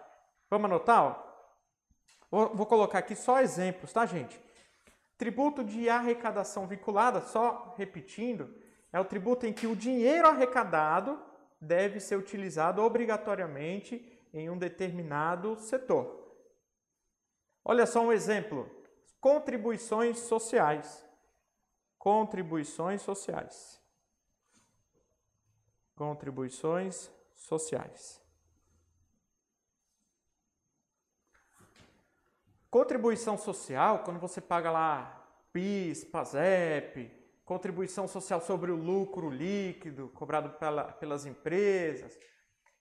Vamos 0.49 0.65
anotar? 0.65 1.03
Ó? 2.31 2.47
Vou 2.53 2.65
colocar 2.65 2.99
aqui 2.99 3.15
só 3.15 3.41
exemplos, 3.41 3.93
tá, 3.93 4.05
gente? 4.05 4.41
Tributo 5.17 5.63
de 5.63 5.87
arrecadação 5.87 6.67
vinculada, 6.67 7.21
só 7.21 7.75
repetindo, 7.77 8.53
é 8.91 8.99
o 8.99 9.05
tributo 9.05 9.45
em 9.45 9.53
que 9.53 9.67
o 9.67 9.75
dinheiro 9.75 10.27
arrecadado 10.27 11.19
deve 11.61 11.99
ser 11.99 12.15
utilizado 12.15 12.81
obrigatoriamente 12.81 14.03
em 14.33 14.49
um 14.49 14.57
determinado 14.57 15.55
setor. 15.57 16.22
Olha 17.63 17.85
só 17.85 18.01
um 18.01 18.11
exemplo: 18.11 18.69
contribuições 19.19 20.19
sociais. 20.19 21.05
Contribuições 21.97 23.01
sociais. 23.01 23.81
Contribuições 25.95 27.09
sociais. 27.33 28.21
Contribuição 32.69 33.37
social, 33.37 34.03
quando 34.03 34.19
você 34.19 34.41
paga 34.41 34.71
lá 34.71 35.23
PIS, 35.53 36.03
PASEP, 36.05 37.11
contribuição 37.45 38.07
social 38.07 38.41
sobre 38.41 38.71
o 38.71 38.75
lucro 38.75 39.29
líquido 39.29 40.09
cobrado 40.09 40.49
pela, 40.57 40.91
pelas 40.93 41.25
empresas, 41.25 42.17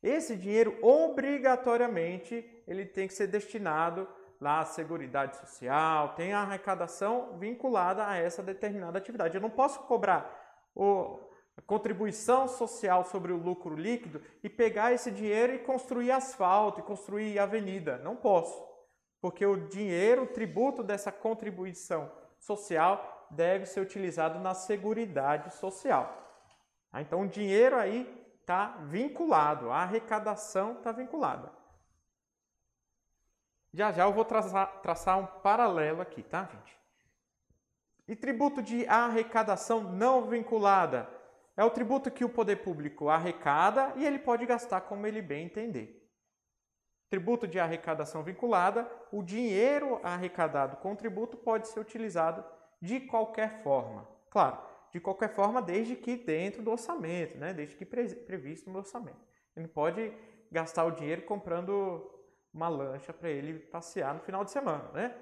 esse 0.03 0.35
dinheiro 0.35 0.79
obrigatoriamente 0.83 2.65
ele 2.67 2.87
tem 2.87 3.07
que 3.07 3.13
ser 3.13 3.27
destinado 3.27 4.09
lá 4.43 4.61
à 4.61 4.65
Seguridade 4.65 5.37
Social, 5.37 6.15
tem 6.17 6.33
a 6.33 6.41
arrecadação 6.41 7.39
vinculada 7.39 8.07
a 8.07 8.17
essa 8.17 8.43
determinada 8.43 8.99
atividade. 8.99 9.37
Eu 9.37 9.41
não 9.41 9.49
posso 9.49 9.81
cobrar 9.85 10.61
o, 10.75 11.21
a 11.57 11.63
contribuição 11.63 12.49
social 12.49 13.05
sobre 13.05 13.33
o 13.33 13.37
lucro 13.37 13.77
líquido 13.77 14.21
e 14.43 14.49
pegar 14.49 14.93
esse 14.93 15.11
dinheiro 15.11 15.55
e 15.55 15.61
construir 15.61 16.11
asfalto 16.11 16.81
e 16.81 16.83
construir 16.83 17.39
avenida. 17.39 17.99
Não 17.99 18.17
posso 18.17 18.73
porque 19.23 19.47
o 19.47 19.69
dinheiro, 19.69 20.25
o 20.25 20.27
tributo 20.27 20.83
dessa 20.83 21.13
contribuição 21.13 22.11
social 22.41 23.29
deve 23.31 23.67
ser 23.67 23.81
utilizado 23.81 24.41
na 24.41 24.53
Seguridade 24.53 25.55
Social. 25.55 26.19
Ah, 26.93 27.01
então, 27.01 27.23
o 27.23 27.29
dinheiro 27.29 27.77
aí 27.77 28.13
está 28.41 28.79
vinculado, 28.89 29.71
a 29.71 29.77
arrecadação 29.77 30.73
está 30.73 30.91
vinculada. 30.91 31.53
Já 33.73 33.91
já 33.93 34.05
eu 34.05 34.13
vou 34.13 34.25
traçar, 34.25 34.81
traçar 34.83 35.19
um 35.19 35.27
paralelo 35.41 36.01
aqui, 36.01 36.23
tá, 36.23 36.45
gente? 36.45 36.79
E 38.07 38.15
tributo 38.15 38.61
de 38.63 38.87
arrecadação 38.87 39.83
não 39.83 40.27
vinculada 40.27 41.09
é 41.57 41.65
o 41.65 41.71
tributo 41.71 42.11
que 42.11 42.25
o 42.25 42.29
poder 42.29 42.57
público 42.57 43.09
arrecada 43.09 43.93
e 43.97 44.05
ele 44.05 44.19
pode 44.19 44.45
gastar 44.47 44.83
como 44.83 45.07
ele 45.07 45.23
bem 45.23 45.45
entender 45.45 46.03
tributo 47.13 47.47
de 47.47 47.61
arrecadação 47.61 48.23
vinculada, 48.23 48.91
o 49.13 49.23
dinheiro 49.23 50.01
arrecadado 50.03 50.79
com 50.79 50.97
tributo 50.97 51.37
pode 51.37 51.69
ser 51.69 51.79
utilizado 51.79 52.43
de 52.81 53.01
qualquer 53.01 53.63
forma. 53.63 54.09
Claro, 54.31 54.59
de 54.91 54.99
qualquer 54.99 55.29
forma, 55.29 55.61
desde 55.61 55.95
que 55.95 56.17
dentro 56.17 56.63
do 56.63 56.71
orçamento, 56.71 57.37
né? 57.37 57.53
desde 57.53 57.77
que 57.77 57.85
previsto 57.85 58.71
no 58.71 58.79
orçamento. 58.79 59.21
Ele 59.55 59.69
pode 59.69 60.11
gastar 60.51 60.87
o 60.87 60.91
dinheiro 60.91 61.21
comprando 61.21 62.11
uma 62.53 62.69
lancha 62.69 63.13
para 63.13 63.29
ele 63.29 63.59
passear 63.59 64.15
no 64.15 64.21
final 64.21 64.45
de 64.45 64.51
semana, 64.51 64.91
né? 64.93 65.15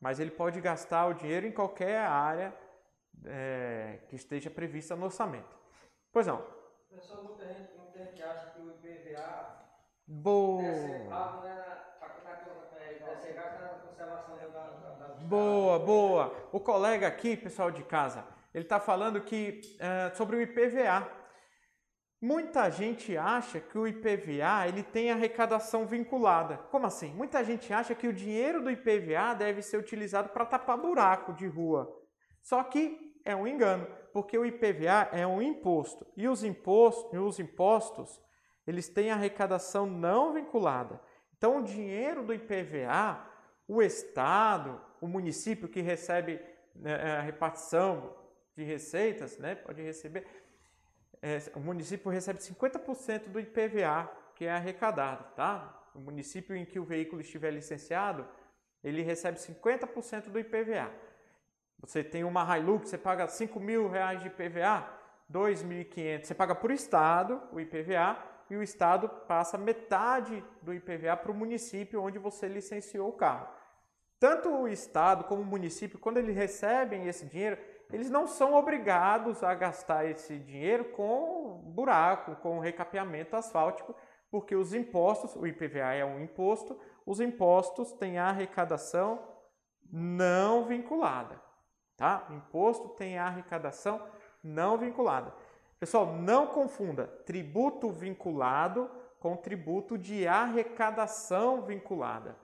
Mas 0.00 0.18
ele 0.18 0.30
pode 0.30 0.60
gastar 0.60 1.06
o 1.06 1.14
dinheiro 1.14 1.46
em 1.46 1.52
qualquer 1.52 1.98
área 2.00 2.54
é, 3.24 4.00
que 4.08 4.16
esteja 4.16 4.50
prevista 4.50 4.96
no 4.96 5.04
orçamento. 5.04 5.56
Pois 6.12 6.26
não. 6.26 6.44
Pessoal, 6.90 7.22
muita 7.24 7.46
gente, 7.46 7.72
muita 7.76 7.98
gente 7.98 8.22
acha 8.22 8.50
que 8.50 8.60
o 8.60 8.70
IPVA 8.70 9.62
Boa. 10.06 10.62
Boa, 15.20 15.78
boa. 15.78 16.48
O 16.52 16.60
colega 16.60 17.06
aqui, 17.06 17.36
pessoal 17.36 17.70
de 17.70 17.82
casa, 17.84 18.24
ele 18.52 18.64
está 18.64 18.78
falando 18.80 19.20
que 19.20 19.60
é, 19.78 20.10
sobre 20.14 20.36
o 20.36 20.40
IPVA. 20.42 21.21
Muita 22.22 22.70
gente 22.70 23.16
acha 23.16 23.58
que 23.58 23.76
o 23.76 23.84
IPVA 23.84 24.68
ele 24.68 24.84
tem 24.84 25.10
arrecadação 25.10 25.84
vinculada. 25.84 26.56
Como 26.70 26.86
assim? 26.86 27.12
Muita 27.12 27.42
gente 27.42 27.72
acha 27.72 27.96
que 27.96 28.06
o 28.06 28.12
dinheiro 28.12 28.62
do 28.62 28.70
IPVA 28.70 29.34
deve 29.36 29.60
ser 29.60 29.76
utilizado 29.76 30.28
para 30.28 30.46
tapar 30.46 30.78
buraco 30.78 31.32
de 31.32 31.48
rua. 31.48 31.92
Só 32.40 32.62
que 32.62 33.12
é 33.24 33.34
um 33.34 33.44
engano, 33.44 33.88
porque 34.12 34.38
o 34.38 34.46
IPVA 34.46 35.08
é 35.10 35.26
um 35.26 35.42
imposto 35.42 36.06
e 36.16 36.28
os 36.28 36.44
impostos, 36.44 37.18
os 37.18 37.40
impostos 37.40 38.20
eles 38.64 38.88
têm 38.88 39.10
arrecadação 39.10 39.84
não 39.84 40.32
vinculada. 40.32 41.00
Então, 41.36 41.58
o 41.58 41.64
dinheiro 41.64 42.24
do 42.24 42.32
IPVA, 42.32 43.20
o 43.66 43.82
Estado, 43.82 44.80
o 45.00 45.08
município 45.08 45.68
que 45.68 45.80
recebe 45.80 46.40
né, 46.72 46.94
a 47.18 47.20
repartição 47.20 48.16
de 48.56 48.62
receitas, 48.62 49.38
né, 49.38 49.56
pode 49.56 49.82
receber, 49.82 50.24
é, 51.22 51.38
o 51.54 51.60
município 51.60 52.10
recebe 52.10 52.40
50% 52.40 53.28
do 53.28 53.38
IPVA 53.40 54.10
que 54.34 54.44
é 54.44 54.50
arrecadado, 54.50 55.24
tá? 55.36 55.80
O 55.94 56.00
município 56.00 56.56
em 56.56 56.64
que 56.64 56.80
o 56.80 56.84
veículo 56.84 57.20
estiver 57.20 57.52
licenciado, 57.52 58.26
ele 58.82 59.02
recebe 59.02 59.38
50% 59.38 60.30
do 60.30 60.38
IPVA. 60.38 60.90
Você 61.78 62.02
tem 62.02 62.24
uma 62.24 62.58
Hilux, 62.58 62.88
você 62.88 62.98
paga 62.98 63.28
5 63.28 63.60
mil 63.60 63.88
reais 63.88 64.20
de 64.20 64.26
IPVA, 64.26 64.88
2.500, 65.30 66.24
você 66.24 66.34
paga 66.34 66.54
por 66.54 66.70
estado 66.70 67.40
o 67.52 67.60
IPVA, 67.60 68.32
e 68.52 68.56
o 68.56 68.62
Estado 68.62 69.08
passa 69.08 69.56
metade 69.56 70.44
do 70.60 70.74
IPVA 70.74 71.16
para 71.16 71.32
o 71.32 71.34
município 71.34 72.02
onde 72.02 72.18
você 72.18 72.46
licenciou 72.46 73.08
o 73.08 73.12
carro. 73.12 73.48
Tanto 74.20 74.50
o 74.50 74.68
Estado 74.68 75.24
como 75.24 75.40
o 75.40 75.44
município, 75.44 75.98
quando 75.98 76.18
eles 76.18 76.36
recebem 76.36 77.08
esse 77.08 77.24
dinheiro, 77.24 77.58
eles 77.92 78.10
não 78.10 78.26
são 78.26 78.54
obrigados 78.54 79.42
a 79.44 79.54
gastar 79.54 80.06
esse 80.06 80.38
dinheiro 80.38 80.86
com 80.86 81.60
buraco, 81.66 82.36
com 82.36 82.58
recapeamento 82.58 83.36
asfáltico, 83.36 83.94
porque 84.30 84.56
os 84.56 84.72
impostos, 84.72 85.36
o 85.36 85.46
IPVA 85.46 85.92
é 85.92 86.04
um 86.04 86.18
imposto, 86.18 86.78
os 87.04 87.20
impostos 87.20 87.92
têm 87.92 88.18
arrecadação 88.18 89.22
não 89.92 90.64
vinculada, 90.64 91.38
tá? 91.96 92.26
Imposto 92.30 92.88
tem 92.90 93.18
arrecadação 93.18 94.00
não 94.42 94.78
vinculada. 94.78 95.34
Pessoal, 95.78 96.06
não 96.06 96.46
confunda 96.46 97.06
tributo 97.26 97.90
vinculado 97.90 98.90
com 99.20 99.36
tributo 99.36 99.98
de 99.98 100.26
arrecadação 100.26 101.62
vinculada. 101.62 102.36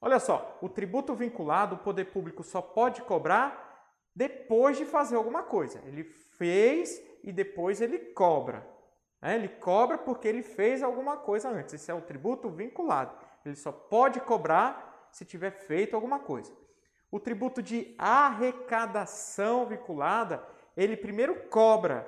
Olha 0.00 0.18
só, 0.18 0.56
o 0.62 0.68
tributo 0.68 1.14
vinculado, 1.14 1.74
o 1.74 1.78
poder 1.78 2.06
público 2.06 2.42
só 2.42 2.62
pode 2.62 3.02
cobrar 3.02 3.67
depois 4.18 4.76
de 4.76 4.84
fazer 4.84 5.14
alguma 5.14 5.44
coisa. 5.44 5.80
Ele 5.86 6.02
fez 6.02 7.00
e 7.22 7.30
depois 7.30 7.80
ele 7.80 7.98
cobra. 7.98 8.68
Né? 9.22 9.36
Ele 9.36 9.46
cobra 9.48 9.96
porque 9.96 10.26
ele 10.26 10.42
fez 10.42 10.82
alguma 10.82 11.18
coisa 11.18 11.48
antes. 11.48 11.74
Esse 11.74 11.92
é 11.92 11.94
o 11.94 12.00
tributo 12.00 12.50
vinculado. 12.50 13.16
Ele 13.46 13.54
só 13.54 13.70
pode 13.70 14.20
cobrar 14.20 15.08
se 15.12 15.24
tiver 15.24 15.52
feito 15.52 15.94
alguma 15.94 16.18
coisa. 16.18 16.52
O 17.12 17.20
tributo 17.20 17.62
de 17.62 17.94
arrecadação 17.96 19.66
vinculada, 19.66 20.44
ele 20.76 20.96
primeiro 20.96 21.48
cobra 21.48 22.04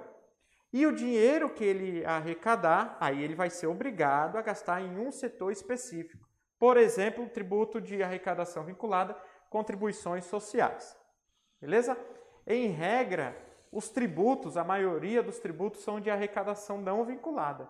e 0.73 0.87
o 0.87 0.93
dinheiro 0.93 1.49
que 1.49 1.65
ele 1.65 2.05
arrecadar, 2.05 2.97
aí 2.99 3.23
ele 3.23 3.37
vai 3.37 3.51
ser 3.51 3.69
obrigado 3.69 4.37
a 4.37 4.43
gastar 4.43 4.83
em 4.83 4.99
um 4.99 5.13
setor 5.13 5.53
específico. 5.53 6.29
Por 6.59 6.77
exemplo, 6.77 7.25
o 7.25 7.29
tributo 7.29 7.81
de 7.81 8.03
arrecadação 8.03 8.65
vinculada, 8.65 9.17
contribuições 9.49 10.25
sociais. 10.25 11.00
Beleza? 11.61 11.97
Em 12.47 12.69
regra, 12.69 13.37
os 13.71 13.89
tributos, 13.89 14.57
a 14.57 14.65
maioria 14.65 15.23
dos 15.23 15.39
tributos 15.39 15.83
são 15.83 16.01
de 16.01 16.11
arrecadação 16.11 16.81
não 16.81 17.05
vinculada, 17.05 17.69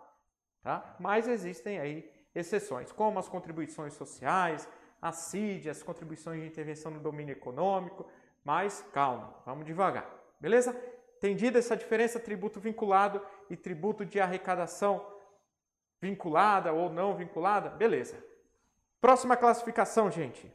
tá? 0.62 0.96
Mas 0.98 1.28
existem 1.28 1.78
aí 1.78 2.10
exceções, 2.34 2.92
como 2.92 3.18
as 3.18 3.28
contribuições 3.28 3.94
sociais, 3.94 4.68
a 5.02 5.12
CID, 5.12 5.68
as 5.68 5.82
contribuições 5.82 6.40
de 6.40 6.46
intervenção 6.46 6.90
no 6.90 7.00
domínio 7.00 7.32
econômico, 7.32 8.06
mas 8.44 8.84
calma, 8.92 9.34
vamos 9.44 9.66
devagar. 9.66 10.08
Beleza? 10.38 10.74
Entendida 11.16 11.58
essa 11.58 11.76
diferença 11.76 12.18
tributo 12.18 12.60
vinculado 12.60 13.20
e 13.50 13.56
tributo 13.56 14.06
de 14.06 14.20
arrecadação 14.20 15.04
vinculada 16.00 16.72
ou 16.72 16.88
não 16.88 17.14
vinculada? 17.14 17.68
Beleza. 17.68 18.16
Próxima 19.00 19.36
classificação, 19.36 20.10
gente. 20.10 20.50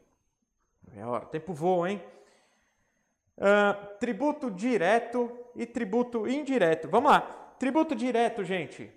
É 0.95 1.05
hora, 1.05 1.25
tempo 1.25 1.53
voa, 1.53 1.89
hein? 1.89 2.03
Uh, 3.37 3.97
tributo 3.99 4.49
direto 4.49 5.29
e 5.55 5.65
tributo 5.65 6.27
indireto. 6.27 6.87
Vamos 6.87 7.11
lá. 7.11 7.21
Tributo 7.59 7.95
direto, 7.95 8.43
gente. 8.43 8.91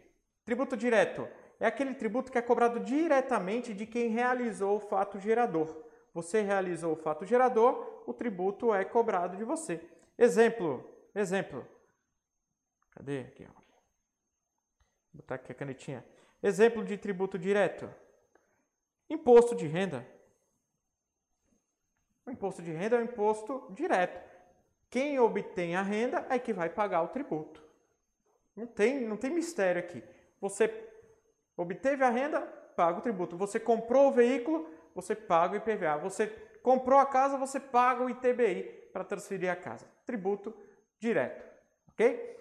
Tributo 0.45 0.77
direto 0.77 1.29
é 1.61 1.67
aquele 1.67 1.95
tributo 1.95 2.31
que 2.31 2.39
é 2.39 2.43
cobrado 2.43 2.81
diretamente 2.81 3.75
de 3.75 3.85
quem 3.85 4.09
realizou 4.09 4.77
o 4.77 4.81
fato 4.81 5.19
gerador. 5.19 5.85
Você 6.15 6.41
realizou 6.41 6.93
o 6.93 6.97
fato 6.97 7.27
gerador, 7.27 8.03
o 8.07 8.15
tributo 8.15 8.73
é 8.73 8.85
cobrado 8.85 9.37
de 9.37 9.45
você. 9.45 9.81
Exemplo: 10.17 10.89
Exemplo. 11.15 11.67
Cadê? 12.93 13.21
Aqui, 13.21 13.45
ó. 13.45 13.53
Vou 13.53 13.63
botar 15.15 15.37
aqui 15.37 15.53
a 15.53 15.55
canetinha. 15.55 16.05
Exemplo 16.43 16.85
de 16.85 16.97
tributo 16.97 17.39
direto. 17.39 17.93
Imposto 19.11 19.55
de 19.55 19.67
renda. 19.67 20.07
O 22.25 22.31
imposto 22.31 22.63
de 22.63 22.71
renda 22.71 22.97
é 22.97 23.01
um 23.01 23.05
imposto 23.05 23.67
direto. 23.71 24.28
Quem 24.91 25.19
obtém 25.19 25.77
a 25.77 25.83
renda 25.83 26.27
é 26.31 26.39
que 26.39 26.53
vai 26.53 26.69
pagar 26.69 27.03
o 27.03 27.09
tributo. 27.09 27.63
Não 28.57 28.67
tem, 28.67 29.01
não 29.01 29.17
tem 29.17 29.31
mistério 29.31 29.81
aqui. 29.81 30.03
Você 30.41 30.73
obteve 31.57 32.03
a 32.05 32.11
renda, 32.11 32.41
paga 32.77 32.99
o 32.99 33.03
tributo. 33.03 33.37
Você 33.37 33.61
comprou 33.61 34.09
o 34.09 34.13
veículo, 34.13 34.69
você 34.95 35.15
paga 35.15 35.55
o 35.55 35.57
IPVA. 35.57 35.99
Você 35.99 36.27
comprou 36.63 36.99
a 36.99 37.07
casa, 37.07 37.37
você 37.37 37.61
paga 37.61 38.03
o 38.03 38.11
ITBI 38.11 38.65
para 38.93 39.05
transferir 39.05 39.51
a 39.51 39.57
casa. 39.57 39.87
Tributo 40.07 40.55
direto, 40.99 41.45
ok? 41.89 42.37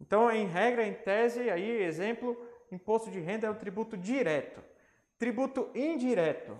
Então, 0.00 0.30
em 0.30 0.46
regra, 0.46 0.86
em 0.86 0.92
tese, 0.92 1.48
aí, 1.48 1.82
exemplo, 1.82 2.36
imposto 2.70 3.10
de 3.10 3.20
renda 3.20 3.46
é 3.46 3.50
um 3.50 3.54
tributo 3.54 3.96
direto. 3.96 4.62
Tributo 5.18 5.70
indireto. 5.74 6.58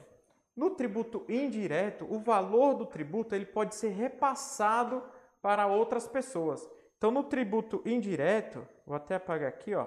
No 0.56 0.70
tributo 0.70 1.26
indireto, 1.28 2.06
o 2.10 2.18
valor 2.18 2.74
do 2.74 2.86
tributo 2.86 3.34
ele 3.34 3.44
pode 3.44 3.74
ser 3.74 3.90
repassado 3.90 5.02
para 5.46 5.68
outras 5.68 6.08
pessoas. 6.08 6.68
Então, 6.98 7.12
no 7.12 7.22
tributo 7.22 7.80
indireto, 7.86 8.66
vou 8.84 8.96
até 8.96 9.14
apagar 9.14 9.48
aqui, 9.48 9.76
ó, 9.76 9.86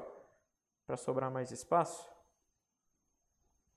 para 0.87 0.95
sobrar 0.95 1.29
mais 1.29 1.51
espaço. 1.51 2.09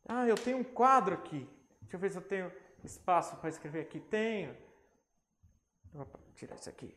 Ah, 0.06 0.24
eu 0.24 0.36
tenho 0.36 0.58
um 0.58 0.62
quadro 0.62 1.14
aqui. 1.14 1.44
Deixa 1.80 1.96
eu 1.96 1.98
ver 1.98 2.12
se 2.12 2.18
eu 2.18 2.22
tenho 2.22 2.52
espaço 2.84 3.36
para 3.38 3.48
escrever 3.48 3.80
aqui. 3.80 3.98
Tenho. 3.98 4.56
Vou 5.92 6.06
tirar 6.36 6.54
isso 6.54 6.68
aqui. 6.68 6.96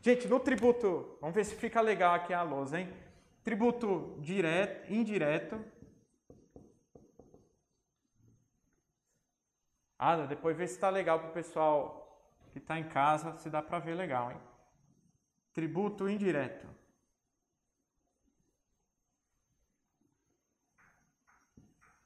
Gente, 0.00 0.26
no 0.26 0.40
tributo, 0.40 1.18
vamos 1.20 1.34
ver 1.34 1.44
se 1.44 1.54
fica 1.54 1.82
legal 1.82 2.14
aqui 2.14 2.32
a 2.32 2.42
lousa, 2.42 2.80
hein? 2.80 2.90
Tributo 3.42 4.16
direto, 4.20 4.90
indireto. 4.90 5.62
Ah, 9.98 10.16
depois 10.24 10.56
vê 10.56 10.66
se 10.66 10.76
está 10.76 10.88
legal 10.88 11.20
para 11.20 11.28
o 11.28 11.32
pessoal 11.34 12.03
que 12.54 12.60
está 12.60 12.78
em 12.78 12.88
casa, 12.88 13.36
se 13.38 13.50
dá 13.50 13.60
para 13.60 13.80
ver 13.80 13.96
legal, 13.96 14.30
hein? 14.30 14.40
Tributo 15.52 16.08
indireto. 16.08 16.68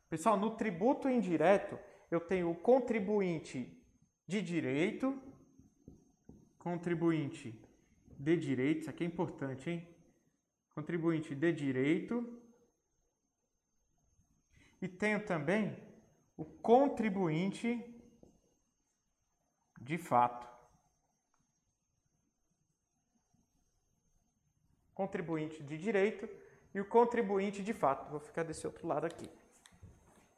Pessoal, 0.09 0.39
no 0.39 0.57
tributo 0.57 1.07
indireto, 1.07 1.79
eu 2.11 2.19
tenho 2.19 2.51
o 2.51 2.55
contribuinte 2.55 3.79
de 4.27 4.41
direito, 4.41 5.21
contribuinte 6.59 7.63
de 8.19 8.35
direito, 8.39 8.81
isso 8.81 8.91
aqui 8.91 9.05
é 9.05 9.07
importante, 9.07 9.69
hein? 9.69 9.87
Contribuinte 10.75 11.35
de 11.35 11.53
direito. 11.53 12.41
E 14.81 14.89
tenho 14.89 15.23
também 15.27 15.77
o 16.39 16.45
contribuinte 16.47 17.98
de 19.89 19.97
fato. 19.97 20.47
Contribuinte 24.95 25.63
de 25.63 25.79
direito 25.79 26.29
e 26.75 26.81
o 26.81 26.85
contribuinte 26.85 27.63
de 27.63 27.73
fato. 27.73 28.11
Vou 28.11 28.21
ficar 28.21 28.43
desse 28.43 28.67
outro 28.67 28.87
lado 28.87 29.07
aqui. 29.07 29.31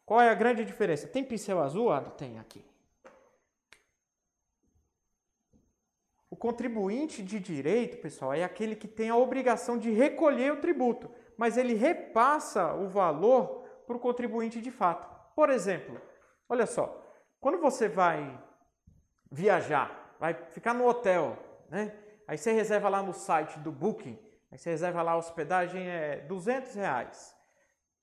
Qual 0.06 0.20
é 0.20 0.28
a 0.28 0.34
grande 0.34 0.64
diferença? 0.64 1.08
Tem 1.08 1.24
pincel 1.24 1.60
azul? 1.60 1.90
Ah, 1.90 2.00
tem 2.00 2.38
aqui. 2.38 2.64
O 6.30 6.36
contribuinte 6.36 7.20
de 7.20 7.40
direito, 7.40 8.00
pessoal, 8.00 8.32
é 8.32 8.44
aquele 8.44 8.76
que 8.76 8.86
tem 8.86 9.10
a 9.10 9.16
obrigação 9.16 9.76
de 9.76 9.90
recolher 9.90 10.52
o 10.52 10.60
tributo, 10.60 11.10
mas 11.36 11.56
ele 11.56 11.74
repassa 11.74 12.72
o 12.74 12.88
valor 12.88 13.64
para 13.84 13.96
o 13.96 14.00
contribuinte 14.00 14.60
de 14.60 14.70
fato. 14.70 15.08
Por 15.34 15.50
exemplo, 15.50 16.00
olha 16.48 16.66
só, 16.66 16.84
quando 17.40 17.58
você 17.58 17.88
vai 17.88 18.40
viajar, 19.30 20.16
vai 20.18 20.34
ficar 20.34 20.74
no 20.74 20.86
hotel, 20.86 21.36
né? 21.68 21.92
Aí 22.26 22.38
você 22.38 22.52
reserva 22.52 22.88
lá 22.88 23.02
no 23.02 23.12
site 23.12 23.58
do 23.58 23.72
Booking, 23.72 24.18
aí 24.50 24.58
você 24.58 24.70
reserva 24.70 25.02
lá 25.02 25.12
a 25.12 25.16
hospedagem 25.16 25.88
é 25.88 26.18
200 26.28 26.74
reais. 26.74 27.34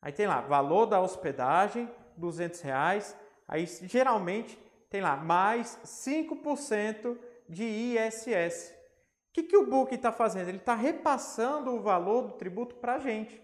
Aí 0.01 0.11
tem 0.11 0.27
lá, 0.27 0.41
valor 0.41 0.85
da 0.85 1.01
hospedagem, 1.01 1.89
200 2.17 2.61
reais. 2.61 3.17
Aí 3.47 3.65
geralmente 3.65 4.57
tem 4.89 5.01
lá 5.01 5.15
mais 5.15 5.79
5% 5.83 7.17
de 7.47 7.63
ISS. 7.63 8.71
O 9.29 9.33
que, 9.33 9.43
que 9.43 9.57
o 9.57 9.67
Book 9.67 9.93
está 9.93 10.11
fazendo? 10.11 10.49
Ele 10.49 10.57
está 10.57 10.75
repassando 10.75 11.71
o 11.71 11.81
valor 11.81 12.23
do 12.23 12.33
tributo 12.33 12.75
para 12.75 12.95
a 12.95 12.99
gente. 12.99 13.41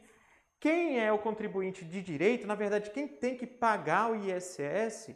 Quem 0.60 1.00
é 1.00 1.12
o 1.12 1.20
contribuinte 1.20 1.84
de 1.84 2.02
direito, 2.02 2.48
na 2.48 2.56
verdade, 2.56 2.90
quem 2.92 3.08
tem 3.08 3.36
que 3.36 3.46
pagar 3.46 4.12
o 4.12 4.16
ISS 4.16 5.16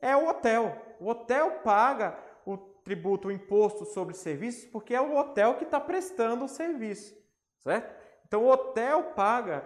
é 0.00 0.16
o 0.16 0.28
hotel. 0.28 0.96
O 1.00 1.08
hotel 1.08 1.60
paga 1.60 2.18
o 2.44 2.56
tributo, 2.56 3.28
o 3.28 3.32
imposto 3.32 3.84
sobre 3.84 4.14
serviços, 4.14 4.64
porque 4.66 4.94
é 4.94 5.00
o 5.00 5.16
hotel 5.16 5.56
que 5.56 5.64
está 5.64 5.80
prestando 5.80 6.44
o 6.44 6.48
serviço, 6.48 7.16
certo? 7.58 7.94
Então 8.26 8.44
o 8.44 8.48
hotel 8.48 9.12
paga, 9.14 9.64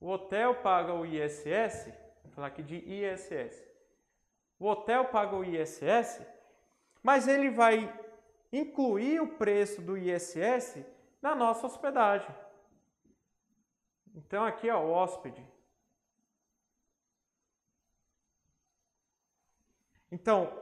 o 0.00 0.08
hotel 0.08 0.56
paga 0.56 0.92
o 0.92 1.06
ISS, 1.06 1.92
vou 2.22 2.32
falar 2.32 2.48
aqui 2.48 2.62
de 2.62 2.76
ISS. 2.76 3.62
O 4.58 4.66
hotel 4.66 5.06
paga 5.06 5.36
o 5.36 5.44
ISS 5.44 6.20
mas 7.02 7.26
ele 7.26 7.50
vai 7.50 7.92
incluir 8.52 9.20
o 9.20 9.36
preço 9.36 9.82
do 9.82 9.96
ISS 9.96 10.84
na 11.20 11.34
nossa 11.34 11.66
hospedagem. 11.66 12.34
Então 14.14 14.44
aqui 14.44 14.70
ó, 14.70 14.80
o 14.80 14.90
hóspede. 14.90 15.44
Então, 20.12 20.52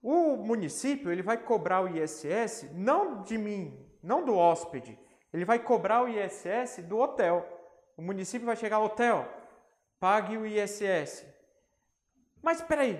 o 0.00 0.36
município 0.36 1.10
ele 1.10 1.20
vai 1.20 1.36
cobrar 1.36 1.82
o 1.82 1.88
ISS 1.88 2.70
não 2.72 3.22
de 3.22 3.36
mim, 3.36 3.84
não 4.00 4.24
do 4.24 4.36
hóspede. 4.36 4.96
Ele 5.32 5.44
vai 5.44 5.58
cobrar 5.58 6.04
o 6.04 6.08
ISS 6.08 6.84
do 6.84 6.96
hotel. 6.96 7.46
o 7.96 8.02
município 8.02 8.46
vai 8.46 8.54
chegar 8.54 8.76
ao 8.76 8.84
hotel, 8.84 9.28
pague 9.98 10.36
o 10.36 10.46
ISS. 10.46 11.26
Mas 12.40 12.58
espera 12.60 12.82
aí, 12.82 12.96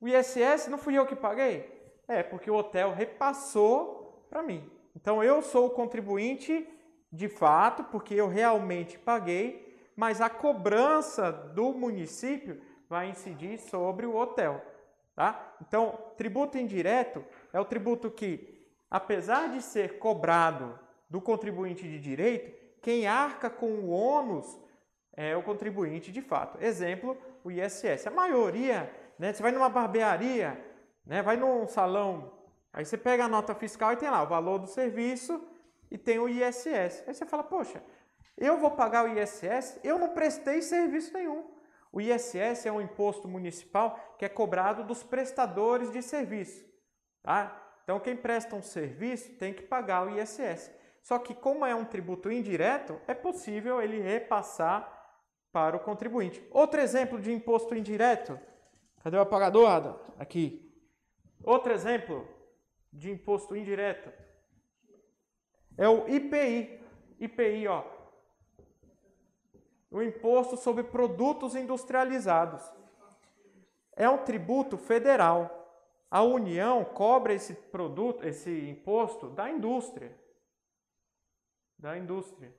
o 0.00 0.08
ISS 0.08 0.66
não 0.66 0.76
fui 0.76 0.98
eu 0.98 1.06
que 1.06 1.14
paguei? 1.14 1.80
É, 2.08 2.24
porque 2.24 2.50
o 2.50 2.56
hotel 2.56 2.92
repassou 2.92 4.26
para 4.28 4.42
mim. 4.42 4.68
Então 4.96 5.22
eu 5.22 5.40
sou 5.40 5.66
o 5.66 5.70
contribuinte 5.70 6.68
de 7.12 7.28
fato, 7.28 7.84
porque 7.84 8.14
eu 8.14 8.26
realmente 8.26 8.98
paguei, 8.98 9.92
mas 9.94 10.20
a 10.20 10.28
cobrança 10.28 11.30
do 11.30 11.72
município 11.72 12.60
vai 12.88 13.08
incidir 13.08 13.58
sobre 13.60 14.04
o 14.04 14.16
hotel. 14.16 14.60
Tá? 15.14 15.54
Então, 15.60 15.98
tributo 16.16 16.56
indireto 16.56 17.24
é 17.52 17.60
o 17.60 17.64
tributo 17.64 18.10
que, 18.10 18.66
apesar 18.90 19.50
de 19.50 19.62
ser 19.62 19.98
cobrado 19.98 20.78
do 21.08 21.20
contribuinte 21.20 21.82
de 21.82 21.98
direito, 21.98 22.58
quem 22.80 23.06
arca 23.06 23.50
com 23.50 23.66
o 23.66 23.90
ônus 23.90 24.58
é 25.12 25.36
o 25.36 25.42
contribuinte 25.42 26.10
de 26.10 26.22
fato. 26.22 26.62
Exemplo, 26.62 27.16
o 27.44 27.50
ISS. 27.50 28.06
A 28.06 28.10
maioria, 28.10 28.90
né, 29.18 29.32
você 29.32 29.42
vai 29.42 29.52
numa 29.52 29.68
barbearia, 29.68 30.64
né, 31.04 31.22
vai 31.22 31.36
num 31.36 31.66
salão, 31.66 32.32
aí 32.72 32.84
você 32.84 32.96
pega 32.96 33.24
a 33.24 33.28
nota 33.28 33.54
fiscal 33.54 33.92
e 33.92 33.96
tem 33.96 34.08
lá 34.08 34.22
o 34.22 34.28
valor 34.28 34.58
do 34.58 34.66
serviço 34.66 35.44
e 35.90 35.98
tem 35.98 36.18
o 36.18 36.28
ISS. 36.28 37.04
Aí 37.06 37.14
você 37.14 37.26
fala, 37.26 37.42
poxa, 37.42 37.82
eu 38.38 38.58
vou 38.58 38.70
pagar 38.70 39.04
o 39.04 39.18
ISS, 39.18 39.80
eu 39.82 39.98
não 39.98 40.10
prestei 40.10 40.62
serviço 40.62 41.12
nenhum. 41.12 41.49
O 41.92 42.00
ISS 42.00 42.66
é 42.66 42.72
um 42.72 42.80
imposto 42.80 43.26
municipal 43.26 44.16
que 44.18 44.24
é 44.24 44.28
cobrado 44.28 44.84
dos 44.84 45.02
prestadores 45.02 45.90
de 45.90 46.02
serviço. 46.02 46.64
Tá? 47.22 47.60
Então, 47.82 47.98
quem 47.98 48.16
presta 48.16 48.54
um 48.54 48.62
serviço 48.62 49.32
tem 49.34 49.52
que 49.52 49.62
pagar 49.62 50.06
o 50.06 50.18
ISS. 50.18 50.70
Só 51.02 51.18
que, 51.18 51.34
como 51.34 51.64
é 51.64 51.74
um 51.74 51.84
tributo 51.84 52.30
indireto, 52.30 53.00
é 53.08 53.14
possível 53.14 53.82
ele 53.82 54.00
repassar 54.00 54.98
para 55.50 55.76
o 55.76 55.80
contribuinte. 55.80 56.46
Outro 56.50 56.80
exemplo 56.80 57.20
de 57.20 57.32
imposto 57.32 57.74
indireto. 57.74 58.38
Cadê 59.02 59.16
o 59.16 59.20
apagador, 59.20 59.68
Ada? 59.68 60.00
Aqui. 60.18 60.72
Outro 61.42 61.72
exemplo 61.72 62.28
de 62.92 63.10
imposto 63.10 63.56
indireto 63.56 64.12
é 65.76 65.88
o 65.88 66.06
IPI. 66.08 66.80
IPI, 67.18 67.66
ó. 67.68 67.82
O 69.90 70.02
imposto 70.02 70.56
sobre 70.56 70.84
produtos 70.84 71.54
industrializados. 71.54 72.62
É 73.96 74.08
um 74.08 74.18
tributo 74.18 74.78
federal. 74.78 75.56
A 76.10 76.22
União 76.22 76.84
cobra 76.84 77.34
esse 77.34 77.54
produto, 77.54 78.26
esse 78.26 78.50
imposto 78.68 79.28
da 79.30 79.50
indústria. 79.50 80.16
Da 81.78 81.98
indústria. 81.98 82.54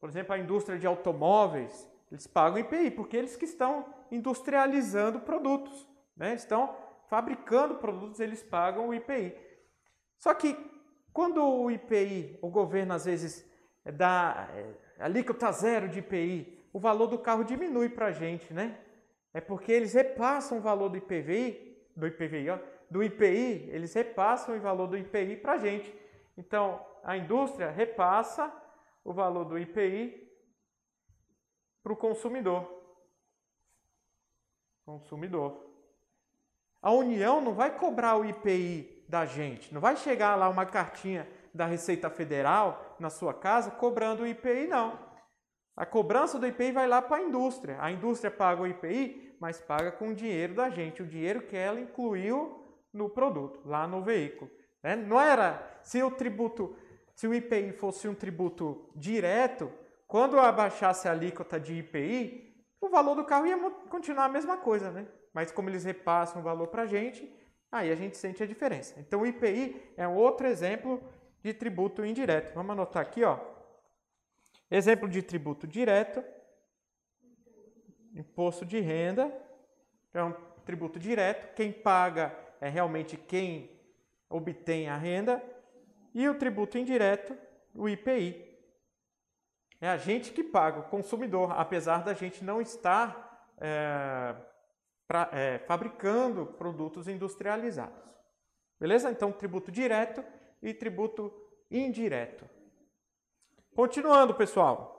Por 0.00 0.08
exemplo, 0.08 0.34
a 0.34 0.38
indústria 0.38 0.78
de 0.78 0.86
automóveis, 0.86 1.90
eles 2.10 2.26
pagam 2.26 2.58
IPI, 2.58 2.90
porque 2.92 3.16
eles 3.16 3.36
que 3.36 3.44
estão 3.44 3.92
industrializando 4.10 5.20
produtos, 5.20 5.88
né? 6.16 6.34
estão 6.34 6.76
fabricando 7.08 7.76
produtos, 7.76 8.20
eles 8.20 8.42
pagam 8.42 8.88
o 8.88 8.94
IPI. 8.94 9.34
Só 10.18 10.32
que 10.34 10.56
quando 11.12 11.42
o 11.42 11.70
IPI, 11.70 12.38
o 12.40 12.48
governo 12.48 12.94
às 12.94 13.04
vezes 13.06 13.44
dá 13.84 14.48
é, 14.52 14.74
alíquota 14.98 15.50
zero 15.52 15.88
de 15.88 16.00
IPI, 16.00 16.58
o 16.72 16.78
valor 16.78 17.06
do 17.06 17.18
carro 17.18 17.44
diminui 17.44 17.88
para 17.88 18.06
a 18.06 18.12
gente, 18.12 18.52
né? 18.52 18.78
É 19.32 19.40
porque 19.40 19.70
eles 19.72 19.94
repassam 19.94 20.58
o 20.58 20.60
valor 20.60 20.88
do 20.88 20.96
IPVI, 20.96 21.76
do 21.94 22.06
IPVI, 22.06 22.50
ó, 22.50 22.58
do 22.90 23.02
IPI, 23.02 23.68
eles 23.70 23.92
repassam 23.94 24.56
o 24.56 24.60
valor 24.60 24.86
do 24.86 24.96
IPI 24.96 25.36
para 25.36 25.52
a 25.52 25.58
gente. 25.58 25.94
Então, 26.36 26.84
a 27.04 27.16
indústria 27.16 27.70
repassa 27.70 28.52
o 29.04 29.12
valor 29.12 29.44
do 29.44 29.58
IPI 29.58 30.28
para 31.82 31.92
o 31.92 31.96
consumidor. 31.96 32.66
Consumidor. 34.84 35.66
A 36.80 36.90
União 36.92 37.40
não 37.40 37.54
vai 37.54 37.76
cobrar 37.76 38.16
o 38.16 38.24
IPI 38.24 39.04
da 39.08 39.24
gente, 39.24 39.72
não 39.72 39.80
vai 39.80 39.96
chegar 39.96 40.36
lá 40.36 40.48
uma 40.48 40.66
cartinha 40.66 41.28
da 41.52 41.66
Receita 41.66 42.08
Federal 42.08 42.87
na 43.00 43.10
sua 43.10 43.34
casa 43.34 43.70
cobrando 43.70 44.22
o 44.22 44.26
IPI, 44.26 44.66
não. 44.66 44.98
A 45.76 45.86
cobrança 45.86 46.38
do 46.38 46.46
IPI 46.46 46.72
vai 46.72 46.88
lá 46.88 47.00
para 47.00 47.18
a 47.18 47.22
indústria. 47.22 47.76
A 47.80 47.90
indústria 47.90 48.30
paga 48.30 48.62
o 48.62 48.66
IPI, 48.66 49.36
mas 49.40 49.60
paga 49.60 49.92
com 49.92 50.08
o 50.08 50.14
dinheiro 50.14 50.54
da 50.54 50.68
gente, 50.68 51.02
o 51.02 51.06
dinheiro 51.06 51.42
que 51.42 51.56
ela 51.56 51.80
incluiu 51.80 52.64
no 52.92 53.08
produto, 53.08 53.60
lá 53.64 53.86
no 53.86 54.02
veículo. 54.02 54.50
Né? 54.82 54.96
Não 54.96 55.20
era 55.20 55.78
se 55.82 56.02
o 56.02 56.10
tributo 56.10 56.76
se 57.18 57.26
o 57.26 57.34
IPI 57.34 57.72
fosse 57.72 58.06
um 58.06 58.14
tributo 58.14 58.88
direto, 58.94 59.72
quando 60.06 60.38
abaixasse 60.38 61.08
a 61.08 61.10
alíquota 61.10 61.58
de 61.58 61.74
IPI, 61.74 62.54
o 62.80 62.88
valor 62.88 63.16
do 63.16 63.24
carro 63.24 63.44
ia 63.44 63.58
continuar 63.90 64.26
a 64.26 64.28
mesma 64.28 64.56
coisa, 64.56 64.92
né? 64.92 65.04
Mas 65.34 65.50
como 65.50 65.68
eles 65.68 65.82
repassam 65.82 66.40
o 66.40 66.44
valor 66.44 66.68
para 66.68 66.82
a 66.82 66.86
gente, 66.86 67.28
aí 67.72 67.90
a 67.90 67.96
gente 67.96 68.16
sente 68.16 68.40
a 68.40 68.46
diferença. 68.46 68.94
Então 69.00 69.22
o 69.22 69.26
IPI 69.26 69.94
é 69.96 70.06
um 70.06 70.14
outro 70.14 70.46
exemplo 70.46 71.02
de 71.48 71.54
tributo 71.54 72.04
indireto. 72.04 72.54
Vamos 72.54 72.72
anotar 72.72 73.02
aqui, 73.02 73.24
ó. 73.24 73.38
Exemplo 74.70 75.08
de 75.08 75.22
tributo 75.22 75.66
direto, 75.66 76.22
imposto 78.14 78.66
de 78.66 78.80
renda, 78.80 79.32
é 80.12 80.22
um 80.22 80.32
tributo 80.66 80.98
direto. 80.98 81.54
Quem 81.54 81.72
paga 81.72 82.36
é 82.60 82.68
realmente 82.68 83.16
quem 83.16 83.70
obtém 84.28 84.90
a 84.90 84.96
renda. 84.96 85.42
E 86.14 86.28
o 86.28 86.34
tributo 86.34 86.76
indireto, 86.76 87.36
o 87.74 87.88
IPI. 87.88 88.46
É 89.80 89.88
a 89.88 89.96
gente 89.96 90.32
que 90.32 90.44
paga, 90.44 90.80
o 90.80 90.88
consumidor, 90.90 91.52
apesar 91.52 92.02
da 92.04 92.12
gente 92.12 92.44
não 92.44 92.60
estar 92.60 93.54
é, 93.56 94.34
pra, 95.06 95.30
é, 95.32 95.58
fabricando 95.60 96.44
produtos 96.44 97.08
industrializados. 97.08 98.02
Beleza? 98.78 99.10
Então, 99.10 99.32
tributo 99.32 99.72
direto 99.72 100.22
e 100.62 100.74
tributo 100.74 101.32
indireto. 101.70 102.48
Continuando, 103.74 104.34
pessoal. 104.34 104.94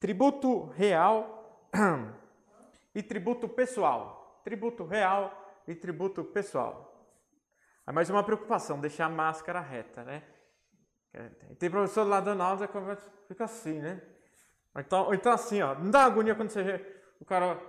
Tributo 0.00 0.66
real 0.70 1.68
e 2.94 3.02
tributo 3.02 3.48
pessoal. 3.48 4.40
Tributo 4.44 4.84
real 4.84 5.62
e 5.66 5.74
tributo 5.74 6.24
pessoal. 6.24 6.88
É 7.86 7.92
mais 7.92 8.10
uma 8.10 8.22
preocupação, 8.22 8.80
deixar 8.80 9.06
a 9.06 9.10
máscara 9.10 9.60
reta, 9.60 10.04
né? 10.04 10.22
Tem 11.58 11.70
professor 11.70 12.04
lá 12.04 12.20
dando 12.20 12.42
aula, 12.42 12.68
fica 13.26 13.44
assim, 13.44 13.80
né? 13.80 14.02
Então, 14.76 15.12
então 15.12 15.32
assim, 15.32 15.62
ó, 15.62 15.74
não 15.74 15.90
dá 15.90 16.04
agonia 16.04 16.34
quando 16.34 16.50
você 16.50 16.96
o 17.20 17.24
cara 17.24 17.60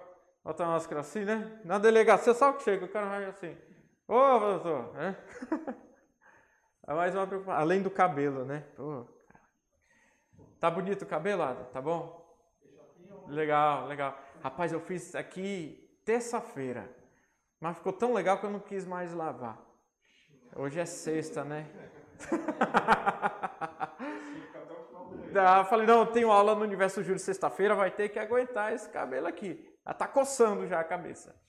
bota 0.43 0.63
a 0.63 0.67
máscara 0.67 1.01
assim, 1.01 1.23
né? 1.23 1.61
Na 1.63 1.79
delegacia, 1.79 2.33
sabe 2.33 2.55
o 2.55 2.57
que 2.57 2.63
chega? 2.63 2.85
O 2.85 2.89
cara 2.89 3.07
vai 3.07 3.25
assim, 3.25 3.57
ô 4.07 4.39
professor, 4.39 4.93
né? 4.93 5.17
Mais 6.95 7.13
uma 7.13 7.27
preocupação, 7.27 7.61
além 7.61 7.83
do 7.83 7.91
cabelo, 7.91 8.43
né? 8.43 8.65
Pô, 8.75 9.05
tá 10.59 10.71
bonito 10.71 11.03
o 11.03 11.05
cabelo, 11.05 11.43
Ada? 11.43 11.65
Tá 11.65 11.79
bom? 11.79 12.27
Legal, 13.27 13.85
legal. 13.85 14.17
Rapaz, 14.41 14.73
eu 14.73 14.79
fiz 14.79 15.13
aqui 15.13 15.87
terça-feira, 16.03 16.89
mas 17.59 17.77
ficou 17.77 17.93
tão 17.93 18.11
legal 18.11 18.39
que 18.39 18.47
eu 18.47 18.49
não 18.49 18.59
quis 18.59 18.87
mais 18.87 19.13
lavar. 19.13 19.61
Hoje 20.55 20.79
é 20.79 20.85
sexta, 20.85 21.43
né? 21.43 21.69
ah, 25.37 25.63
falei, 25.65 25.85
não, 25.85 26.07
tenho 26.07 26.31
aula 26.31 26.55
no 26.55 26.63
Universo 26.63 27.03
Júlio 27.03 27.19
sexta-feira, 27.19 27.75
vai 27.75 27.91
ter 27.91 28.09
que 28.09 28.17
aguentar 28.17 28.73
esse 28.73 28.89
cabelo 28.89 29.27
aqui. 29.27 29.63
Já 29.85 29.93
tá 29.93 30.07
coçando 30.07 30.65
já 30.65 30.79
a 30.79 30.83
cabeça. 30.83 31.39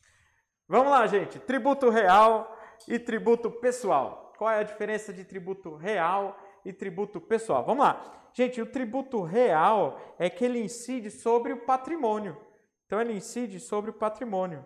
Vamos 0.68 0.92
lá, 0.92 1.06
gente. 1.06 1.38
Tributo 1.38 1.88
real 1.88 2.54
e 2.86 2.98
tributo 2.98 3.50
pessoal. 3.50 4.29
Qual 4.40 4.50
é 4.50 4.60
a 4.60 4.62
diferença 4.62 5.12
de 5.12 5.22
tributo 5.22 5.76
real 5.76 6.34
e 6.64 6.72
tributo 6.72 7.20
pessoal? 7.20 7.62
Vamos 7.62 7.84
lá. 7.84 8.30
Gente, 8.32 8.58
o 8.58 8.64
tributo 8.64 9.20
real 9.20 10.00
é 10.18 10.30
que 10.30 10.42
ele 10.42 10.58
incide 10.58 11.10
sobre 11.10 11.52
o 11.52 11.66
patrimônio. 11.66 12.40
Então, 12.86 12.98
ele 12.98 13.12
incide 13.12 13.60
sobre 13.60 13.90
o 13.90 13.92
patrimônio. 13.92 14.64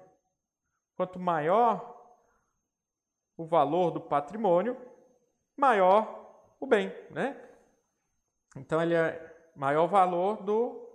Quanto 0.96 1.18
maior 1.18 1.92
o 3.36 3.44
valor 3.44 3.90
do 3.90 4.00
patrimônio, 4.00 4.80
maior 5.56 6.54
o 6.60 6.66
bem, 6.68 6.94
né? 7.10 7.36
Então 8.54 8.80
ele 8.80 8.94
é 8.94 9.50
maior 9.56 9.88
valor 9.88 10.40
do, 10.44 10.88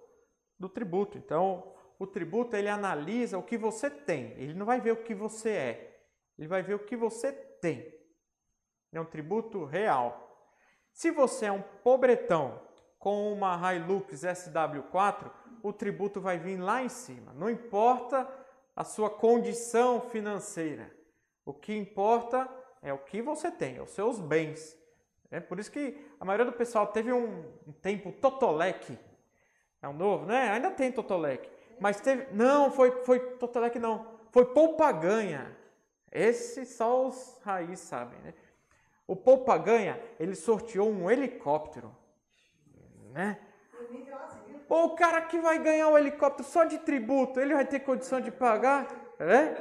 do 0.58 0.70
tributo. 0.70 1.18
Então 1.18 1.76
o 2.00 2.08
tributo 2.08 2.56
ele 2.56 2.70
analisa 2.70 3.38
o 3.38 3.44
que 3.44 3.58
você 3.58 3.90
tem. 3.90 4.32
Ele 4.38 4.54
não 4.54 4.66
vai 4.66 4.80
ver 4.80 4.94
o 4.94 5.04
que 5.04 5.14
você 5.14 5.50
é. 5.50 6.02
Ele 6.38 6.48
vai 6.48 6.64
ver 6.64 6.76
o 6.76 6.86
que 6.86 6.96
você 6.96 7.34
tem. 7.34 7.99
É 8.92 9.00
um 9.00 9.06
tributo 9.06 9.66
real. 9.66 10.28
Se 10.92 11.12
você 11.12 11.46
é 11.46 11.52
um 11.52 11.62
pobretão 11.84 12.62
com 12.98 13.32
uma 13.32 13.74
Hilux 13.74 14.22
SW4, 14.22 15.32
o 15.64 15.72
tributo 15.72 16.20
vai 16.20 16.38
vir 16.38 16.58
lá 16.58 16.84
em 16.84 16.90
cima. 16.90 17.34
Não 17.34 17.50
importa 17.50 18.28
a 18.76 18.84
sua 18.84 19.10
condição 19.10 20.02
financeira. 20.02 20.90
O 21.46 21.54
que 21.54 21.76
importa 21.76 22.50
é 22.82 22.94
o 22.94 22.98
que 22.98 23.22
você 23.22 23.52
tem, 23.52 23.80
os 23.82 23.92
seus 23.92 24.20
bens. 24.20 24.78
É 25.32 25.40
por 25.40 25.60
isso 25.60 25.72
que 25.72 25.98
a 26.20 26.26
maioria 26.26 26.46
do 26.46 26.54
pessoal 26.58 26.88
teve 26.88 27.12
um, 27.14 27.44
um 27.68 27.72
tempo 27.72 28.12
totoleque, 28.12 28.98
É 29.82 29.88
um 29.88 29.94
novo, 29.94 30.26
né? 30.26 30.50
Ainda 30.52 30.72
tem 30.72 30.92
Totolec. 30.92 31.50
Mas 31.80 32.02
teve. 32.02 32.28
Não, 32.34 32.72
foi, 32.72 33.04
foi 33.04 33.20
Totolec 33.38 33.78
não. 33.80 34.20
Foi 34.32 34.46
Poupa 34.46 34.92
Ganha. 34.92 35.56
Esse 36.12 36.66
só 36.66 37.08
os 37.08 37.40
raízes 37.44 37.80
sabem, 37.82 38.20
né? 38.22 38.34
O 39.10 39.16
Poupa 39.16 39.58
Ganha, 39.58 40.00
ele 40.20 40.36
sorteou 40.36 40.88
um 40.88 41.10
helicóptero. 41.10 41.92
Né? 43.12 43.40
Ou 44.70 44.86
o 44.86 44.96
cara 44.96 45.20
que 45.24 45.40
vai 45.40 45.58
ganhar 45.58 45.88
o 45.88 45.98
helicóptero 45.98 46.48
só 46.48 46.64
de 46.64 46.78
tributo, 46.78 47.40
ele 47.40 47.56
vai 47.56 47.66
ter 47.66 47.80
condição 47.80 48.22
de 48.22 48.30
pagar? 48.30 48.88
Né? 49.18 49.56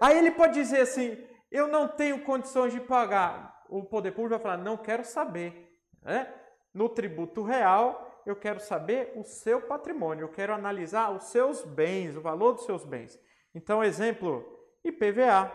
Aí 0.00 0.16
ele 0.16 0.30
pode 0.30 0.54
dizer 0.54 0.80
assim: 0.80 1.22
eu 1.50 1.68
não 1.68 1.86
tenho 1.86 2.24
condições 2.24 2.72
de 2.72 2.80
pagar. 2.80 3.62
O 3.68 3.84
poder 3.84 4.12
público 4.12 4.30
vai 4.30 4.38
falar: 4.38 4.56
não 4.56 4.78
quero 4.78 5.04
saber. 5.04 5.78
Né? 6.00 6.26
No 6.72 6.88
tributo 6.88 7.42
real, 7.42 8.22
eu 8.24 8.34
quero 8.34 8.58
saber 8.58 9.12
o 9.16 9.22
seu 9.22 9.60
patrimônio, 9.60 10.22
eu 10.24 10.30
quero 10.30 10.54
analisar 10.54 11.10
os 11.10 11.24
seus 11.24 11.62
bens, 11.62 12.16
o 12.16 12.22
valor 12.22 12.54
dos 12.54 12.64
seus 12.64 12.86
bens. 12.86 13.20
Então, 13.54 13.84
exemplo, 13.84 14.42
IPVA, 14.82 15.52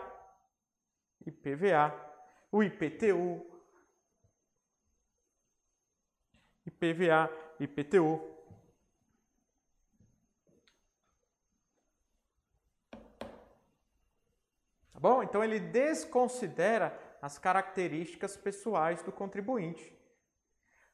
IPVA, 1.26 2.11
o 2.52 2.62
IPTU, 2.62 3.44
IPVA, 6.66 7.30
IPTU. 7.58 8.20
Tá 14.92 15.00
bom? 15.00 15.22
Então 15.22 15.42
ele 15.42 15.58
desconsidera 15.58 16.96
as 17.22 17.38
características 17.38 18.36
pessoais 18.36 19.02
do 19.02 19.10
contribuinte. 19.10 19.96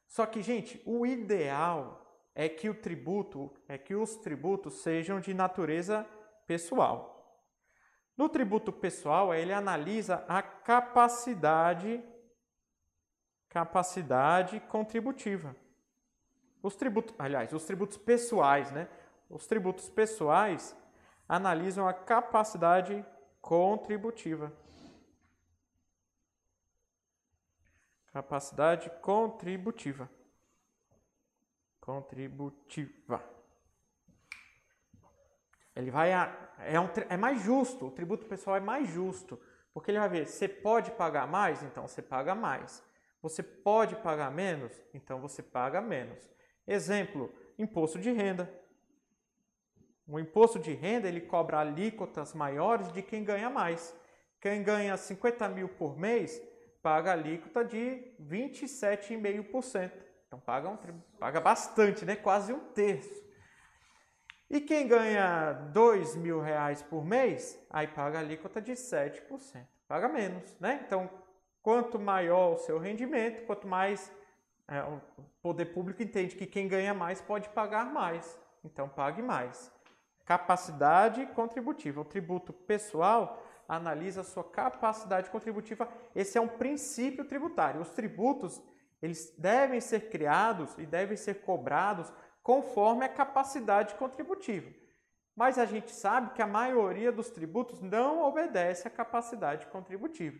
Só 0.07 0.25
que, 0.25 0.41
gente, 0.41 0.81
o 0.85 1.05
ideal 1.05 2.23
é 2.33 2.47
que 2.47 2.69
o 2.69 2.73
tributo, 2.73 3.53
é 3.67 3.77
que 3.77 3.93
os 3.93 4.15
tributos 4.15 4.81
sejam 4.81 5.19
de 5.19 5.33
natureza 5.33 6.07
pessoal. 6.47 7.18
No 8.19 8.27
tributo 8.27 8.73
pessoal, 8.73 9.33
ele 9.33 9.53
analisa 9.53 10.25
a 10.27 10.41
capacidade 10.41 12.03
capacidade 13.47 14.59
contributiva. 14.59 15.55
Os 16.61 16.75
tributos, 16.75 17.15
aliás, 17.17 17.53
os 17.53 17.63
tributos 17.63 17.97
pessoais, 17.97 18.71
né? 18.71 18.89
Os 19.29 19.47
tributos 19.47 19.89
pessoais 19.89 20.75
analisam 21.29 21.87
a 21.87 21.93
capacidade 21.93 23.05
contributiva. 23.39 24.51
Capacidade 28.11 28.89
contributiva. 29.01 30.09
Contributiva. 31.79 33.38
Ele 35.79 35.91
vai 35.91 36.13
a, 36.13 36.35
é, 36.59 36.79
um, 36.79 36.89
é 37.09 37.17
mais 37.17 37.41
justo, 37.41 37.87
o 37.87 37.91
tributo 37.91 38.25
pessoal 38.25 38.57
é 38.57 38.59
mais 38.59 38.89
justo, 38.89 39.39
porque 39.73 39.91
ele 39.91 39.99
vai 39.99 40.09
ver, 40.09 40.27
você 40.27 40.47
pode 40.47 40.91
pagar 40.91 41.27
mais, 41.27 41.63
então 41.63 41.87
você 41.87 42.01
paga 42.01 42.35
mais. 42.35 42.83
Você 43.21 43.43
pode 43.43 43.95
pagar 43.97 44.31
menos, 44.31 44.71
então 44.93 45.19
você 45.19 45.43
paga 45.43 45.81
menos. 45.81 46.29
Exemplo, 46.65 47.33
imposto 47.57 47.99
de 47.99 48.11
renda. 48.11 48.49
O 50.07 50.19
imposto 50.19 50.57
de 50.57 50.73
renda 50.73 51.07
ele 51.07 51.21
cobra 51.21 51.59
alíquotas 51.59 52.33
maiores 52.33 52.91
de 52.91 53.01
quem 53.01 53.23
ganha 53.23 53.49
mais. 53.49 53.95
Quem 54.41 54.63
ganha 54.63 54.95
50 54.95 55.49
mil 55.49 55.67
por 55.67 55.97
mês 55.97 56.41
paga 56.81 57.11
alíquota 57.11 57.63
de 57.63 58.13
27,5%. 58.21 59.91
Então 60.27 60.39
paga, 60.39 60.69
um, 60.69 60.77
paga 61.19 61.41
bastante, 61.41 62.05
né? 62.05 62.15
quase 62.15 62.53
um 62.53 62.59
terço. 62.59 63.28
E 64.49 64.59
quem 64.59 64.87
ganha 64.87 65.53
2 65.71 66.15
mil 66.15 66.41
reais 66.41 66.81
por 66.81 67.05
mês, 67.05 67.59
aí 67.69 67.87
paga 67.87 68.19
alíquota 68.19 68.59
de 68.59 68.71
7%. 68.71 69.21
Paga 69.87 70.07
menos, 70.07 70.55
né? 70.59 70.81
Então, 70.85 71.09
quanto 71.61 71.99
maior 71.99 72.53
o 72.53 72.57
seu 72.57 72.79
rendimento, 72.79 73.45
quanto 73.45 73.67
mais 73.67 74.11
é, 74.67 74.81
o 74.81 74.99
poder 75.41 75.65
público 75.65 76.01
entende 76.01 76.35
que 76.35 76.47
quem 76.47 76.67
ganha 76.67 76.93
mais 76.93 77.21
pode 77.21 77.47
pagar 77.49 77.85
mais. 77.93 78.39
Então, 78.63 78.89
pague 78.89 79.21
mais. 79.21 79.71
Capacidade 80.25 81.25
contributiva. 81.27 82.01
O 82.01 82.05
tributo 82.05 82.51
pessoal 82.51 83.43
analisa 83.67 84.21
a 84.21 84.23
sua 84.23 84.43
capacidade 84.43 85.29
contributiva. 85.29 85.87
Esse 86.15 86.39
é 86.39 86.41
um 86.41 86.47
princípio 86.47 87.23
tributário. 87.25 87.81
Os 87.81 87.91
tributos 87.91 88.61
eles 89.01 89.33
devem 89.37 89.79
ser 89.79 90.09
criados 90.09 90.77
e 90.77 90.85
devem 90.85 91.15
ser 91.15 91.41
cobrados 91.41 92.11
conforme 92.49 93.05
a 93.05 93.09
capacidade 93.09 93.93
contributiva. 93.93 94.71
Mas 95.35 95.59
a 95.59 95.67
gente 95.67 95.91
sabe 95.91 96.31
que 96.31 96.41
a 96.41 96.47
maioria 96.47 97.11
dos 97.11 97.29
tributos 97.29 97.79
não 97.79 98.23
obedece 98.23 98.87
à 98.87 98.89
capacidade 98.89 99.67
contributiva. 99.67 100.35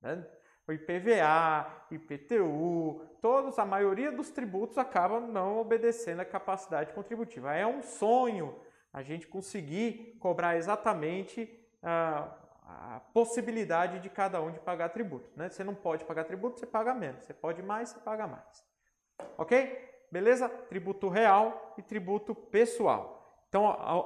Né? 0.00 0.26
O 0.66 0.72
IPVA, 0.72 1.84
IPTU, 1.88 3.06
todos, 3.20 3.60
a 3.60 3.64
maioria 3.64 4.10
dos 4.10 4.28
tributos 4.32 4.76
acabam 4.76 5.28
não 5.28 5.60
obedecendo 5.60 6.18
à 6.18 6.24
capacidade 6.24 6.92
contributiva. 6.92 7.54
É 7.54 7.64
um 7.64 7.80
sonho 7.80 8.60
a 8.92 9.00
gente 9.00 9.28
conseguir 9.28 10.16
cobrar 10.18 10.56
exatamente 10.56 11.44
uh, 11.80 12.28
a 12.64 13.00
possibilidade 13.14 14.00
de 14.00 14.10
cada 14.10 14.42
um 14.42 14.50
de 14.50 14.58
pagar 14.58 14.88
tributo. 14.88 15.30
Né? 15.36 15.48
Você 15.48 15.62
não 15.62 15.76
pode 15.76 16.04
pagar 16.04 16.24
tributo, 16.24 16.58
você 16.58 16.66
paga 16.66 16.92
menos. 16.92 17.24
Você 17.24 17.32
pode 17.32 17.62
mais, 17.62 17.90
você 17.90 18.00
paga 18.00 18.26
mais. 18.26 18.66
Ok? 19.38 19.91
Beleza? 20.12 20.46
Tributo 20.46 21.08
real 21.08 21.74
e 21.78 21.82
tributo 21.82 22.34
pessoal. 22.34 23.18
Então, 23.48 23.66
a, 23.66 23.96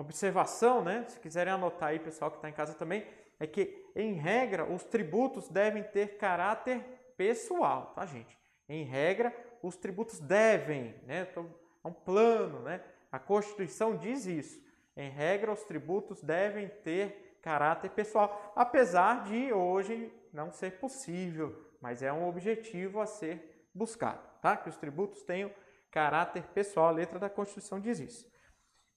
observação, 0.00 0.82
né? 0.82 1.04
Se 1.06 1.20
quiserem 1.20 1.52
anotar 1.52 1.90
aí, 1.90 1.98
pessoal 1.98 2.30
que 2.30 2.38
está 2.38 2.48
em 2.48 2.52
casa 2.54 2.72
também, 2.72 3.06
é 3.38 3.46
que, 3.46 3.86
em 3.94 4.14
regra, 4.14 4.64
os 4.64 4.82
tributos 4.84 5.48
devem 5.48 5.82
ter 5.82 6.16
caráter 6.16 6.82
pessoal, 7.14 7.92
tá, 7.94 8.06
gente? 8.06 8.38
Em 8.66 8.84
regra, 8.84 9.34
os 9.62 9.76
tributos 9.76 10.18
devem, 10.18 10.94
né? 11.06 11.28
Então, 11.30 11.54
é 11.84 11.88
um 11.88 11.92
plano, 11.92 12.60
né? 12.60 12.82
A 13.12 13.18
Constituição 13.18 13.96
diz 13.96 14.24
isso. 14.24 14.58
Em 14.96 15.10
regra, 15.10 15.52
os 15.52 15.62
tributos 15.64 16.22
devem 16.22 16.68
ter 16.82 17.38
caráter 17.42 17.90
pessoal, 17.90 18.52
apesar 18.56 19.24
de 19.24 19.52
hoje 19.52 20.10
não 20.32 20.50
ser 20.50 20.78
possível, 20.78 21.54
mas 21.80 22.02
é 22.02 22.10
um 22.10 22.26
objetivo 22.26 23.00
a 23.00 23.06
ser 23.06 23.49
buscado, 23.74 24.26
tá? 24.40 24.56
Que 24.56 24.68
os 24.68 24.76
tributos 24.76 25.22
tenham 25.22 25.52
caráter 25.90 26.44
pessoal, 26.48 26.88
a 26.88 26.92
letra 26.92 27.18
da 27.18 27.28
Constituição 27.28 27.80
diz 27.80 27.98
isso. 27.98 28.30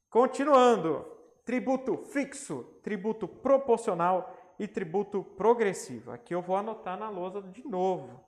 Continuando, 0.09 1.05
tributo 1.43 1.97
fixo, 1.97 2.63
tributo 2.83 3.27
proporcional 3.27 4.55
e 4.59 4.67
tributo 4.67 5.23
progressivo. 5.23 6.11
Aqui 6.11 6.33
eu 6.33 6.41
vou 6.41 6.55
anotar 6.55 6.97
na 6.97 7.09
lousa 7.09 7.41
de 7.41 7.63
novo. 7.67 8.23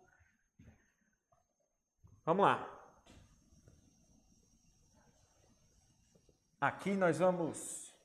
Vamos 2.26 2.43
lá. 2.43 2.72
Aqui 6.60 6.96
nós 6.96 7.20
vamos 7.20 7.96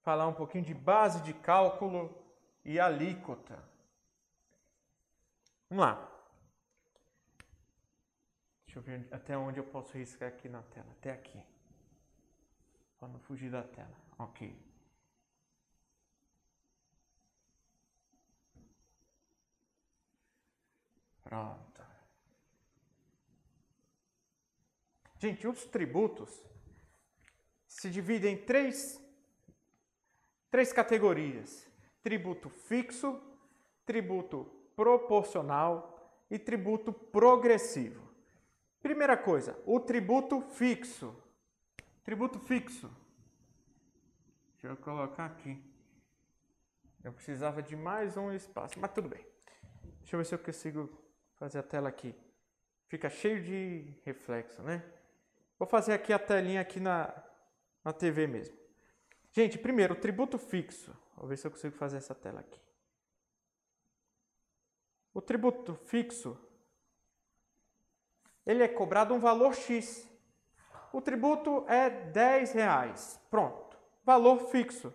falar 0.00 0.26
um 0.26 0.32
pouquinho 0.32 0.64
de 0.64 0.72
base 0.72 1.20
de 1.20 1.34
cálculo 1.34 2.18
e 2.64 2.80
alíquota. 2.80 3.71
Vamos 5.72 5.86
lá. 5.86 6.06
Deixa 8.66 8.78
eu 8.78 8.82
ver 8.82 9.08
até 9.10 9.38
onde 9.38 9.58
eu 9.58 9.64
posso 9.64 9.96
riscar 9.96 10.28
aqui 10.28 10.46
na 10.46 10.62
tela. 10.64 10.92
Até 10.98 11.12
aqui. 11.12 11.42
Para 12.98 13.08
não 13.08 13.18
fugir 13.20 13.50
da 13.50 13.62
tela. 13.62 13.96
Ok. 14.18 14.54
Pronto. 21.22 21.82
Gente, 25.18 25.48
os 25.48 25.64
tributos 25.64 26.44
se 27.66 27.88
dividem 27.88 28.34
em 28.34 28.44
três 28.44 29.00
três 30.50 30.70
categorias: 30.70 31.66
tributo 32.02 32.50
fixo, 32.50 33.18
tributo 33.86 34.61
proporcional 34.76 35.92
e 36.30 36.38
tributo 36.38 36.92
progressivo. 36.92 38.02
Primeira 38.82 39.16
coisa, 39.16 39.56
o 39.64 39.78
tributo 39.78 40.40
fixo. 40.40 41.14
Tributo 42.02 42.38
fixo. 42.38 42.90
Deixa 44.52 44.68
eu 44.68 44.76
colocar 44.76 45.26
aqui. 45.26 45.62
Eu 47.02 47.12
precisava 47.12 47.62
de 47.62 47.76
mais 47.76 48.16
um 48.16 48.32
espaço, 48.32 48.78
mas 48.78 48.92
tudo 48.92 49.08
bem. 49.08 49.24
Deixa 50.00 50.14
eu 50.14 50.18
ver 50.18 50.24
se 50.24 50.34
eu 50.34 50.38
consigo 50.38 50.88
fazer 51.34 51.58
a 51.58 51.62
tela 51.62 51.88
aqui. 51.88 52.14
Fica 52.86 53.10
cheio 53.10 53.42
de 53.42 53.92
reflexo, 54.04 54.62
né? 54.62 54.84
Vou 55.58 55.66
fazer 55.66 55.92
aqui 55.92 56.12
a 56.12 56.18
telinha 56.18 56.60
aqui 56.60 56.78
na, 56.78 57.12
na 57.84 57.92
TV 57.92 58.26
mesmo. 58.26 58.56
Gente, 59.32 59.58
primeiro, 59.58 59.94
o 59.94 59.96
tributo 59.96 60.38
fixo. 60.38 60.96
Vou 61.16 61.26
ver 61.26 61.36
se 61.36 61.46
eu 61.46 61.50
consigo 61.50 61.76
fazer 61.76 61.96
essa 61.96 62.14
tela 62.14 62.40
aqui. 62.40 62.60
O 65.14 65.20
tributo 65.20 65.74
fixo 65.74 66.38
ele 68.44 68.62
é 68.62 68.68
cobrado 68.68 69.14
um 69.14 69.20
valor 69.20 69.54
X. 69.54 70.08
O 70.92 71.00
tributo 71.00 71.64
é 71.68 71.88
10 71.88 72.52
reais. 72.52 73.20
Pronto. 73.30 73.78
Valor 74.04 74.50
fixo. 74.50 74.92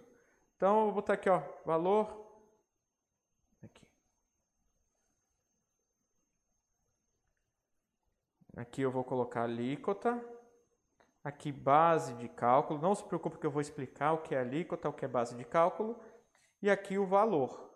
Então, 0.56 0.80
eu 0.80 0.86
vou 0.86 0.94
botar 0.96 1.14
aqui, 1.14 1.30
ó, 1.30 1.42
valor 1.66 2.26
aqui. 3.64 3.88
Aqui 8.56 8.82
eu 8.82 8.92
vou 8.92 9.04
colocar 9.04 9.44
alíquota. 9.44 10.22
Aqui 11.24 11.52
base 11.52 12.14
de 12.16 12.28
cálculo. 12.28 12.82
Não 12.82 12.94
se 12.94 13.04
preocupe 13.04 13.38
que 13.38 13.46
eu 13.46 13.52
vou 13.52 13.62
explicar 13.62 14.14
o 14.14 14.22
que 14.22 14.36
é 14.36 14.40
alíquota, 14.40 14.90
o 14.90 14.94
que 14.94 15.06
é 15.06 15.08
base 15.08 15.36
de 15.36 15.46
cálculo. 15.46 15.98
E 16.62 16.70
aqui 16.70 16.98
o 16.98 17.06
valor. 17.06 17.67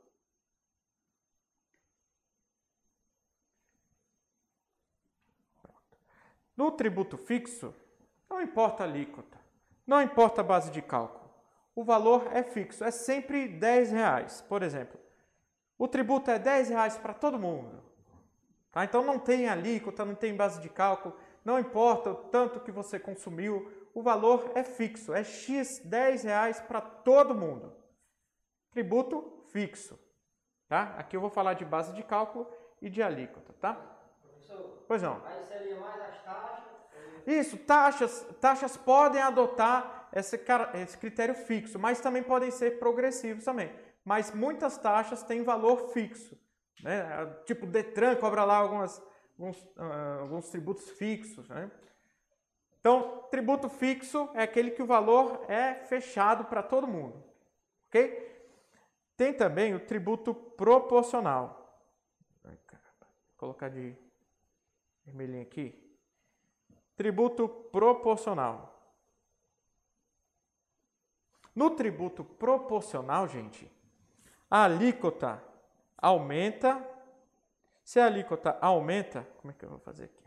No 6.62 6.70
tributo 6.70 7.18
fixo, 7.18 7.74
não 8.30 8.39
importa 8.39 8.84
a 8.84 8.86
alíquota, 8.86 9.36
não 9.88 9.99
importa 9.99 10.41
a 10.41 10.43
base 10.43 10.70
de 10.70 10.80
cálculo. 10.80 11.28
O 11.74 11.84
valor 11.84 12.30
é 12.36 12.43
fixo, 12.43 12.84
é 12.84 12.91
sempre 12.91 13.47
10 13.47 13.91
reais. 13.91 14.41
Por 14.47 14.62
exemplo, 14.62 14.99
o 15.76 15.88
tributo 15.88 16.30
é 16.30 16.38
10 16.38 16.70
reais 16.70 16.99
para 16.99 17.16
todo 17.16 17.39
mundo. 17.39 17.84
Tá? 18.72 18.86
Então 18.86 19.03
não 19.03 19.18
tem 19.18 19.49
alíquota, 19.49 20.05
não 20.05 20.14
tem 20.14 20.36
base 20.36 20.62
de 20.62 20.70
cálculo, 20.70 21.18
não 21.43 21.57
importa 21.57 22.12
o 22.12 22.16
tanto 22.30 22.59
que 22.59 22.72
você 22.72 22.99
consumiu, 22.99 23.89
o 23.91 24.03
valor 24.03 24.51
é 24.53 24.64
fixo, 24.64 25.16
é 25.16 25.24
X 25.24 25.82
10 25.84 26.26
reais 26.26 26.62
para 26.62 26.80
todo 26.80 27.34
mundo. 27.34 27.74
Tributo 28.70 29.45
fixo. 29.47 29.99
Tá? 30.70 30.93
Aqui 30.99 31.18
eu 31.18 31.22
vou 31.22 31.32
falar 31.32 31.55
de 31.55 31.66
base 31.66 31.91
de 31.91 32.03
cálculo 32.03 32.47
e 32.80 32.88
de 32.88 33.01
alíquota, 33.01 33.51
tá? 33.59 33.74
Professor, 34.22 34.84
Pois 34.88 35.01
não. 35.01 35.26
aí 35.26 35.43
seria 35.45 35.80
mais. 35.80 36.11
Isso, 37.26 37.57
taxas, 37.57 38.26
taxas 38.39 38.78
podem 38.78 39.22
adotar 39.22 40.09
esse, 40.13 40.39
esse 40.76 40.97
critério 40.97 41.36
fixo, 41.36 41.80
mas 41.80 42.01
também 42.01 42.24
podem 42.24 42.51
ser 42.51 42.80
progressivos 42.80 43.43
também. 43.43 43.72
Mas 44.03 44.32
muitas 44.32 44.78
taxas 44.78 45.24
têm 45.24 45.43
valor 45.43 45.89
fixo. 45.89 46.38
Né? 46.84 47.03
Tipo, 47.45 47.65
Detran 47.65 48.15
cobra 48.15 48.43
lá 48.43 48.57
algumas, 48.57 49.01
alguns, 49.38 49.67
ah, 49.78 50.17
alguns 50.22 50.49
tributos 50.49 50.89
fixos. 50.91 51.47
Né? 51.49 51.69
Então, 52.80 53.28
tributo 53.30 53.69
fixo 53.69 54.30
é 54.34 54.43
aquele 54.43 54.72
que 54.72 54.82
o 54.82 54.88
valor 54.88 55.45
é 55.47 55.76
fechado 55.76 56.45
para 56.45 56.63
todo 56.63 56.88
mundo. 56.88 57.24
Ok? 57.88 58.30
Tem 59.15 59.34
também 59.34 59.76
o 59.76 59.80
tributo 59.80 60.34
proporcional. 60.34 61.61
Vou 62.43 62.53
colocar 63.38 63.69
de 63.69 63.95
vermelhinho 65.05 65.43
aqui. 65.43 65.91
Tributo 66.96 67.48
proporcional. 67.48 68.72
No 71.54 71.72
tributo 71.72 72.24
proporcional, 72.24 73.28
gente, 73.28 73.70
a 74.50 74.64
alíquota 74.64 75.44
aumenta. 75.98 76.88
Se 77.84 78.00
a 78.00 78.06
alíquota 78.06 78.58
aumenta, 78.62 79.28
como 79.38 79.52
é 79.52 79.54
que 79.54 79.66
eu 79.66 79.70
vou 79.70 79.80
fazer 79.80 80.06
aqui? 80.06 80.24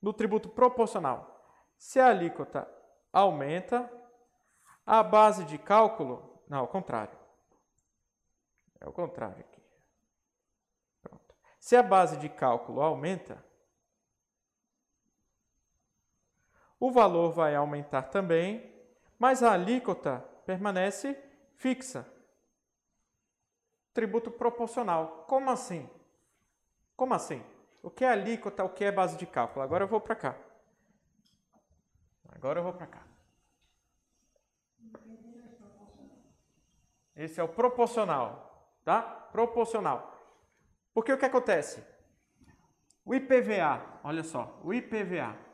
No 0.00 0.12
tributo 0.12 0.48
proporcional, 0.48 1.44
se 1.76 1.98
a 2.00 2.08
alíquota 2.08 2.68
aumenta, 3.12 3.90
a 4.84 5.02
base 5.02 5.44
de 5.44 5.56
cálculo, 5.58 6.42
não, 6.48 6.58
ao 6.58 6.68
contrário. 6.68 7.18
É 8.80 8.88
o 8.88 8.92
contrário 8.92 9.40
aqui. 9.40 9.62
Pronto. 11.02 11.34
Se 11.58 11.76
a 11.76 11.82
base 11.82 12.16
de 12.16 12.28
cálculo 12.28 12.80
aumenta, 12.80 13.44
o 16.80 16.90
valor 16.90 17.30
vai 17.32 17.54
aumentar 17.54 18.04
também, 18.04 18.74
mas 19.18 19.42
a 19.42 19.52
alíquota 19.52 20.20
permanece 20.46 21.14
fixa. 21.54 22.10
Tributo 23.92 24.30
proporcional. 24.30 25.26
Como 25.28 25.50
assim? 25.50 25.88
Como 26.96 27.12
assim? 27.12 27.44
O 27.82 27.90
que 27.90 28.02
é 28.02 28.08
alíquota, 28.08 28.64
o 28.64 28.70
que 28.70 28.84
é 28.84 28.90
base 28.90 29.18
de 29.18 29.26
cálculo? 29.26 29.62
Agora 29.62 29.84
eu 29.84 29.88
vou 29.88 30.00
para 30.00 30.16
cá. 30.16 30.36
Agora 32.30 32.60
eu 32.60 32.64
vou 32.64 32.72
para 32.72 32.86
cá. 32.86 33.02
Esse 37.14 37.38
é 37.38 37.42
o 37.42 37.48
proporcional, 37.48 38.74
tá? 38.82 39.02
Proporcional. 39.02 40.18
Porque 40.94 41.12
o 41.12 41.18
que 41.18 41.26
acontece? 41.26 41.84
O 43.04 43.14
IPVA, 43.14 44.00
olha 44.02 44.22
só, 44.22 44.58
o 44.64 44.72
IPVA. 44.72 45.49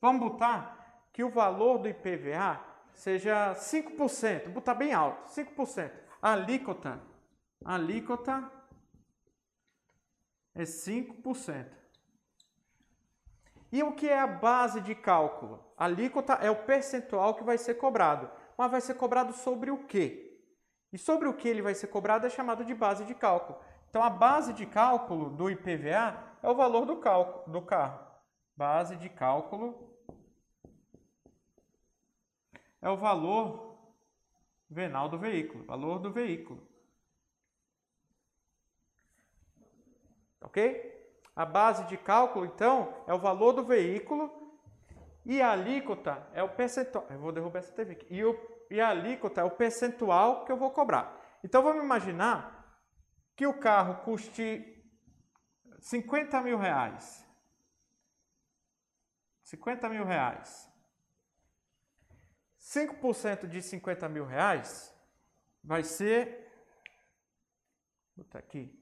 Vamos 0.00 0.20
botar 0.20 1.08
que 1.12 1.22
o 1.22 1.30
valor 1.30 1.78
do 1.78 1.88
IPVA 1.88 2.60
seja 2.94 3.54
5%, 3.54 4.44
vou 4.44 4.54
botar 4.54 4.74
bem 4.74 4.92
alto, 4.92 5.30
5%. 5.30 5.92
A 6.22 6.32
alíquota, 6.32 7.00
alíquota 7.64 8.50
é 10.54 10.62
5%. 10.62 11.66
E 13.72 13.82
o 13.82 13.92
que 13.92 14.08
é 14.08 14.18
a 14.18 14.26
base 14.26 14.80
de 14.80 14.94
cálculo? 14.94 15.72
Alíquota 15.76 16.34
é 16.34 16.50
o 16.50 16.64
percentual 16.64 17.34
que 17.34 17.44
vai 17.44 17.56
ser 17.56 17.74
cobrado. 17.74 18.30
Mas 18.58 18.70
vai 18.70 18.80
ser 18.80 18.94
cobrado 18.94 19.32
sobre 19.32 19.70
o 19.70 19.84
quê? 19.84 20.42
E 20.92 20.98
sobre 20.98 21.28
o 21.28 21.34
que 21.34 21.48
ele 21.48 21.62
vai 21.62 21.74
ser 21.74 21.86
cobrado 21.86 22.26
é 22.26 22.30
chamado 22.30 22.64
de 22.64 22.74
base 22.74 23.04
de 23.04 23.14
cálculo. 23.14 23.60
Então, 23.88 24.02
a 24.02 24.10
base 24.10 24.52
de 24.52 24.66
cálculo 24.66 25.30
do 25.30 25.48
IPVA 25.48 26.18
é 26.42 26.48
o 26.48 26.54
valor 26.54 26.84
do, 26.84 26.96
cálculo, 26.96 27.52
do 27.52 27.62
carro. 27.62 28.00
Base 28.56 28.96
de 28.96 29.08
cálculo 29.08 29.89
é 32.80 32.88
o 32.88 32.96
valor 32.96 33.78
venal 34.68 35.08
do 35.08 35.18
veículo, 35.18 35.64
valor 35.64 35.98
do 35.98 36.12
veículo. 36.12 36.66
Ok? 40.40 40.90
A 41.34 41.44
base 41.44 41.84
de 41.86 41.96
cálculo, 41.96 42.46
então, 42.46 43.02
é 43.06 43.14
o 43.14 43.18
valor 43.18 43.52
do 43.52 43.64
veículo 43.64 44.30
e 45.24 45.40
a 45.40 45.52
alíquota 45.52 46.26
é 46.32 46.42
o 46.42 46.48
percentual. 46.48 47.06
Eu 47.10 47.18
vou 47.18 47.32
derrubar 47.32 47.58
essa 47.58 47.72
TV 47.72 47.92
aqui. 47.92 48.06
E, 48.10 48.24
o, 48.24 48.38
e 48.70 48.80
a 48.80 48.88
alíquota 48.88 49.40
é 49.40 49.44
o 49.44 49.50
percentual 49.50 50.44
que 50.44 50.52
eu 50.52 50.56
vou 50.56 50.70
cobrar. 50.70 51.18
Então, 51.42 51.62
vamos 51.62 51.82
imaginar 51.82 52.60
que 53.36 53.46
o 53.46 53.58
carro 53.58 54.02
custe 54.04 54.76
50 55.80 56.40
mil 56.42 56.58
reais. 56.58 57.26
50 59.44 59.88
mil 59.88 60.04
reais. 60.04 60.69
5% 62.70 63.48
de 63.48 63.60
50 63.60 64.08
mil 64.08 64.24
reais 64.24 64.94
vai 65.62 65.82
ser. 65.82 66.48
Vou 68.16 68.24
botar 68.24 68.38
aqui. 68.38 68.72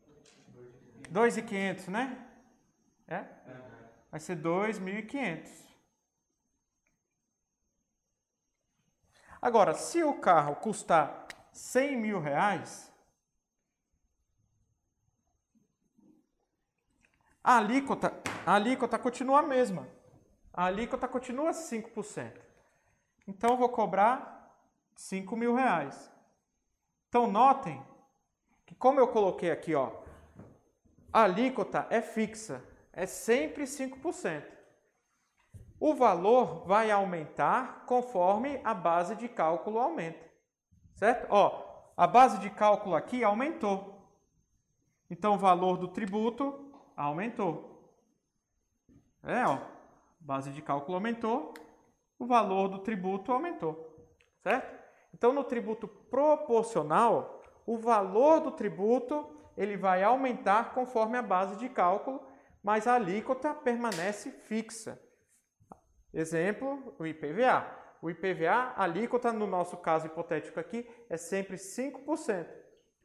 2.500, 1.11 1.89
né? 1.89 2.29
É? 3.07 3.25
Vai 4.11 4.21
ser 4.21 4.37
2.500. 4.37 5.67
Agora, 9.41 9.73
se 9.73 10.05
o 10.05 10.21
carro 10.21 10.57
custar 10.57 11.27
100 11.53 11.97
mil 11.97 12.21
reais, 12.21 12.93
a 17.43 17.57
alíquota, 17.57 18.13
a 18.45 18.55
alíquota 18.55 18.99
continua 18.99 19.39
a 19.39 19.47
mesma. 19.47 19.89
A 20.53 20.67
alíquota 20.67 21.09
continua 21.09 21.53
5%. 21.53 22.48
Então, 23.29 23.51
eu 23.51 23.57
vou 23.59 23.69
cobrar 23.69 24.59
5 24.97 25.37
mil 25.37 25.55
reais. 25.55 26.11
Então, 27.09 27.31
notem 27.31 27.87
que 28.65 28.75
como 28.75 28.99
eu 28.99 29.09
coloquei 29.09 29.51
aqui, 29.51 29.75
ó, 29.75 29.93
a 31.13 31.25
alíquota 31.25 31.87
é 31.91 32.01
fixa, 32.01 32.65
é 32.91 33.05
sempre 33.05 33.65
5%. 33.65 34.43
O 35.79 35.95
valor 35.95 36.67
vai 36.67 36.91
aumentar 36.91 37.85
conforme 37.85 38.61
a 38.65 38.73
base 38.73 39.15
de 39.15 39.29
cálculo 39.29 39.79
aumenta. 39.79 40.27
Certo? 40.95 41.27
Ó, 41.31 41.93
a 41.97 42.07
base 42.07 42.39
de 42.39 42.49
cálculo 42.49 42.97
aqui 42.97 43.23
aumentou. 43.23 43.95
Então, 45.11 45.35
o 45.35 45.39
valor 45.39 45.77
do 45.77 45.89
tributo 45.89 46.73
aumentou. 46.97 47.93
É, 49.23 49.45
ó, 49.45 49.59
base 50.19 50.51
de 50.51 50.63
cálculo 50.63 50.97
aumentou, 50.97 51.53
o 52.19 52.27
valor 52.27 52.69
do 52.69 52.81
tributo 52.81 53.33
aumentou, 53.33 53.97
certo? 54.43 54.77
Então, 55.15 55.33
no 55.33 55.45
tributo 55.45 55.87
proporcional, 55.87 57.43
o 57.67 57.77
valor 57.79 58.41
do 58.41 58.51
tributo 58.51 59.37
ele 59.57 59.77
vai 59.77 60.03
aumentar 60.03 60.73
conforme 60.75 61.19
a 61.19 61.23
base 61.23 61.57
de 61.57 61.69
cálculo, 61.69 62.27
mas 62.63 62.87
a 62.87 62.95
alíquota 62.95 63.55
permanece 63.55 64.31
fixa. 64.31 65.01
Exemplo, 66.13 66.95
o 66.99 67.07
IPVA. 67.07 67.77
O 68.01 68.09
IPVA, 68.09 68.75
a 68.77 68.85
alíquota, 68.85 69.33
no 69.33 69.47
nosso 69.47 69.77
caso 69.77 70.07
hipotético 70.07 70.61
aqui, 70.61 70.89
é 71.09 71.17
sempre 71.17 71.57
5%. 71.57 72.49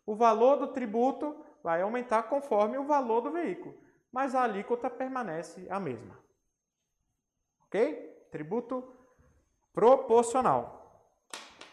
O 0.06 0.16
valor 0.16 0.58
do 0.58 0.68
tributo 0.74 1.44
vai 1.64 1.82
aumentar 1.82 2.24
conforme 2.24 2.78
o 2.78 2.86
valor 2.86 3.22
do 3.22 3.32
veículo, 3.32 3.76
mas 4.12 4.36
a 4.36 4.44
alíquota 4.44 4.90
permanece 4.90 5.66
a 5.70 5.80
mesma. 5.80 6.20
ok? 7.66 8.28
Tributo 8.32 9.03
proporcional. 9.74 11.04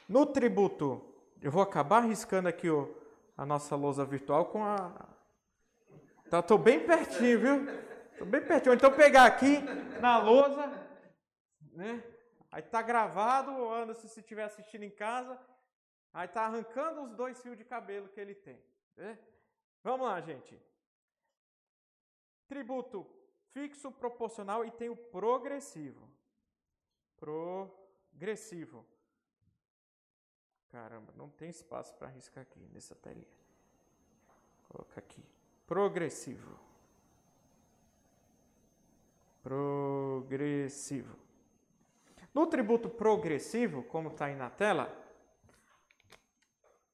No 0.08 0.26
tributo, 0.26 1.00
eu 1.40 1.50
vou 1.50 1.62
acabar 1.62 2.00
riscando 2.00 2.48
aqui 2.48 2.68
o, 2.68 2.92
a 3.36 3.46
nossa 3.46 3.76
lousa 3.76 4.04
virtual 4.04 4.46
com 4.46 4.64
a. 4.64 5.08
Tá, 6.28 6.42
tô 6.42 6.58
bem 6.58 6.84
pertinho, 6.84 7.38
viu? 7.38 7.66
Tô 8.18 8.24
bem 8.24 8.44
pertinho. 8.44 8.74
Então 8.74 8.92
pegar 8.92 9.26
aqui 9.26 9.60
na 10.00 10.18
lousa, 10.18 10.66
né? 11.72 12.02
Aí 12.50 12.62
tá 12.62 12.82
gravado, 12.82 13.52
o 13.52 13.72
Anderson, 13.72 14.08
se 14.08 14.20
estiver 14.20 14.44
assistindo 14.44 14.82
em 14.82 14.90
casa, 14.90 15.38
aí 16.12 16.26
tá 16.26 16.42
arrancando 16.42 17.02
os 17.02 17.14
dois 17.14 17.40
fios 17.40 17.56
de 17.56 17.64
cabelo 17.64 18.08
que 18.08 18.18
ele 18.18 18.34
tem. 18.34 18.60
Né? 18.96 19.16
Vamos 19.84 20.06
lá, 20.06 20.20
gente. 20.20 20.60
Tributo 22.48 23.06
fixo, 23.52 23.90
proporcional 23.92 24.64
e 24.64 24.70
tem 24.70 24.88
o 24.88 24.96
progressivo. 24.96 26.08
Progressivo. 28.20 28.84
Caramba, 30.68 31.10
não 31.16 31.30
tem 31.30 31.48
espaço 31.48 31.94
para 31.94 32.06
riscar 32.08 32.42
aqui 32.42 32.60
nessa 32.70 32.94
telinha. 32.94 33.24
Vou 34.58 34.72
colocar 34.72 35.00
aqui. 35.00 35.24
Progressivo. 35.66 36.60
Progressivo. 39.42 41.16
No 42.34 42.46
tributo 42.46 42.90
progressivo, 42.90 43.84
como 43.84 44.10
está 44.10 44.26
aí 44.26 44.36
na 44.36 44.50
tela, 44.50 44.94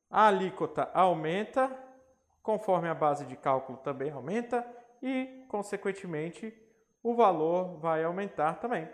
a 0.08 0.28
alíquota 0.28 0.88
aumenta, 0.94 1.68
conforme 2.40 2.88
a 2.88 2.94
base 2.94 3.26
de 3.26 3.36
cálculo 3.36 3.78
também 3.78 4.12
aumenta, 4.12 4.64
e, 5.02 5.44
consequentemente, 5.48 6.56
o 7.02 7.16
valor 7.16 7.78
vai 7.78 8.04
aumentar 8.04 8.60
também. 8.60 8.88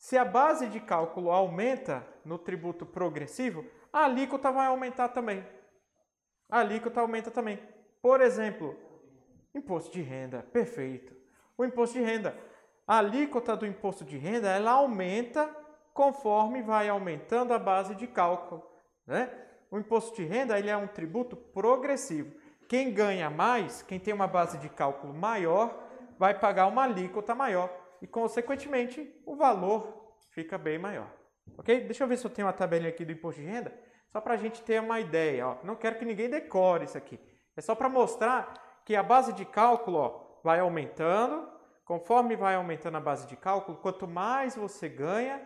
Se 0.00 0.16
a 0.16 0.24
base 0.24 0.66
de 0.66 0.80
cálculo 0.80 1.30
aumenta 1.30 2.02
no 2.24 2.38
tributo 2.38 2.86
progressivo, 2.86 3.66
a 3.92 4.04
alíquota 4.04 4.50
vai 4.50 4.66
aumentar 4.66 5.10
também. 5.10 5.46
A 6.48 6.60
alíquota 6.60 7.02
aumenta 7.02 7.30
também. 7.30 7.60
Por 8.00 8.22
exemplo, 8.22 8.74
imposto 9.54 9.92
de 9.92 10.00
renda, 10.00 10.42
perfeito. 10.42 11.14
O 11.56 11.66
imposto 11.66 11.98
de 11.98 12.04
renda, 12.04 12.34
a 12.86 12.96
alíquota 12.96 13.54
do 13.54 13.66
imposto 13.66 14.02
de 14.02 14.16
renda, 14.16 14.48
ela 14.48 14.70
aumenta 14.70 15.54
conforme 15.92 16.62
vai 16.62 16.88
aumentando 16.88 17.52
a 17.52 17.58
base 17.58 17.94
de 17.94 18.06
cálculo, 18.06 18.66
né? 19.06 19.30
O 19.70 19.78
imposto 19.78 20.16
de 20.16 20.24
renda, 20.24 20.58
ele 20.58 20.70
é 20.70 20.76
um 20.78 20.88
tributo 20.88 21.36
progressivo. 21.36 22.34
Quem 22.66 22.90
ganha 22.90 23.28
mais, 23.28 23.82
quem 23.82 24.00
tem 24.00 24.14
uma 24.14 24.26
base 24.26 24.56
de 24.56 24.70
cálculo 24.70 25.12
maior, 25.12 25.78
vai 26.18 26.32
pagar 26.32 26.68
uma 26.68 26.84
alíquota 26.84 27.34
maior 27.34 27.79
e, 28.02 28.06
consequentemente, 28.06 29.12
o 29.26 29.36
valor 29.36 30.16
fica 30.30 30.56
bem 30.56 30.78
maior. 30.78 31.10
Ok? 31.58 31.80
Deixa 31.80 32.04
eu 32.04 32.08
ver 32.08 32.16
se 32.16 32.24
eu 32.24 32.30
tenho 32.30 32.46
uma 32.46 32.52
tabelinha 32.52 32.90
aqui 32.90 33.04
do 33.04 33.12
imposto 33.12 33.40
de 33.40 33.46
renda, 33.46 33.72
só 34.08 34.20
para 34.20 34.34
a 34.34 34.36
gente 34.36 34.62
ter 34.62 34.80
uma 34.80 35.00
ideia. 35.00 35.46
Ó. 35.46 35.56
Não 35.62 35.76
quero 35.76 35.98
que 35.98 36.04
ninguém 36.04 36.28
decore 36.28 36.84
isso 36.84 36.98
aqui. 36.98 37.18
É 37.56 37.60
só 37.60 37.74
para 37.74 37.88
mostrar 37.88 38.82
que 38.84 38.96
a 38.96 39.02
base 39.02 39.32
de 39.32 39.44
cálculo 39.44 39.98
ó, 39.98 40.40
vai 40.42 40.60
aumentando. 40.60 41.48
Conforme 41.84 42.36
vai 42.36 42.54
aumentando 42.54 42.96
a 42.96 43.00
base 43.00 43.26
de 43.26 43.36
cálculo, 43.36 43.78
quanto 43.78 44.06
mais 44.06 44.54
você 44.54 44.88
ganha, 44.88 45.44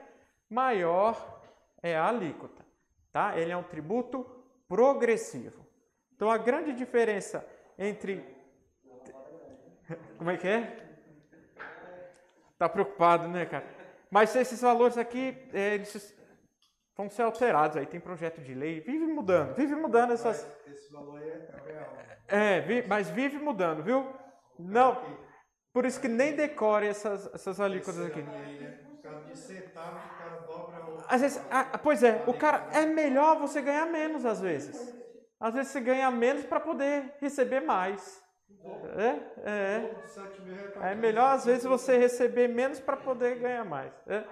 maior 0.48 1.42
é 1.82 1.96
a 1.96 2.06
alíquota. 2.08 2.64
Tá? 3.12 3.36
Ele 3.38 3.50
é 3.50 3.56
um 3.56 3.62
tributo 3.62 4.24
progressivo. 4.68 5.66
Então 6.14 6.30
a 6.30 6.38
grande 6.38 6.72
diferença 6.72 7.46
entre. 7.78 8.24
Como 10.18 10.30
é 10.30 10.36
que 10.36 10.46
é? 10.46 10.83
Tá 12.64 12.68
preocupado, 12.70 13.28
né, 13.28 13.44
cara? 13.44 13.62
Mas 14.10 14.34
esses 14.34 14.62
valores 14.62 14.96
aqui, 14.96 15.36
é, 15.52 15.74
eles 15.74 16.16
vão 16.96 17.10
ser 17.10 17.20
alterados 17.20 17.76
aí. 17.76 17.84
Tem 17.84 18.00
projeto 18.00 18.40
de 18.40 18.54
lei, 18.54 18.80
vive 18.80 19.06
mudando, 19.06 19.54
vive 19.54 19.74
mudando 19.74 20.14
essas. 20.14 20.48
Esse 20.66 20.90
valor 20.90 21.20
aí 21.20 21.28
é 21.28 21.50
real. 21.66 21.92
É, 22.26 22.86
mas 22.86 23.10
vive 23.10 23.36
mudando, 23.36 23.82
viu? 23.82 24.10
Não. 24.58 24.98
Por 25.74 25.84
isso 25.84 26.00
que 26.00 26.08
nem 26.08 26.34
decore 26.34 26.86
essas, 26.86 27.34
essas 27.34 27.60
alíquotas 27.60 28.06
aqui. 28.06 28.20
O. 28.20 28.24
Às 31.06 31.20
vezes, 31.20 31.42
ah, 31.50 31.76
pois 31.76 32.02
é, 32.02 32.24
o 32.26 32.32
cara 32.32 32.66
é 32.72 32.86
melhor 32.86 33.38
você 33.38 33.60
ganhar 33.60 33.84
menos 33.84 34.24
às 34.24 34.40
vezes. 34.40 34.74
Às 35.38 35.52
vezes 35.52 35.70
você 35.70 35.82
ganha 35.82 36.10
menos 36.10 36.46
para 36.46 36.60
poder 36.60 37.14
receber 37.20 37.60
mais. 37.60 38.23
É, 38.96 39.50
é. 39.50 39.94
É 40.90 40.94
melhor 40.94 41.34
às 41.34 41.44
vezes 41.44 41.64
você 41.64 41.98
receber 41.98 42.48
menos 42.48 42.80
para 42.80 42.96
poder 42.96 43.38
ganhar 43.38 43.64
mais. 43.64 43.92
É. 44.06 44.24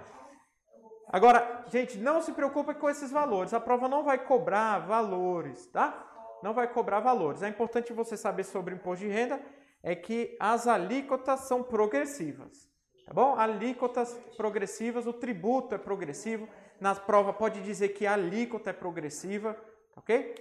Agora, 1.09 1.65
gente, 1.69 1.99
não 1.99 2.23
se 2.23 2.33
preocupe 2.33 2.75
com 2.75 2.89
esses 2.89 3.11
valores. 3.11 3.53
A 3.53 3.61
prova 3.61 3.89
não 3.89 4.03
vai 4.03 4.25
cobrar 4.25 4.79
valores, 4.79 5.67
tá? 5.67 6.09
Não 6.43 6.55
vai 6.55 6.73
cobrar 6.73 7.01
valores. 7.01 7.43
É 7.43 7.49
importante 7.49 7.93
você 7.93 8.17
saber 8.17 8.45
sobre 8.45 8.75
o 8.75 8.77
imposto 8.77 9.05
de 9.05 9.11
renda 9.11 9.41
é 9.83 9.95
que 9.95 10.37
as 10.41 10.67
alíquotas 10.67 11.41
são 11.41 11.63
progressivas. 11.63 12.71
Tá 13.05 13.13
bom? 13.13 13.35
Alíquotas 13.37 14.15
progressivas, 14.37 15.07
o 15.07 15.13
tributo 15.13 15.75
é 15.75 15.79
progressivo. 15.79 16.49
Na 16.81 16.95
prova 16.95 17.33
pode 17.33 17.61
dizer 17.61 17.91
que 17.91 18.07
a 18.07 18.15
alíquota 18.15 18.71
é 18.71 18.73
progressiva, 18.73 19.57
ok? 19.97 20.35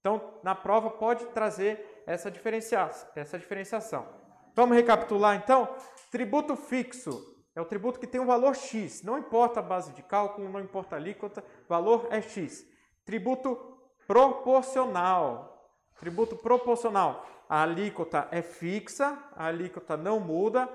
Então, 0.00 0.38
na 0.42 0.54
prova 0.54 0.90
pode 0.90 1.26
trazer 1.26 1.93
essa, 2.06 2.30
diferencia 2.30 2.90
essa 3.14 3.38
diferenciação. 3.38 4.06
Vamos 4.54 4.76
recapitular 4.76 5.36
então? 5.36 5.74
Tributo 6.10 6.56
fixo 6.56 7.34
é 7.54 7.60
o 7.60 7.64
tributo 7.64 8.00
que 8.00 8.06
tem 8.06 8.20
um 8.20 8.26
valor 8.26 8.54
X. 8.54 9.02
Não 9.02 9.18
importa 9.18 9.60
a 9.60 9.62
base 9.62 9.92
de 9.92 10.02
cálculo, 10.02 10.48
não 10.48 10.60
importa 10.60 10.96
a 10.96 10.98
alíquota, 10.98 11.44
valor 11.68 12.08
é 12.10 12.20
X. 12.20 12.66
Tributo 13.04 13.78
proporcional. 14.06 15.70
Tributo 15.98 16.36
proporcional. 16.36 17.26
A 17.48 17.62
alíquota 17.62 18.28
é 18.30 18.42
fixa, 18.42 19.18
a 19.36 19.46
alíquota 19.46 19.96
não 19.96 20.18
muda 20.18 20.68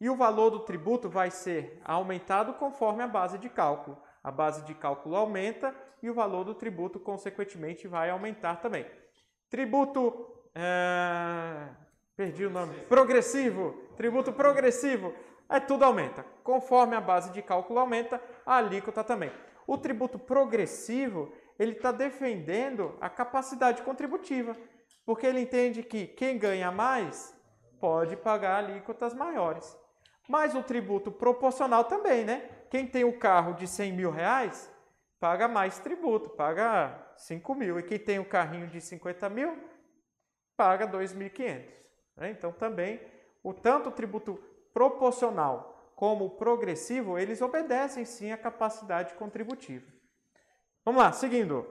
e 0.00 0.08
o 0.08 0.16
valor 0.16 0.50
do 0.50 0.60
tributo 0.60 1.08
vai 1.08 1.30
ser 1.30 1.80
aumentado 1.84 2.54
conforme 2.54 3.02
a 3.02 3.08
base 3.08 3.38
de 3.38 3.48
cálculo. 3.48 4.00
A 4.22 4.30
base 4.30 4.62
de 4.64 4.74
cálculo 4.74 5.16
aumenta 5.16 5.74
e 6.02 6.10
o 6.10 6.14
valor 6.14 6.44
do 6.44 6.54
tributo, 6.54 7.00
consequentemente, 7.00 7.88
vai 7.88 8.10
aumentar 8.10 8.56
também. 8.56 8.86
Tributo. 9.50 10.34
É... 10.54 11.68
Perdi 12.16 12.46
o 12.46 12.50
nome. 12.50 12.74
Progressivo. 12.86 13.72
Tributo 13.96 14.32
progressivo. 14.32 15.14
É 15.48 15.60
tudo 15.60 15.84
aumenta. 15.84 16.24
Conforme 16.42 16.96
a 16.96 17.00
base 17.00 17.30
de 17.32 17.40
cálculo 17.40 17.78
aumenta, 17.78 18.20
a 18.44 18.56
alíquota 18.56 19.02
também. 19.04 19.32
O 19.66 19.78
tributo 19.78 20.18
progressivo, 20.18 21.32
ele 21.58 21.72
está 21.72 21.92
defendendo 21.92 22.96
a 23.00 23.08
capacidade 23.08 23.82
contributiva, 23.82 24.56
porque 25.06 25.26
ele 25.26 25.40
entende 25.40 25.82
que 25.82 26.06
quem 26.06 26.38
ganha 26.38 26.70
mais 26.70 27.34
pode 27.80 28.16
pagar 28.16 28.64
alíquotas 28.64 29.14
maiores. 29.14 29.76
Mas 30.28 30.54
o 30.54 30.62
tributo 30.62 31.10
proporcional 31.10 31.84
também, 31.84 32.24
né? 32.24 32.48
Quem 32.70 32.86
tem 32.86 33.04
o 33.04 33.18
carro 33.18 33.54
de 33.54 33.66
100 33.66 33.92
mil 33.92 34.10
reais 34.10 34.70
paga 35.18 35.48
mais 35.48 35.78
tributo, 35.78 36.30
paga 36.30 37.12
5 37.16 37.54
mil. 37.54 37.78
E 37.78 37.82
quem 37.82 37.98
tem 37.98 38.18
o 38.18 38.22
um 38.22 38.24
carrinho 38.24 38.66
de 38.66 38.80
50 38.80 39.28
mil, 39.30 39.56
paga 40.58 40.88
2.500. 40.88 41.64
Né? 42.16 42.30
Então, 42.32 42.50
também, 42.52 43.00
o 43.44 43.54
tanto 43.54 43.90
o 43.90 43.92
tributo 43.92 44.34
proporcional 44.74 45.92
como 45.94 46.26
o 46.26 46.30
progressivo, 46.30 47.16
eles 47.16 47.40
obedecem 47.40 48.04
sim 48.04 48.32
à 48.32 48.36
capacidade 48.36 49.14
contributiva. 49.14 49.86
Vamos 50.84 51.00
lá, 51.00 51.12
seguindo. 51.12 51.66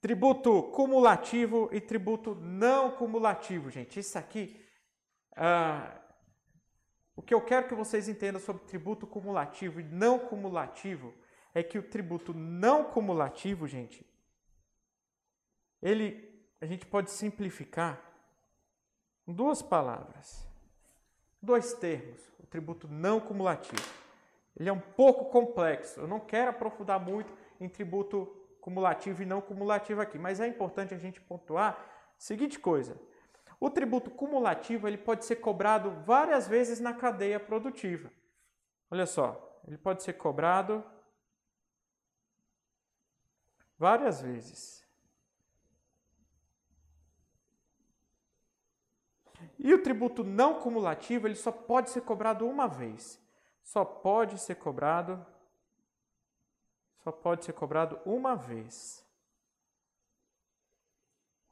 Tributo 0.00 0.64
cumulativo 0.64 1.68
e 1.70 1.80
tributo 1.80 2.34
não 2.34 2.90
cumulativo, 2.90 3.70
gente. 3.70 4.00
Isso 4.00 4.18
aqui, 4.18 4.60
ah, 5.36 6.00
o 7.14 7.22
que 7.22 7.32
eu 7.32 7.40
quero 7.42 7.68
que 7.68 7.74
vocês 7.74 8.08
entendam 8.08 8.40
sobre 8.40 8.64
tributo 8.64 9.06
cumulativo 9.06 9.80
e 9.80 9.84
não 9.84 10.18
cumulativo 10.18 11.14
é 11.54 11.62
que 11.62 11.78
o 11.78 11.82
tributo 11.82 12.34
não 12.34 12.84
cumulativo, 12.84 13.66
gente, 13.66 14.04
ele 15.80 16.33
a 16.60 16.66
gente 16.66 16.86
pode 16.86 17.10
simplificar 17.10 18.00
em 19.26 19.32
duas 19.32 19.62
palavras, 19.62 20.46
dois 21.40 21.74
termos, 21.74 22.20
o 22.38 22.46
tributo 22.46 22.88
não 22.88 23.20
cumulativo. 23.20 23.82
Ele 24.56 24.68
é 24.68 24.72
um 24.72 24.80
pouco 24.80 25.30
complexo. 25.30 26.00
Eu 26.00 26.06
não 26.06 26.20
quero 26.20 26.50
aprofundar 26.50 27.00
muito 27.00 27.32
em 27.60 27.68
tributo 27.68 28.26
cumulativo 28.60 29.22
e 29.22 29.26
não 29.26 29.40
cumulativo 29.40 30.00
aqui, 30.00 30.18
mas 30.18 30.40
é 30.40 30.46
importante 30.46 30.94
a 30.94 30.98
gente 30.98 31.20
pontuar 31.20 31.72
a 31.72 32.20
seguinte 32.20 32.58
coisa: 32.58 32.98
o 33.58 33.70
tributo 33.70 34.10
cumulativo 34.10 34.86
ele 34.86 34.98
pode 34.98 35.24
ser 35.24 35.36
cobrado 35.36 35.90
várias 36.04 36.46
vezes 36.46 36.80
na 36.80 36.94
cadeia 36.94 37.40
produtiva. 37.40 38.10
Olha 38.90 39.06
só, 39.06 39.60
ele 39.66 39.78
pode 39.78 40.02
ser 40.02 40.14
cobrado 40.14 40.84
várias 43.76 44.20
vezes. 44.20 44.83
E 49.64 49.74
o 49.74 49.82
tributo 49.82 50.22
não 50.22 50.60
cumulativo, 50.60 51.26
ele 51.26 51.34
só 51.34 51.50
pode 51.50 51.90
ser 51.90 52.02
cobrado 52.02 52.46
uma 52.46 52.68
vez. 52.68 53.18
Só 53.64 53.84
pode 53.84 54.38
ser 54.38 54.54
cobrado 54.56 55.26
só 57.04 57.12
pode 57.12 57.44
ser 57.44 57.52
cobrado 57.52 58.00
uma 58.06 58.34
vez. 58.34 59.04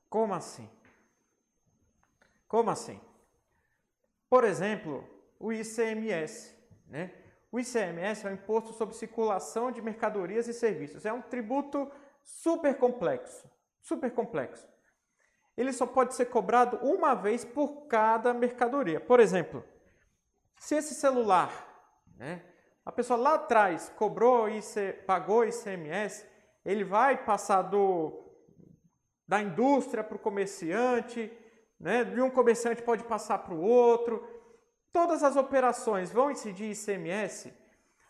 Como 0.08 0.32
assim? 0.32 0.68
Como 2.48 2.70
assim? 2.70 2.98
Por 4.30 4.44
exemplo, 4.44 5.06
o 5.38 5.52
ICMS, 5.52 6.56
né? 6.86 7.12
O 7.50 7.60
ICMS 7.60 8.26
é 8.26 8.30
o 8.30 8.32
Imposto 8.32 8.72
sobre 8.72 8.94
Circulação 8.94 9.70
de 9.70 9.82
Mercadorias 9.82 10.48
e 10.48 10.54
Serviços. 10.54 11.04
É 11.04 11.12
um 11.12 11.20
tributo 11.20 11.92
super 12.22 12.78
complexo, 12.78 13.46
super 13.82 14.10
complexo. 14.10 14.71
Ele 15.56 15.72
só 15.72 15.86
pode 15.86 16.14
ser 16.14 16.26
cobrado 16.26 16.78
uma 16.78 17.14
vez 17.14 17.44
por 17.44 17.86
cada 17.86 18.32
mercadoria. 18.32 19.00
Por 19.00 19.20
exemplo, 19.20 19.64
se 20.58 20.74
esse 20.74 20.94
celular, 20.94 21.50
né, 22.16 22.42
a 22.84 22.90
pessoa 22.90 23.18
lá 23.18 23.34
atrás 23.34 23.92
cobrou 23.96 24.48
IC, 24.48 25.04
pagou 25.06 25.44
ICMS, 25.44 26.26
ele 26.64 26.84
vai 26.84 27.24
passar 27.24 27.62
do, 27.62 28.32
da 29.28 29.40
indústria 29.40 30.02
para 30.02 30.16
o 30.16 30.20
comerciante, 30.20 31.30
né, 31.78 32.04
de 32.04 32.20
um 32.20 32.30
comerciante 32.30 32.82
pode 32.82 33.04
passar 33.04 33.38
para 33.38 33.54
o 33.54 33.60
outro, 33.60 34.26
Todas 34.92 35.24
as 35.24 35.36
operações 35.36 36.12
vão 36.12 36.30
incidir 36.30 36.70
ICMS? 36.70 37.52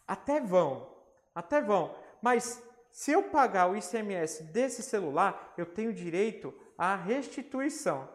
Até 0.07 0.41
vão, 0.41 0.93
até 1.33 1.63
vão. 1.63 1.95
Mas 2.21 2.61
se 2.91 3.13
eu 3.13 3.23
pagar 3.23 3.71
o 3.71 3.77
ICMS 3.77 4.43
desse 4.45 4.83
celular, 4.83 5.55
eu 5.57 5.65
tenho 5.65 5.95
direito 5.95 6.53
à 6.83 6.97
restituição. 6.97 8.09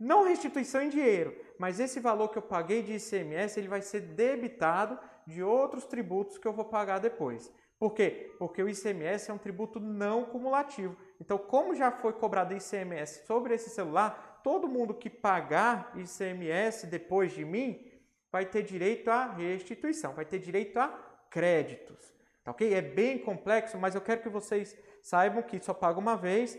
Não 0.00 0.24
restituição 0.24 0.80
em 0.80 0.88
dinheiro, 0.88 1.36
mas 1.58 1.78
esse 1.78 2.00
valor 2.00 2.28
que 2.28 2.38
eu 2.38 2.42
paguei 2.42 2.82
de 2.82 2.94
ICMS, 2.94 3.60
ele 3.60 3.68
vai 3.68 3.82
ser 3.82 4.00
debitado 4.00 4.98
de 5.26 5.42
outros 5.42 5.84
tributos 5.84 6.38
que 6.38 6.48
eu 6.48 6.52
vou 6.54 6.64
pagar 6.64 6.98
depois. 6.98 7.52
Por 7.78 7.92
quê? 7.92 8.34
Porque 8.38 8.62
o 8.62 8.68
ICMS 8.70 9.30
é 9.30 9.34
um 9.34 9.38
tributo 9.38 9.78
não 9.78 10.24
cumulativo. 10.24 10.96
Então, 11.20 11.36
como 11.36 11.74
já 11.74 11.92
foi 11.92 12.14
cobrado 12.14 12.54
ICMS 12.54 13.26
sobre 13.26 13.52
esse 13.52 13.68
celular, 13.68 14.40
todo 14.42 14.66
mundo 14.66 14.94
que 14.94 15.10
pagar 15.10 15.92
ICMS 15.94 16.86
depois 16.86 17.32
de 17.32 17.44
mim 17.44 17.86
vai 18.32 18.46
ter 18.46 18.62
direito 18.62 19.10
à 19.10 19.26
restituição, 19.26 20.14
vai 20.14 20.24
ter 20.24 20.38
direito 20.38 20.78
a 20.78 20.88
créditos. 21.30 22.14
Tá 22.42 22.50
ok? 22.52 22.72
É 22.72 22.80
bem 22.80 23.18
complexo, 23.18 23.76
mas 23.76 23.94
eu 23.94 24.00
quero 24.00 24.22
que 24.22 24.30
vocês 24.30 24.74
saibam 25.02 25.42
que 25.42 25.62
só 25.62 25.74
paga 25.74 25.98
uma 25.98 26.16
vez, 26.16 26.58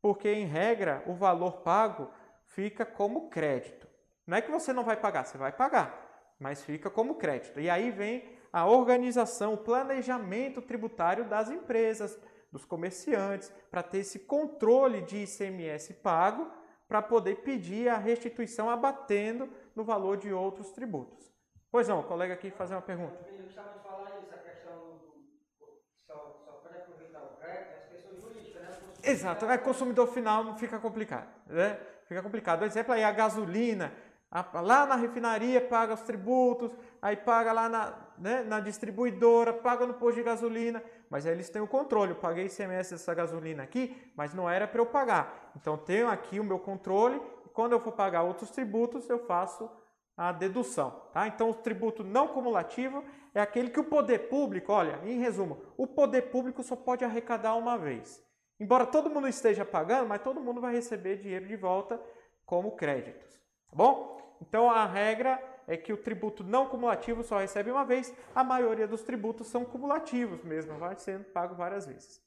porque 0.00 0.28
em 0.32 0.46
regra 0.46 1.02
o 1.06 1.14
valor 1.14 1.62
pago 1.62 2.10
fica 2.44 2.84
como 2.84 3.30
crédito. 3.30 3.86
Não 4.26 4.36
é 4.36 4.42
que 4.42 4.50
você 4.50 4.72
não 4.72 4.84
vai 4.84 4.96
pagar, 4.96 5.24
você 5.24 5.36
vai 5.36 5.52
pagar, 5.52 6.34
mas 6.38 6.62
fica 6.62 6.90
como 6.90 7.16
crédito. 7.16 7.60
E 7.60 7.68
aí 7.68 7.90
vem 7.90 8.38
a 8.52 8.66
organização, 8.66 9.54
o 9.54 9.58
planejamento 9.58 10.60
tributário 10.60 11.24
das 11.28 11.50
empresas, 11.50 12.18
dos 12.50 12.64
comerciantes, 12.64 13.52
para 13.70 13.82
ter 13.82 13.98
esse 13.98 14.20
controle 14.20 15.02
de 15.02 15.18
ICMS 15.18 15.94
pago, 15.94 16.50
para 16.88 17.00
poder 17.00 17.36
pedir 17.42 17.88
a 17.88 17.96
restituição 17.96 18.68
abatendo 18.68 19.48
no 19.76 19.84
valor 19.84 20.16
de 20.16 20.32
outros 20.32 20.72
tributos. 20.72 21.32
Pois 21.70 21.86
não, 21.86 22.00
o 22.00 22.04
colega 22.04 22.34
aqui 22.34 22.50
fazer 22.50 22.74
uma 22.74 22.82
pergunta. 22.82 23.16
Eu 23.28 23.44
gostava 23.44 23.78
de 23.78 23.84
falar 23.84 24.18
isso, 24.18 24.34
a 24.34 24.38
questão 24.38 24.98
do, 24.98 25.80
só, 26.04 26.42
só 26.44 26.52
pode 26.54 26.76
aproveitar 26.76 27.22
o 27.22 27.36
crédito 27.36 27.76
as 27.76 27.84
pessoas 27.84 28.20
jurídicas, 28.20 28.62
né? 28.62 28.76
Exato, 29.02 29.46
é 29.46 29.58
consumidor 29.58 30.08
final 30.08 30.56
fica 30.56 30.78
complicado, 30.78 31.28
né? 31.46 31.78
Fica 32.06 32.22
complicado. 32.22 32.64
Exemplo, 32.64 32.92
aí 32.92 33.04
a 33.04 33.12
gasolina, 33.12 33.92
a, 34.30 34.60
lá 34.60 34.86
na 34.86 34.96
refinaria 34.96 35.60
paga 35.60 35.94
os 35.94 36.02
tributos, 36.02 36.72
aí 37.00 37.16
paga 37.16 37.52
lá 37.52 37.68
na, 37.68 37.94
né, 38.18 38.42
na 38.42 38.58
distribuidora, 38.60 39.52
paga 39.52 39.86
no 39.86 39.94
posto 39.94 40.16
de 40.16 40.24
gasolina, 40.24 40.82
mas 41.08 41.26
aí 41.26 41.32
eles 41.32 41.48
têm 41.48 41.62
o 41.62 41.68
controle. 41.68 42.12
Eu 42.12 42.16
paguei 42.16 42.46
ICMS 42.46 42.90
dessa 42.92 43.14
gasolina 43.14 43.62
aqui, 43.62 43.96
mas 44.16 44.34
não 44.34 44.48
era 44.50 44.66
para 44.66 44.80
eu 44.80 44.86
pagar. 44.86 45.52
Então 45.56 45.76
tenho 45.76 46.08
aqui 46.08 46.40
o 46.40 46.44
meu 46.44 46.58
controle 46.58 47.20
quando 47.52 47.72
eu 47.72 47.80
for 47.80 47.92
pagar 47.92 48.22
outros 48.22 48.50
tributos, 48.50 49.08
eu 49.08 49.18
faço 49.26 49.70
a 50.16 50.32
dedução. 50.32 50.90
Tá? 51.12 51.26
Então, 51.26 51.50
o 51.50 51.54
tributo 51.54 52.04
não 52.04 52.28
cumulativo 52.28 53.04
é 53.34 53.40
aquele 53.40 53.70
que 53.70 53.80
o 53.80 53.84
poder 53.84 54.28
público, 54.28 54.72
olha, 54.72 55.00
em 55.04 55.18
resumo, 55.18 55.62
o 55.76 55.86
poder 55.86 56.30
público 56.30 56.62
só 56.62 56.76
pode 56.76 57.04
arrecadar 57.04 57.54
uma 57.56 57.76
vez. 57.78 58.22
Embora 58.60 58.86
todo 58.86 59.08
mundo 59.08 59.26
esteja 59.26 59.64
pagando, 59.64 60.06
mas 60.06 60.22
todo 60.22 60.40
mundo 60.40 60.60
vai 60.60 60.74
receber 60.74 61.16
dinheiro 61.16 61.46
de 61.46 61.56
volta 61.56 61.98
como 62.44 62.76
créditos. 62.76 63.32
Tá 63.68 63.74
bom? 63.74 64.36
Então, 64.42 64.70
a 64.70 64.84
regra 64.84 65.42
é 65.66 65.76
que 65.76 65.92
o 65.92 65.96
tributo 65.96 66.44
não 66.44 66.68
cumulativo 66.68 67.22
só 67.22 67.38
recebe 67.38 67.70
uma 67.70 67.84
vez, 67.84 68.12
a 68.34 68.44
maioria 68.44 68.86
dos 68.86 69.02
tributos 69.02 69.46
são 69.46 69.64
cumulativos 69.64 70.42
mesmo, 70.42 70.76
vai 70.78 70.96
sendo 70.96 71.24
pago 71.24 71.54
várias 71.54 71.86
vezes. 71.86 72.22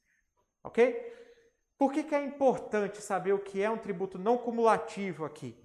Ok? 0.62 1.12
Por 1.78 1.92
que, 1.92 2.02
que 2.02 2.14
é 2.14 2.24
importante 2.24 3.00
saber 3.00 3.32
o 3.32 3.38
que 3.38 3.62
é 3.62 3.70
um 3.70 3.78
tributo 3.78 4.18
não 4.18 4.38
cumulativo 4.38 5.24
aqui? 5.24 5.56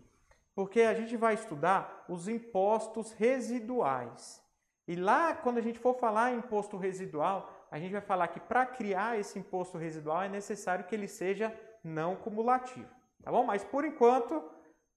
Porque 0.54 0.82
a 0.82 0.94
gente 0.94 1.16
vai 1.16 1.34
estudar 1.36 2.06
os 2.10 2.28
impostos 2.28 3.12
residuais. 3.14 4.44
E 4.88 4.96
lá, 4.96 5.34
quando 5.34 5.60
a 5.60 5.62
gente 5.62 5.80
for 5.80 5.94
falar 5.98 6.34
em 6.34 6.40
imposto 6.40 6.76
residual, 6.76 7.59
a 7.72 7.80
gente 7.80 7.92
vai 7.92 8.02
falar 8.02 8.28
que 8.30 8.40
para 8.40 8.66
criar 8.66 9.20
esse 9.20 9.38
imposto 9.38 9.78
residual 9.78 10.24
é 10.24 10.30
necessário 10.30 10.86
que 10.86 10.96
ele 10.96 11.08
seja 11.08 11.54
não 11.84 12.16
cumulativo. 12.16 12.90
Tá 13.24 13.32
bom? 13.32 13.44
Mas 13.44 13.64
por 13.64 13.86
enquanto, 13.86 14.44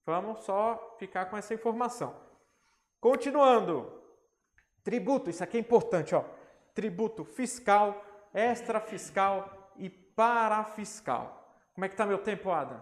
vamos 0.07 0.41
só 0.45 0.97
ficar 0.99 1.27
com 1.27 1.37
essa 1.37 1.53
informação. 1.53 2.15
Continuando. 3.01 4.01
Tributo, 4.83 5.31
isso 5.31 5.45
aqui 5.45 5.57
é 5.57 5.61
importante, 5.61 6.15
ó. 6.15 6.25
Tributo 6.75 7.25
fiscal, 7.25 8.05
extrafiscal 8.35 9.73
e 9.77 9.91
parafiscal. 9.91 11.57
Como 11.75 11.85
é 11.85 11.89
que 11.89 11.95
está 11.95 12.07
meu 12.07 12.19
tempo, 12.19 12.51
Adam? 12.51 12.81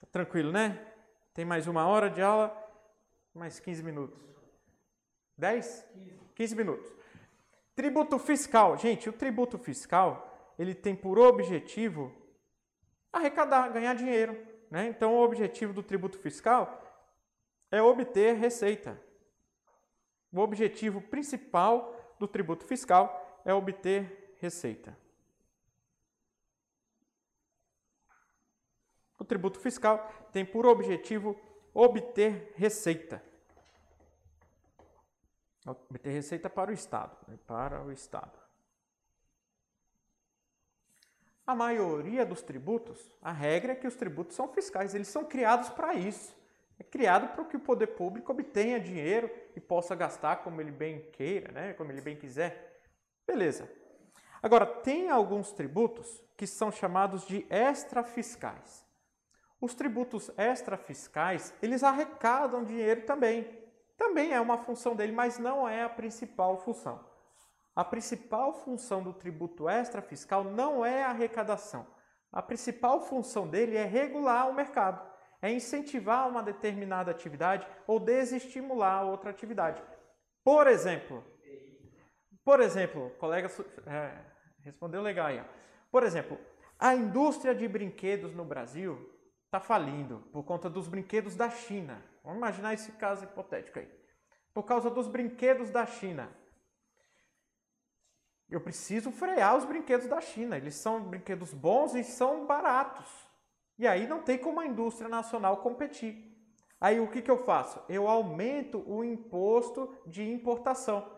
Tá 0.00 0.06
tranquilo, 0.10 0.50
né? 0.50 0.86
Tem 1.34 1.44
mais 1.44 1.66
uma 1.66 1.86
hora 1.86 2.10
de 2.10 2.22
aula, 2.22 2.56
mais 3.34 3.60
15 3.60 3.82
minutos. 3.82 4.20
10? 5.36 5.86
15 6.34 6.56
minutos. 6.56 6.99
Tributo 7.74 8.18
fiscal. 8.18 8.76
Gente, 8.76 9.08
o 9.08 9.12
tributo 9.12 9.58
fiscal, 9.58 10.54
ele 10.58 10.74
tem 10.74 10.94
por 10.94 11.18
objetivo 11.18 12.12
arrecadar, 13.12 13.68
ganhar 13.68 13.94
dinheiro. 13.94 14.46
Né? 14.70 14.88
Então, 14.88 15.14
o 15.14 15.22
objetivo 15.22 15.72
do 15.72 15.82
tributo 15.82 16.18
fiscal 16.18 16.82
é 17.70 17.82
obter 17.82 18.36
receita. 18.36 19.00
O 20.32 20.40
objetivo 20.40 21.00
principal 21.00 22.14
do 22.18 22.28
tributo 22.28 22.64
fiscal 22.64 23.42
é 23.44 23.52
obter 23.52 24.36
receita. 24.38 24.96
O 29.18 29.24
tributo 29.24 29.58
fiscal 29.58 30.10
tem 30.32 30.44
por 30.44 30.66
objetivo 30.66 31.38
obter 31.74 32.52
receita. 32.56 33.22
Obter 35.70 36.10
receita 36.10 36.48
para 36.48 36.70
o 36.70 36.74
Estado. 36.74 37.16
Né? 37.28 37.38
Para 37.46 37.82
o 37.82 37.92
Estado. 37.92 38.38
A 41.46 41.54
maioria 41.54 42.24
dos 42.24 42.42
tributos, 42.42 43.10
a 43.20 43.32
regra 43.32 43.72
é 43.72 43.74
que 43.74 43.86
os 43.86 43.96
tributos 43.96 44.36
são 44.36 44.46
fiscais, 44.48 44.94
eles 44.94 45.08
são 45.08 45.24
criados 45.24 45.68
para 45.68 45.94
isso. 45.94 46.36
É 46.78 46.84
criado 46.84 47.34
para 47.34 47.44
que 47.44 47.56
o 47.56 47.60
poder 47.60 47.88
público 47.88 48.32
obtenha 48.32 48.78
dinheiro 48.80 49.30
e 49.56 49.60
possa 49.60 49.94
gastar 49.94 50.36
como 50.36 50.60
ele 50.60 50.70
bem 50.70 51.00
queira, 51.10 51.52
né? 51.52 51.72
como 51.74 51.90
ele 51.90 52.00
bem 52.00 52.16
quiser. 52.16 52.80
Beleza. 53.26 53.70
Agora, 54.42 54.64
tem 54.64 55.10
alguns 55.10 55.52
tributos 55.52 56.22
que 56.36 56.46
são 56.46 56.72
chamados 56.72 57.26
de 57.26 57.46
extrafiscais. 57.50 58.86
Os 59.60 59.74
tributos 59.74 60.30
extrafiscais, 60.38 61.52
eles 61.60 61.82
arrecadam 61.82 62.64
dinheiro 62.64 63.02
também. 63.02 63.59
Também 64.00 64.32
é 64.32 64.40
uma 64.40 64.56
função 64.56 64.96
dele, 64.96 65.12
mas 65.12 65.38
não 65.38 65.68
é 65.68 65.82
a 65.82 65.88
principal 65.90 66.56
função. 66.56 67.04
A 67.76 67.84
principal 67.84 68.54
função 68.54 69.02
do 69.02 69.12
tributo 69.12 69.68
extrafiscal 69.68 70.42
não 70.42 70.82
é 70.82 71.04
a 71.04 71.10
arrecadação. 71.10 71.86
A 72.32 72.40
principal 72.40 73.02
função 73.02 73.46
dele 73.46 73.76
é 73.76 73.84
regular 73.84 74.48
o 74.48 74.54
mercado, 74.54 75.06
é 75.42 75.52
incentivar 75.52 76.26
uma 76.26 76.42
determinada 76.42 77.10
atividade 77.10 77.68
ou 77.86 78.00
desestimular 78.00 79.04
outra 79.04 79.28
atividade. 79.28 79.82
Por 80.42 80.66
exemplo, 80.66 81.22
por 82.42 82.60
exemplo, 82.60 83.10
colega 83.18 83.50
é, 83.86 84.18
respondeu 84.64 85.02
legal 85.02 85.26
aí. 85.26 85.44
Por 85.92 86.04
exemplo, 86.04 86.38
a 86.78 86.94
indústria 86.94 87.54
de 87.54 87.68
brinquedos 87.68 88.32
no 88.32 88.46
Brasil 88.46 89.14
está 89.44 89.60
falindo 89.60 90.20
por 90.32 90.42
conta 90.42 90.70
dos 90.70 90.88
brinquedos 90.88 91.36
da 91.36 91.50
China. 91.50 92.02
Vamos 92.22 92.38
imaginar 92.38 92.74
esse 92.74 92.92
caso 92.92 93.24
hipotético 93.24 93.78
aí. 93.78 93.90
Por 94.52 94.64
causa 94.64 94.90
dos 94.90 95.08
brinquedos 95.08 95.70
da 95.70 95.86
China. 95.86 96.30
Eu 98.48 98.60
preciso 98.60 99.12
frear 99.12 99.56
os 99.56 99.64
brinquedos 99.64 100.06
da 100.06 100.20
China. 100.20 100.56
Eles 100.56 100.74
são 100.74 101.02
brinquedos 101.02 101.54
bons 101.54 101.94
e 101.94 102.02
são 102.02 102.46
baratos. 102.46 103.08
E 103.78 103.86
aí 103.86 104.06
não 104.06 104.22
tem 104.22 104.36
como 104.36 104.60
a 104.60 104.66
indústria 104.66 105.08
nacional 105.08 105.58
competir. 105.58 106.30
Aí 106.80 106.98
o 106.98 107.08
que, 107.08 107.22
que 107.22 107.30
eu 107.30 107.38
faço? 107.38 107.80
Eu 107.88 108.08
aumento 108.08 108.82
o 108.86 109.04
imposto 109.04 109.94
de 110.06 110.28
importação. 110.28 111.10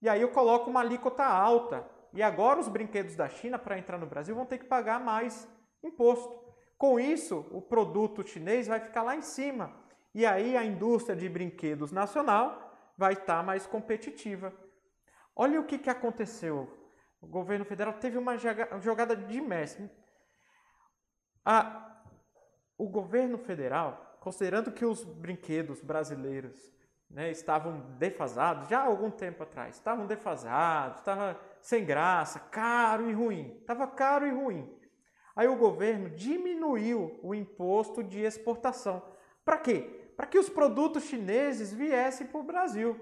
E 0.00 0.08
aí 0.08 0.20
eu 0.20 0.30
coloco 0.30 0.68
uma 0.68 0.80
alíquota 0.80 1.24
alta. 1.24 1.88
E 2.12 2.22
agora 2.22 2.60
os 2.60 2.68
brinquedos 2.68 3.14
da 3.14 3.28
China, 3.28 3.58
para 3.58 3.78
entrar 3.78 3.98
no 3.98 4.06
Brasil, 4.06 4.34
vão 4.34 4.44
ter 4.44 4.58
que 4.58 4.64
pagar 4.64 5.00
mais 5.00 5.48
imposto. 5.82 6.42
Com 6.76 6.98
isso, 6.98 7.46
o 7.52 7.62
produto 7.62 8.26
chinês 8.26 8.66
vai 8.66 8.80
ficar 8.80 9.02
lá 9.02 9.14
em 9.14 9.22
cima. 9.22 9.81
E 10.14 10.26
aí 10.26 10.56
a 10.56 10.64
indústria 10.64 11.16
de 11.16 11.28
brinquedos 11.28 11.90
nacional 11.90 12.92
vai 12.96 13.14
estar 13.14 13.38
tá 13.38 13.42
mais 13.42 13.66
competitiva. 13.66 14.52
Olha 15.34 15.60
o 15.60 15.64
que, 15.64 15.78
que 15.78 15.88
aconteceu. 15.90 16.70
O 17.20 17.26
governo 17.26 17.64
federal 17.64 17.94
teve 17.94 18.18
uma 18.18 18.36
jogada 18.80 19.16
de 19.16 19.40
mestre. 19.40 19.90
A, 21.44 22.02
o 22.76 22.88
governo 22.88 23.38
federal, 23.38 24.18
considerando 24.20 24.72
que 24.72 24.84
os 24.84 25.04
brinquedos 25.04 25.80
brasileiros 25.80 26.72
né, 27.08 27.30
estavam 27.30 27.80
defasados, 27.98 28.68
já 28.68 28.80
há 28.80 28.86
algum 28.86 29.10
tempo 29.10 29.42
atrás, 29.42 29.76
estavam 29.76 30.06
defasados, 30.06 30.98
estava 30.98 31.40
sem 31.60 31.84
graça, 31.84 32.40
caro 32.40 33.08
e 33.08 33.12
ruim. 33.12 33.56
Estava 33.60 33.86
caro 33.86 34.26
e 34.26 34.30
ruim. 34.30 34.78
Aí 35.34 35.48
o 35.48 35.56
governo 35.56 36.10
diminuiu 36.10 37.18
o 37.22 37.34
imposto 37.34 38.02
de 38.02 38.20
exportação. 38.20 39.02
Para 39.44 39.58
quê? 39.58 40.01
Para 40.16 40.26
que 40.26 40.38
os 40.38 40.48
produtos 40.48 41.04
chineses 41.04 41.72
viessem 41.72 42.26
para 42.26 42.40
o 42.40 42.44
Brasil. 42.44 42.98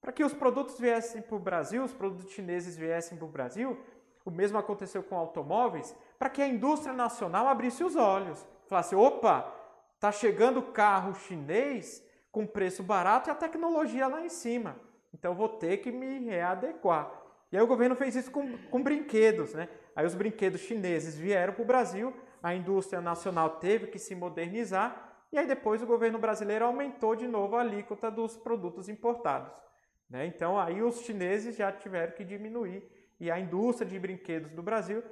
Para 0.00 0.12
que 0.12 0.24
os 0.24 0.32
produtos 0.32 0.78
viessem 0.78 1.20
para 1.20 1.36
o 1.36 1.38
Brasil, 1.38 1.84
os 1.84 1.92
produtos 1.92 2.32
chineses 2.32 2.76
viessem 2.76 3.18
para 3.18 3.26
o 3.26 3.30
Brasil, 3.30 3.78
o 4.24 4.30
mesmo 4.30 4.58
aconteceu 4.58 5.02
com 5.02 5.16
automóveis, 5.16 5.94
para 6.18 6.30
que 6.30 6.40
a 6.40 6.48
indústria 6.48 6.94
nacional 6.94 7.48
abrisse 7.48 7.84
os 7.84 7.96
olhos. 7.96 8.46
Falasse, 8.66 8.94
opa, 8.94 9.52
está 9.94 10.10
chegando 10.10 10.62
carro 10.62 11.14
chinês 11.14 12.02
com 12.32 12.46
preço 12.46 12.82
barato 12.82 13.28
e 13.28 13.32
a 13.32 13.34
tecnologia 13.34 14.06
lá 14.06 14.24
em 14.24 14.28
cima. 14.28 14.76
Então 15.12 15.34
vou 15.34 15.48
ter 15.48 15.78
que 15.78 15.90
me 15.90 16.20
readequar. 16.20 17.10
E 17.52 17.56
aí 17.56 17.62
o 17.62 17.66
governo 17.66 17.96
fez 17.96 18.14
isso 18.14 18.30
com, 18.30 18.56
com 18.56 18.82
brinquedos, 18.82 19.54
né? 19.54 19.68
Aí 19.94 20.06
os 20.06 20.14
brinquedos 20.14 20.60
chineses 20.60 21.16
vieram 21.16 21.52
para 21.52 21.62
o 21.62 21.66
Brasil, 21.66 22.14
a 22.42 22.54
indústria 22.54 23.00
nacional 23.00 23.50
teve 23.56 23.88
que 23.88 23.98
se 23.98 24.14
modernizar, 24.14 25.09
e 25.32 25.38
aí 25.38 25.46
depois 25.46 25.82
o 25.82 25.86
governo 25.86 26.18
brasileiro 26.18 26.64
aumentou 26.64 27.14
de 27.14 27.26
novo 27.26 27.56
a 27.56 27.60
alíquota 27.60 28.10
dos 28.10 28.36
produtos 28.36 28.88
importados. 28.88 29.52
Né? 30.08 30.26
Então 30.26 30.58
aí 30.58 30.82
os 30.82 31.00
chineses 31.02 31.56
já 31.56 31.70
tiveram 31.70 32.12
que 32.12 32.24
diminuir, 32.24 32.88
e 33.18 33.30
a 33.30 33.38
indústria 33.38 33.88
de 33.88 33.98
brinquedos 33.98 34.50
do 34.52 34.62
Brasil 34.62 35.02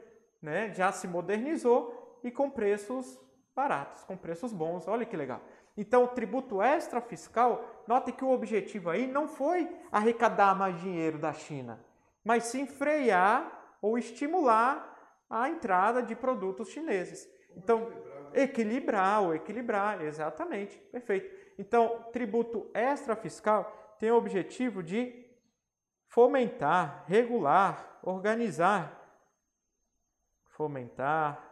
né, 0.40 0.72
já 0.72 0.90
se 0.90 1.06
modernizou 1.06 2.20
e 2.24 2.30
com 2.30 2.50
preços 2.50 3.20
baratos, 3.54 4.02
com 4.04 4.16
preços 4.16 4.52
bons. 4.52 4.88
Olha 4.88 5.04
que 5.04 5.16
legal. 5.16 5.42
Então, 5.76 6.04
o 6.04 6.08
tributo 6.08 6.60
extra 6.60 7.00
fiscal, 7.00 7.84
note 7.86 8.10
que 8.10 8.24
o 8.24 8.30
objetivo 8.30 8.90
aí 8.90 9.06
não 9.06 9.28
foi 9.28 9.68
arrecadar 9.92 10.54
mais 10.56 10.80
dinheiro 10.80 11.18
da 11.18 11.32
China, 11.32 11.84
mas 12.24 12.44
sim 12.44 12.66
frear 12.66 13.76
ou 13.80 13.96
estimular 13.96 14.96
a 15.30 15.48
entrada 15.48 16.02
de 16.02 16.16
produtos 16.16 16.70
chineses. 16.70 17.28
Então, 17.56 17.92
equilibrar 18.34 19.22
ou 19.22 19.34
equilibrar, 19.34 20.02
exatamente, 20.02 20.78
perfeito. 20.92 21.34
Então, 21.58 22.04
tributo 22.12 22.70
extra 22.74 23.16
fiscal 23.16 23.96
tem 23.98 24.10
o 24.10 24.16
objetivo 24.16 24.82
de 24.82 25.26
fomentar, 26.06 27.04
regular, 27.06 27.98
organizar, 28.02 28.94
fomentar, 30.44 31.44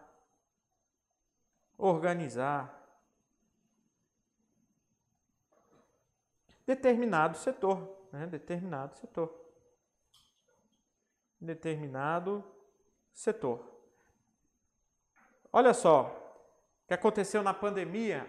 organizar 1.77 2.73
determinado 6.67 7.37
setor, 7.37 8.09
né? 8.13 8.27
determinado 8.27 8.97
setor 8.97 9.47
determinado 11.41 12.45
setor. 13.13 13.65
Olha 15.53 15.73
só 15.73 16.26
que 16.87 16.95
aconteceu 16.95 17.43
na 17.43 17.53
pandemia. 17.53 18.27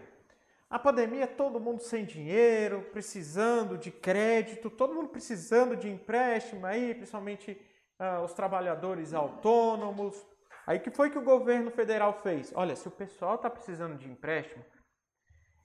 A 0.69 0.77
pandemia, 0.77 1.27
todo 1.27 1.59
mundo 1.59 1.81
sem 1.81 2.03
dinheiro, 2.03 2.81
precisando 2.91 3.77
de 3.77 3.89
crédito, 3.89 4.69
todo 4.69 4.93
mundo 4.93 5.09
precisando 5.09 5.75
de 5.75 5.89
empréstimo 5.89 6.65
aí, 6.65 6.93
principalmente 6.93 7.51
uh, 7.99 8.23
os 8.23 8.33
trabalhadores 8.33 9.13
autônomos. 9.13 10.25
Aí 10.65 10.79
que 10.79 10.91
foi 10.91 11.09
que 11.09 11.17
o 11.17 11.23
governo 11.23 11.71
federal 11.71 12.19
fez? 12.21 12.51
Olha, 12.53 12.75
se 12.75 12.87
o 12.87 12.91
pessoal 12.91 13.35
está 13.35 13.49
precisando 13.49 13.97
de 13.97 14.09
empréstimo, 14.09 14.65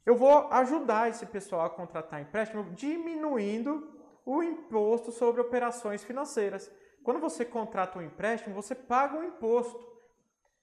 eu 0.07 0.17
vou 0.17 0.49
ajudar 0.53 1.09
esse 1.09 1.27
pessoal 1.27 1.65
a 1.65 1.71
contratar 1.71 2.21
empréstimo 2.21 2.65
diminuindo 2.73 3.91
o 4.25 4.43
imposto 4.43 5.11
sobre 5.11 5.41
operações 5.41 6.05
financeiras. 6.05 6.71
Quando 7.03 7.21
você 7.21 7.45
contrata 7.45 7.99
um 7.99 8.03
empréstimo, 8.03 8.55
você 8.55 8.75
paga 8.75 9.17
um 9.17 9.25
imposto. 9.25 9.92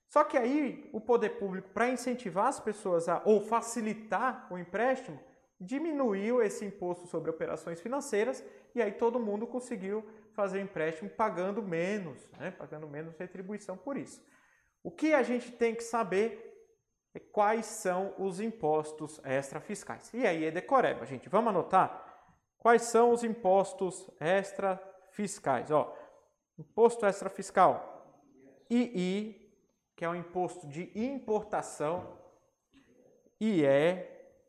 Só 0.10 0.23
que 0.23 0.38
aí 0.38 0.90
o 0.91 0.99
poder 0.99 1.38
público, 1.38 1.69
para 1.69 1.90
incentivar 1.90 2.48
as 2.48 2.60
pessoas 2.60 3.07
a 3.07 3.22
ou 3.26 3.41
facilitar 3.41 4.48
o 4.52 4.57
empréstimo, 4.57 5.19
diminuiu 5.60 6.41
esse 6.41 6.65
imposto 6.65 7.07
sobre 7.07 7.30
operações 7.30 7.80
financeiras 7.80 8.44
e 8.73 8.81
aí 8.81 8.91
todo 8.91 9.19
mundo 9.19 9.45
conseguiu 9.45 10.03
fazer 10.34 10.61
empréstimo 10.61 11.10
pagando 11.10 11.61
menos, 11.61 12.27
né? 12.40 12.52
pagando 12.52 12.88
menos 12.88 13.15
retribuição 13.18 13.77
por 13.77 13.98
isso. 13.98 14.23
O 14.84 14.90
que 14.90 15.14
a 15.14 15.22
gente 15.22 15.52
tem 15.52 15.76
que 15.76 15.84
saber 15.84 16.45
é 17.14 17.19
quais 17.19 17.65
são 17.65 18.15
os 18.18 18.40
impostos 18.40 19.19
extrafiscais. 19.23 20.14
E 20.14 20.26
aí 20.26 20.45
é 20.45 20.52
decoreba, 20.52 21.06
gente. 21.06 21.27
Vamos 21.27 21.49
anotar? 21.49 22.06
Quais 22.57 22.84
são 22.84 23.11
os 23.11 23.23
impostos 23.23 24.10
extrafiscais? 24.19 25.72
Ó, 25.72 25.95
Imposto 26.60 27.06
extrafiscal. 27.06 27.95
II, 28.69 29.39
que 30.00 30.06
é 30.06 30.08
o 30.08 30.16
imposto 30.16 30.66
de 30.66 30.90
importação. 30.96 32.18
IE, 33.38 34.08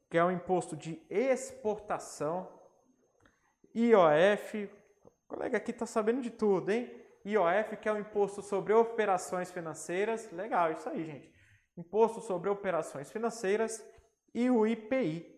que 0.09 0.17
é 0.17 0.23
o 0.23 0.31
imposto 0.31 0.77
de 0.77 1.05
exportação. 1.11 2.49
IOF, 3.75 4.71
o 5.05 5.11
colega 5.27 5.57
aqui 5.57 5.73
está 5.73 5.87
sabendo 5.87 6.23
de 6.23 6.31
tudo, 6.31 6.71
hein? 6.71 6.89
IOF, 7.27 7.79
que 7.79 7.89
é 7.89 7.93
o 7.93 7.99
imposto 7.99 8.43
sobre 8.43 8.73
operações 8.73 9.51
financeiras. 9.51 10.31
Legal, 10.31 10.71
isso 10.71 10.89
aí, 10.89 11.05
gente. 11.05 11.33
Imposto 11.77 12.21
sobre 12.21 12.49
operações 12.49 13.11
financeiras. 13.11 13.85
E 14.33 14.49
o 14.51 14.65
IPI, 14.65 15.37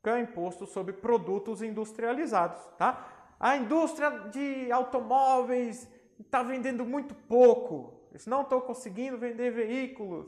que 0.00 0.08
é 0.08 0.12
o 0.12 0.18
imposto 0.18 0.64
sobre 0.64 0.92
produtos 0.92 1.60
industrializados, 1.60 2.64
tá? 2.78 3.34
A 3.40 3.56
indústria 3.56 4.10
de 4.28 4.70
automóveis 4.70 5.90
está 6.22 6.42
vendendo 6.42 6.84
muito 6.84 7.14
pouco. 7.14 8.00
Eles 8.10 8.26
não 8.26 8.42
estão 8.42 8.60
conseguindo 8.60 9.18
vender 9.18 9.50
veículos 9.50 10.26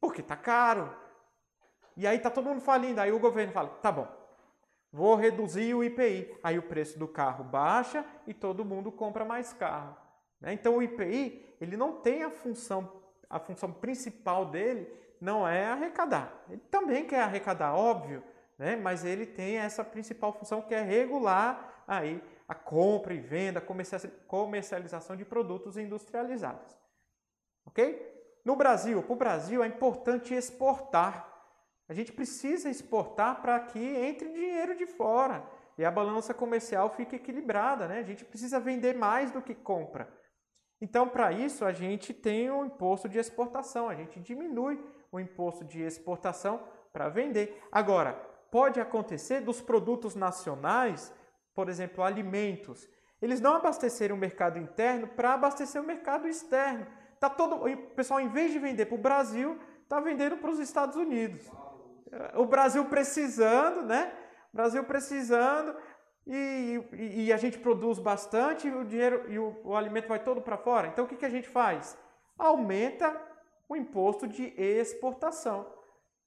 porque 0.00 0.20
está 0.20 0.36
caro. 0.36 0.94
E 1.96 2.06
aí 2.06 2.16
está 2.16 2.30
todo 2.30 2.48
mundo 2.48 2.60
falindo. 2.60 3.00
Aí 3.00 3.12
o 3.12 3.18
governo 3.18 3.52
fala: 3.52 3.68
tá 3.68 3.92
bom, 3.92 4.08
vou 4.92 5.14
reduzir 5.14 5.74
o 5.74 5.84
IPI. 5.84 6.38
Aí 6.42 6.58
o 6.58 6.62
preço 6.62 6.98
do 6.98 7.06
carro 7.06 7.44
baixa 7.44 8.04
e 8.26 8.34
todo 8.34 8.64
mundo 8.64 8.90
compra 8.90 9.24
mais 9.24 9.52
carro. 9.52 9.96
Né? 10.40 10.52
Então 10.52 10.76
o 10.76 10.82
IPI 10.82 11.56
ele 11.60 11.76
não 11.76 12.00
tem 12.00 12.24
a 12.24 12.30
função, 12.30 13.02
a 13.30 13.38
função 13.38 13.72
principal 13.72 14.46
dele 14.46 14.88
não 15.20 15.46
é 15.46 15.66
arrecadar. 15.66 16.44
Ele 16.50 16.60
também 16.70 17.06
quer 17.06 17.20
arrecadar, 17.20 17.74
óbvio, 17.74 18.22
né? 18.58 18.74
mas 18.74 19.04
ele 19.04 19.24
tem 19.24 19.58
essa 19.58 19.84
principal 19.84 20.32
função 20.32 20.60
que 20.60 20.74
é 20.74 20.82
regular 20.82 21.84
aí 21.86 22.20
a 22.52 22.54
compra 22.54 23.14
e 23.14 23.18
venda, 23.18 23.62
comercialização 24.26 25.16
de 25.16 25.24
produtos 25.24 25.78
industrializados. 25.78 26.76
Ok? 27.64 27.80
No 28.44 28.54
Brasil, 28.54 29.02
para 29.02 29.12
o 29.12 29.16
Brasil 29.16 29.64
é 29.64 29.66
importante 29.66 30.34
exportar. 30.34 31.32
A 31.88 31.94
gente 31.94 32.12
precisa 32.12 32.68
exportar 32.68 33.40
para 33.40 33.58
que 33.58 33.78
entre 33.78 34.28
dinheiro 34.28 34.76
de 34.76 34.86
fora 34.86 35.42
e 35.78 35.84
a 35.84 35.90
balança 35.90 36.34
comercial 36.34 36.90
fique 36.90 37.16
equilibrada. 37.16 37.88
Né? 37.88 38.00
A 38.00 38.02
gente 38.02 38.22
precisa 38.22 38.60
vender 38.60 38.94
mais 38.94 39.30
do 39.30 39.40
que 39.40 39.54
compra. 39.54 40.06
Então, 40.78 41.08
para 41.08 41.32
isso, 41.32 41.64
a 41.64 41.72
gente 41.72 42.12
tem 42.12 42.50
o 42.50 42.66
imposto 42.66 43.08
de 43.08 43.18
exportação, 43.18 43.88
a 43.88 43.94
gente 43.94 44.20
diminui 44.20 44.78
o 45.10 45.18
imposto 45.18 45.64
de 45.64 45.80
exportação 45.80 46.62
para 46.92 47.08
vender. 47.08 47.62
Agora, 47.70 48.12
pode 48.50 48.78
acontecer 48.78 49.40
dos 49.40 49.62
produtos 49.62 50.14
nacionais 50.14 51.14
por 51.54 51.68
exemplo, 51.68 52.02
alimentos, 52.02 52.88
eles 53.20 53.40
não 53.40 53.54
abasteceram 53.54 54.16
o 54.16 54.18
mercado 54.18 54.58
interno 54.58 55.06
para 55.06 55.34
abastecer 55.34 55.80
o 55.80 55.86
mercado 55.86 56.26
externo. 56.26 56.86
Tá 57.20 57.30
todo, 57.30 57.64
o 57.64 57.76
pessoal, 57.94 58.20
em 58.20 58.28
vez 58.28 58.52
de 58.52 58.58
vender 58.58 58.86
para 58.86 58.96
o 58.96 58.98
Brasil, 58.98 59.58
está 59.82 60.00
vendendo 60.00 60.38
para 60.38 60.50
os 60.50 60.58
Estados 60.58 60.96
Unidos. 60.96 61.48
O 62.34 62.44
Brasil 62.44 62.84
precisando, 62.86 63.82
né? 63.82 64.12
O 64.52 64.56
Brasil 64.56 64.82
precisando 64.84 65.74
e, 66.26 66.80
e, 66.92 67.24
e, 67.24 67.32
a 67.32 67.36
gente 67.36 67.58
produz 67.58 67.98
bastante 67.98 68.68
e 68.68 68.74
o 68.74 68.84
dinheiro 68.84 69.30
e 69.30 69.38
o, 69.38 69.60
o 69.64 69.76
alimento 69.76 70.08
vai 70.08 70.22
todo 70.22 70.40
para 70.40 70.56
fora. 70.56 70.88
Então 70.88 71.04
o 71.04 71.08
que, 71.08 71.16
que 71.16 71.24
a 71.24 71.30
gente 71.30 71.48
faz? 71.48 71.96
Aumenta 72.38 73.20
o 73.68 73.76
imposto 73.76 74.26
de 74.26 74.52
exportação. 74.56 75.66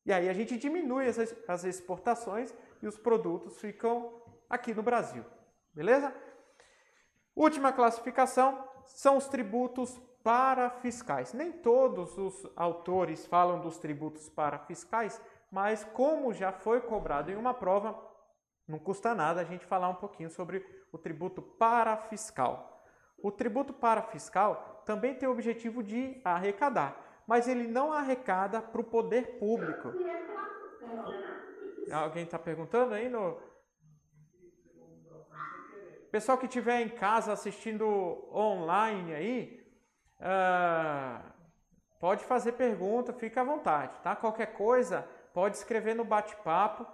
E 0.06 0.11
aí 0.11 0.30
a 0.30 0.34
gente 0.34 0.57
diminui 0.57 1.07
as, 1.07 1.18
as 1.47 1.64
exportações 1.64 2.53
e 2.81 2.88
os 2.88 2.97
produtos 2.97 3.60
ficam 3.60 4.22
aqui 4.49 4.73
no 4.73 4.84
Brasil. 4.84 5.26
Beleza? 5.73 6.13
Última 7.35 7.73
classificação 7.73 8.67
são 8.85 9.17
os 9.17 9.27
tributos 9.27 9.99
parafiscais. 10.23 11.34
Nem 11.34 11.51
todos 11.51 12.17
os 12.17 12.47
autores 12.55 13.26
falam 13.27 13.59
dos 13.59 13.77
tributos 13.77 14.30
parafiscais, 14.30 15.22
mas 15.51 15.84
como 15.84 16.34
já 16.34 16.51
foi 16.51 16.81
cobrado 16.81 17.30
em 17.31 17.35
uma 17.35 17.53
prova, 17.53 17.95
não 18.67 18.80
custa 18.80 19.13
nada 19.13 19.41
a 19.41 19.43
gente 19.43 19.65
falar 19.65 19.89
um 19.89 19.95
pouquinho 19.95 20.30
sobre 20.30 20.65
o 20.91 20.97
tributo 20.97 21.41
parafiscal. 21.41 22.84
O 23.22 23.31
tributo 23.31 23.73
parafiscal 23.73 24.81
também 24.85 25.13
tem 25.13 25.27
o 25.27 25.31
objetivo 25.31 25.84
de 25.84 26.19
arrecadar, 26.23 27.22
mas 27.27 27.47
ele 27.47 27.67
não 27.67 27.91
arrecada 27.91 28.61
para 28.61 28.81
o 28.81 28.84
poder 28.84 29.38
público. 29.39 29.93
Alguém 31.91 32.23
está 32.23 32.39
perguntando 32.39 32.93
aí 32.93 33.07
no, 33.07 33.38
Pessoal 36.15 36.37
que 36.37 36.45
estiver 36.45 36.79
em 36.79 36.87
casa 36.87 37.33
assistindo 37.33 37.85
online 38.33 39.13
aí, 39.13 39.67
uh, 40.21 41.21
pode 41.99 42.23
fazer 42.23 42.53
pergunta, 42.53 43.11
fica 43.11 43.41
à 43.41 43.43
vontade, 43.43 43.99
tá? 43.99 44.15
Qualquer 44.15 44.53
coisa, 44.53 45.05
pode 45.33 45.57
escrever 45.57 45.93
no 45.93 46.05
bate-papo 46.05 46.87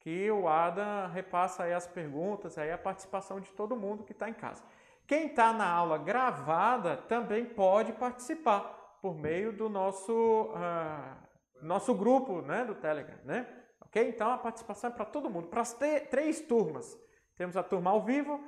que 0.00 0.30
o 0.30 0.46
Adam 0.46 1.08
repassa 1.08 1.62
aí 1.62 1.72
as 1.72 1.86
perguntas, 1.86 2.58
aí 2.58 2.70
a 2.70 2.76
participação 2.76 3.40
de 3.40 3.50
todo 3.52 3.74
mundo 3.74 4.04
que 4.04 4.12
está 4.12 4.28
em 4.28 4.34
casa. 4.34 4.62
Quem 5.06 5.28
está 5.28 5.50
na 5.50 5.66
aula 5.66 5.96
gravada 5.96 6.98
também 6.98 7.46
pode 7.46 7.94
participar 7.94 8.98
por 9.00 9.14
meio 9.14 9.50
do 9.50 9.70
nosso, 9.70 10.12
uh, 10.12 11.16
nosso 11.62 11.94
grupo 11.94 12.42
né, 12.42 12.66
do 12.66 12.74
Telegram, 12.74 13.16
né? 13.24 13.48
Ok? 13.80 14.10
Então 14.10 14.30
a 14.30 14.36
participação 14.36 14.90
é 14.90 14.92
para 14.92 15.06
todo 15.06 15.30
mundo, 15.30 15.48
para 15.48 15.62
as 15.62 15.72
três 16.10 16.42
turmas. 16.42 16.98
Temos 17.34 17.56
a 17.56 17.62
turma 17.62 17.90
ao 17.90 18.02
vivo, 18.02 18.38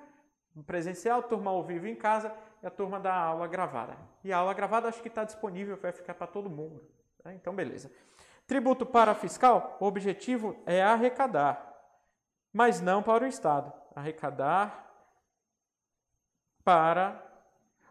presencial, 0.67 1.23
turma 1.23 1.51
ao 1.51 1.63
vivo 1.63 1.87
em 1.87 1.95
casa 1.95 2.35
e 2.63 2.67
a 2.67 2.71
turma 2.71 2.99
da 2.99 3.15
aula 3.15 3.47
gravada. 3.47 3.97
E 4.23 4.33
a 4.33 4.39
aula 4.39 4.53
gravada 4.53 4.89
acho 4.89 5.01
que 5.01 5.09
está 5.09 5.25
disponível, 5.25 5.77
vai 5.77 5.93
ficar 5.93 6.15
para 6.15 6.27
todo 6.27 6.51
mundo. 6.51 6.83
Né? 7.25 7.35
Então, 7.35 7.55
beleza. 7.55 7.91
Tributo 8.47 8.85
para 8.85 9.15
fiscal, 9.15 9.77
o 9.81 9.87
objetivo 9.87 10.61
é 10.67 10.83
arrecadar, 10.83 11.73
mas 12.53 12.81
não 12.81 13.03
para 13.03 13.25
o 13.25 13.29
Estado. 13.29 13.73
Arrecadar 13.95 14.91
para 16.65 17.25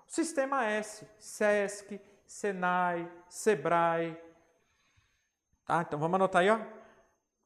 o 0.06 0.12
Sistema 0.12 0.66
S, 0.66 1.08
SESC, 1.18 2.02
SENAI, 2.26 3.10
SEBRAE. 3.30 4.18
Tá, 5.66 5.82
então 5.82 6.00
vamos 6.00 6.16
anotar 6.16 6.42
aí, 6.42 6.50
ó. 6.50 6.60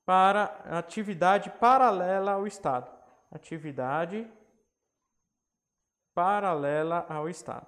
Para 0.05 0.45
atividade 0.71 1.49
paralela 1.51 2.31
ao 2.31 2.47
Estado. 2.47 2.91
Atividade 3.31 4.29
paralela 6.13 7.05
ao 7.09 7.29
Estado. 7.29 7.67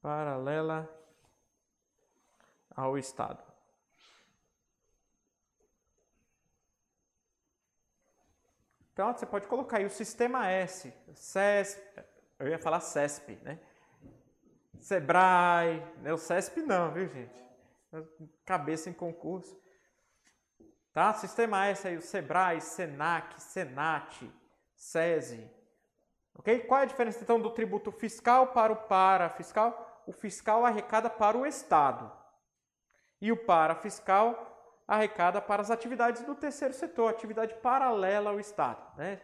Paralela 0.00 0.88
ao 2.74 2.96
Estado. 2.96 3.42
Então 8.92 9.12
você 9.12 9.26
pode 9.26 9.46
colocar 9.46 9.76
aí 9.78 9.84
o 9.84 9.90
sistema 9.90 10.48
S, 10.48 10.90
CESP, 11.14 12.02
eu 12.38 12.48
ia 12.48 12.58
falar 12.58 12.80
CESP, 12.80 13.36
né? 13.42 13.58
Sebrae, 14.80 15.80
né? 15.98 16.12
o 16.12 16.18
CESP 16.18 16.62
não, 16.62 16.92
viu 16.92 17.08
gente? 17.08 17.44
Cabeça 18.44 18.88
em 18.88 18.92
concurso. 18.92 19.60
Tá? 20.92 21.12
Sistema 21.12 21.66
S 21.66 21.86
aí, 21.86 21.96
o 21.96 22.02
Sebrae, 22.02 22.60
Senac, 22.60 23.38
Senat, 23.42 24.32
SESI, 24.74 25.50
Ok? 26.38 26.60
Qual 26.60 26.80
é 26.80 26.82
a 26.84 26.86
diferença 26.86 27.22
então 27.22 27.40
do 27.40 27.50
tributo 27.50 27.90
fiscal 27.90 28.48
para 28.48 28.72
o 28.72 28.76
parafiscal? 28.76 30.02
O 30.06 30.12
fiscal 30.12 30.64
arrecada 30.64 31.10
para 31.10 31.36
o 31.36 31.46
Estado 31.46 32.10
e 33.20 33.32
o 33.32 33.36
parafiscal 33.36 34.52
arrecada 34.86 35.40
para 35.40 35.62
as 35.62 35.70
atividades 35.70 36.22
do 36.22 36.34
terceiro 36.34 36.72
setor, 36.72 37.10
atividade 37.10 37.54
paralela 37.54 38.30
ao 38.30 38.38
Estado. 38.38 38.80
Né? 38.96 39.20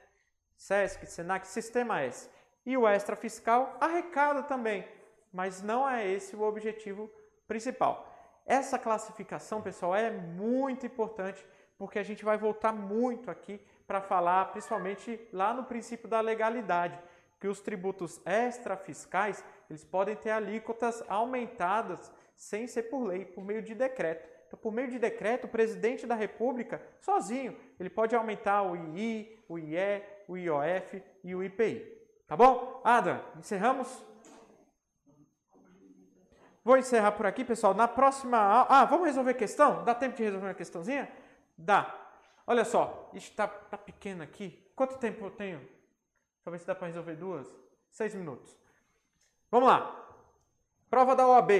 SESC, 0.56 1.06
SENAC, 1.06 1.46
Sistema 1.46 2.00
S. 2.00 2.28
E 2.64 2.76
o 2.76 2.88
extrafiscal 2.88 3.76
arrecada 3.80 4.42
também, 4.42 4.86
mas 5.32 5.62
não 5.62 5.88
é 5.88 6.06
esse 6.08 6.34
o 6.34 6.42
objetivo 6.42 7.10
principal. 7.46 8.08
Essa 8.46 8.78
classificação, 8.78 9.62
pessoal, 9.62 9.94
é 9.94 10.10
muito 10.10 10.86
importante 10.86 11.44
porque 11.78 11.98
a 11.98 12.02
gente 12.02 12.24
vai 12.24 12.36
voltar 12.36 12.72
muito 12.72 13.30
aqui 13.30 13.60
para 13.92 14.00
falar, 14.00 14.46
principalmente 14.52 15.20
lá 15.34 15.52
no 15.52 15.64
princípio 15.64 16.08
da 16.08 16.18
legalidade, 16.18 16.98
que 17.38 17.46
os 17.46 17.60
tributos 17.60 18.22
extrafiscais 18.24 19.44
eles 19.68 19.84
podem 19.84 20.16
ter 20.16 20.30
alíquotas 20.30 21.04
aumentadas 21.10 22.10
sem 22.34 22.66
ser 22.66 22.84
por 22.84 23.04
lei, 23.04 23.26
por 23.26 23.44
meio 23.44 23.60
de 23.60 23.74
decreto. 23.74 24.26
Então, 24.46 24.58
por 24.58 24.72
meio 24.72 24.88
de 24.88 24.98
decreto, 24.98 25.44
o 25.44 25.50
presidente 25.50 26.06
da 26.06 26.14
República, 26.14 26.80
sozinho, 27.00 27.54
ele 27.78 27.90
pode 27.90 28.16
aumentar 28.16 28.62
o 28.62 28.74
II, 28.74 29.38
o 29.46 29.58
IE, 29.58 30.02
o 30.26 30.38
IOF 30.38 31.02
e 31.22 31.34
o 31.34 31.44
IPI. 31.44 31.86
Tá 32.26 32.34
bom? 32.34 32.80
Ada, 32.82 33.22
encerramos? 33.38 34.02
Vou 36.64 36.78
encerrar 36.78 37.12
por 37.12 37.26
aqui, 37.26 37.44
pessoal. 37.44 37.74
Na 37.74 37.86
próxima 37.86 38.38
aula. 38.38 38.66
Ah, 38.70 38.84
vamos 38.86 39.06
resolver 39.06 39.34
questão? 39.34 39.84
Dá 39.84 39.94
tempo 39.94 40.16
de 40.16 40.22
resolver 40.22 40.46
uma 40.46 40.54
questãozinha? 40.54 41.12
Dá. 41.58 42.01
Olha 42.46 42.64
só, 42.64 43.10
está 43.14 43.46
tá 43.46 43.78
pequeno 43.78 44.22
aqui. 44.22 44.62
Quanto 44.74 44.98
tempo 44.98 45.24
eu 45.24 45.30
tenho? 45.30 45.60
Ver 46.44 46.58
se 46.58 46.66
dá 46.66 46.74
para 46.74 46.88
resolver 46.88 47.14
duas. 47.14 47.46
Seis 47.90 48.14
minutos. 48.14 48.56
Vamos 49.50 49.68
lá. 49.68 49.98
Prova 50.90 51.14
da 51.14 51.26
OAB. 51.26 51.50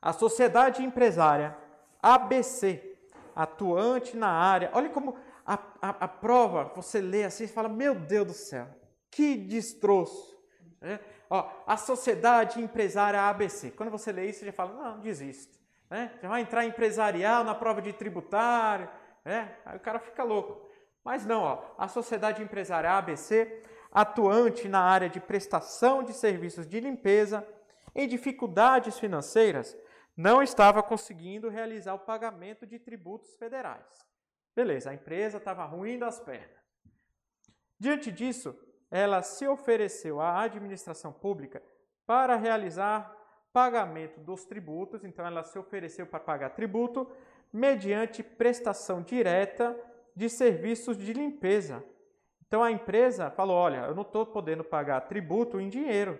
A 0.00 0.12
sociedade 0.12 0.82
empresária 0.82 1.56
ABC, 2.00 2.96
atuante 3.34 4.16
na 4.16 4.28
área. 4.28 4.70
Olha 4.72 4.88
como 4.88 5.18
a, 5.44 5.54
a, 5.82 5.88
a 5.88 6.08
prova, 6.08 6.72
você 6.74 7.00
lê 7.00 7.24
assim 7.24 7.44
e 7.44 7.48
fala: 7.48 7.68
Meu 7.68 7.94
Deus 7.94 8.26
do 8.26 8.32
céu, 8.32 8.68
que 9.10 9.36
destroço. 9.36 10.38
É? 10.80 11.00
Ó, 11.28 11.50
a 11.66 11.76
sociedade 11.76 12.60
empresária 12.60 13.28
ABC. 13.28 13.72
Quando 13.72 13.90
você 13.90 14.12
lê 14.12 14.30
isso, 14.30 14.40
você 14.40 14.46
já 14.46 14.52
fala: 14.52 14.72
Não, 14.72 15.00
desiste. 15.00 15.58
Né? 15.90 16.16
Já 16.22 16.28
vai 16.28 16.42
entrar 16.42 16.64
empresarial 16.64 17.44
na 17.44 17.54
prova 17.54 17.82
de 17.82 17.92
tributário 17.92 18.88
né? 19.28 19.54
Aí 19.64 19.76
o 19.76 19.80
cara 19.80 19.98
fica 19.98 20.24
louco. 20.24 20.68
Mas 21.04 21.26
não, 21.26 21.42
ó, 21.42 21.74
a 21.76 21.86
sociedade 21.86 22.42
empresária 22.42 22.90
ABC, 22.90 23.62
atuante 23.92 24.68
na 24.68 24.80
área 24.80 25.08
de 25.08 25.20
prestação 25.20 26.02
de 26.02 26.12
serviços 26.12 26.66
de 26.66 26.80
limpeza, 26.80 27.46
em 27.94 28.08
dificuldades 28.08 28.98
financeiras, 28.98 29.76
não 30.16 30.42
estava 30.42 30.82
conseguindo 30.82 31.48
realizar 31.48 31.94
o 31.94 31.98
pagamento 31.98 32.66
de 32.66 32.78
tributos 32.78 33.36
federais. 33.36 33.86
Beleza, 34.56 34.90
a 34.90 34.94
empresa 34.94 35.36
estava 35.36 35.64
ruim 35.64 35.98
das 35.98 36.18
pernas. 36.18 36.58
Diante 37.78 38.10
disso, 38.10 38.58
ela 38.90 39.22
se 39.22 39.46
ofereceu 39.46 40.20
à 40.20 40.40
administração 40.40 41.12
pública 41.12 41.62
para 42.06 42.34
realizar 42.34 43.14
pagamento 43.52 44.20
dos 44.20 44.44
tributos, 44.44 45.04
então 45.04 45.26
ela 45.26 45.42
se 45.42 45.58
ofereceu 45.58 46.06
para 46.06 46.18
pagar 46.18 46.50
tributo 46.50 47.10
mediante 47.52 48.22
prestação 48.22 49.02
direta 49.02 49.76
de 50.14 50.28
serviços 50.28 50.96
de 50.96 51.12
limpeza. 51.12 51.84
Então 52.46 52.62
a 52.62 52.70
empresa 52.70 53.30
falou: 53.30 53.56
olha, 53.56 53.86
eu 53.86 53.94
não 53.94 54.02
estou 54.02 54.26
podendo 54.26 54.64
pagar 54.64 55.02
tributo 55.02 55.60
em 55.60 55.68
dinheiro, 55.68 56.18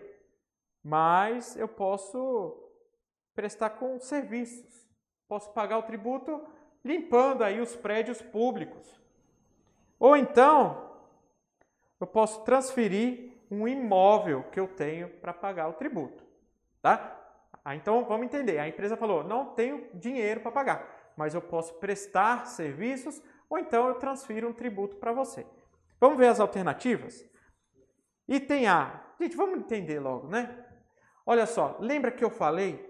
mas 0.82 1.56
eu 1.56 1.68
posso 1.68 2.56
prestar 3.34 3.70
com 3.70 3.98
serviços. 3.98 4.88
Posso 5.26 5.50
pagar 5.52 5.78
o 5.78 5.82
tributo 5.82 6.40
limpando 6.84 7.42
aí 7.42 7.60
os 7.60 7.76
prédios 7.76 8.22
públicos. 8.22 8.88
Ou 9.98 10.16
então, 10.16 10.92
eu 12.00 12.06
posso 12.06 12.44
transferir 12.44 13.32
um 13.50 13.66
imóvel 13.66 14.44
que 14.52 14.60
eu 14.60 14.68
tenho 14.68 15.08
para 15.08 15.34
pagar 15.34 15.68
o 15.68 15.74
tributo, 15.74 16.22
tá? 16.80 17.14
Ah, 17.64 17.74
então 17.74 18.04
vamos 18.04 18.26
entender. 18.26 18.58
A 18.58 18.68
empresa 18.68 18.96
falou: 18.96 19.24
não 19.24 19.46
tenho 19.46 19.88
dinheiro 19.92 20.40
para 20.40 20.52
pagar 20.52 20.97
mas 21.18 21.34
eu 21.34 21.42
posso 21.42 21.74
prestar 21.74 22.46
serviços 22.46 23.20
ou 23.50 23.58
então 23.58 23.88
eu 23.88 23.96
transfiro 23.96 24.48
um 24.48 24.52
tributo 24.52 24.96
para 24.96 25.12
você. 25.12 25.44
Vamos 26.00 26.16
ver 26.16 26.28
as 26.28 26.38
alternativas? 26.38 27.28
Item 28.28 28.68
A. 28.68 29.04
Gente, 29.20 29.36
vamos 29.36 29.58
entender 29.58 29.98
logo, 29.98 30.28
né? 30.28 30.64
Olha 31.26 31.44
só, 31.44 31.76
lembra 31.80 32.12
que 32.12 32.24
eu 32.24 32.30
falei 32.30 32.86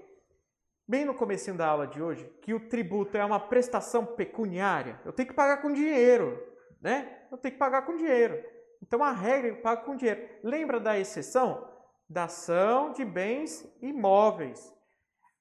bem 0.86 1.06
no 1.06 1.14
comecinho 1.14 1.56
da 1.56 1.66
aula 1.66 1.86
de 1.86 2.02
hoje 2.02 2.30
que 2.42 2.52
o 2.52 2.68
tributo 2.68 3.16
é 3.16 3.24
uma 3.24 3.40
prestação 3.40 4.05
pecuniária? 4.05 5.00
Eu 5.06 5.12
tenho 5.12 5.28
que 5.28 5.34
pagar 5.34 5.62
com 5.62 5.72
dinheiro, 5.72 6.38
né? 6.82 7.26
Eu 7.32 7.38
tenho 7.38 7.55
que 7.55 7.59
pagar 7.59 7.82
com 7.86 7.96
dinheiro. 7.96 8.44
Então 8.82 9.02
a 9.02 9.10
regra 9.10 9.52
é 9.52 9.55
que 9.55 9.62
pago 9.62 9.86
com 9.86 9.96
dinheiro. 9.96 10.28
Lembra 10.42 10.78
da 10.78 10.98
exceção? 10.98 11.66
Da 12.06 12.24
ação 12.24 12.92
de 12.92 13.06
bens 13.06 13.66
imóveis. 13.80 14.74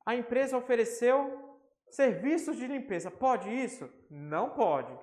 A 0.05 0.15
empresa 0.15 0.57
ofereceu 0.57 1.46
Serviços 1.89 2.57
de 2.57 2.67
limpeza, 2.67 3.09
pode 3.09 3.49
isso? 3.49 3.89
Não 4.09 4.49
pode. 4.49 4.97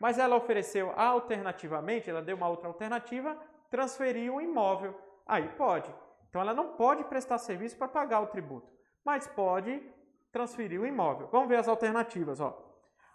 Mas 0.00 0.18
ela 0.18 0.36
ofereceu 0.36 0.92
alternativamente, 0.98 2.10
ela 2.10 2.22
deu 2.22 2.36
uma 2.36 2.48
outra 2.48 2.68
alternativa, 2.68 3.36
transferir 3.70 4.32
um 4.32 4.40
imóvel. 4.40 4.94
Aí 5.26 5.48
pode. 5.56 5.92
Então 6.28 6.40
ela 6.40 6.54
não 6.54 6.76
pode 6.76 7.04
prestar 7.04 7.38
serviço 7.38 7.76
para 7.76 7.88
pagar 7.88 8.20
o 8.20 8.26
tributo, 8.26 8.70
mas 9.04 9.26
pode 9.26 9.82
transferir 10.30 10.80
o 10.80 10.86
imóvel. 10.86 11.28
Vamos 11.28 11.48
ver 11.48 11.56
as 11.56 11.68
alternativas. 11.68 12.40
Ó. 12.40 12.62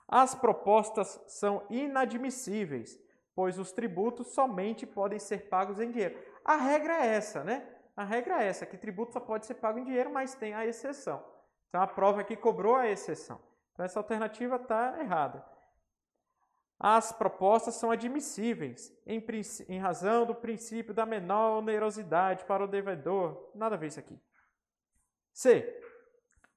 As 0.07 0.33
propostas 0.33 1.23
são 1.27 1.65
inadmissíveis, 1.69 2.99
pois 3.35 3.59
os 3.59 3.71
tributos 3.71 4.33
somente 4.33 4.85
podem 4.85 5.19
ser 5.19 5.47
pagos 5.47 5.79
em 5.79 5.91
dinheiro. 5.91 6.19
A 6.43 6.55
regra 6.55 7.05
é 7.05 7.15
essa, 7.15 7.43
né? 7.43 7.67
A 7.95 8.03
regra 8.03 8.41
é 8.41 8.47
essa, 8.47 8.65
que 8.65 8.77
tributo 8.77 9.13
só 9.13 9.19
pode 9.19 9.45
ser 9.45 9.55
pago 9.55 9.77
em 9.77 9.83
dinheiro, 9.83 10.11
mas 10.11 10.33
tem 10.33 10.53
a 10.53 10.65
exceção. 10.65 11.23
Então 11.71 11.81
a 11.81 11.87
prova 11.87 12.19
aqui 12.19 12.35
cobrou 12.35 12.75
a 12.75 12.89
exceção. 12.89 13.39
Então 13.71 13.85
essa 13.85 13.97
alternativa 13.97 14.57
está 14.57 14.99
errada. 14.99 15.41
As 16.77 17.13
propostas 17.13 17.75
são 17.75 17.91
admissíveis 17.91 18.93
em, 19.05 19.23
em, 19.69 19.79
razão 19.79 20.25
do 20.25 20.35
princípio 20.35 20.93
da 20.93 21.05
menor 21.05 21.59
onerosidade 21.59 22.43
para 22.43 22.65
o 22.65 22.67
devedor. 22.67 23.51
Nada 23.55 23.75
a 23.75 23.77
ver 23.77 23.87
isso 23.87 24.01
aqui. 24.01 24.19
C. 25.31 25.81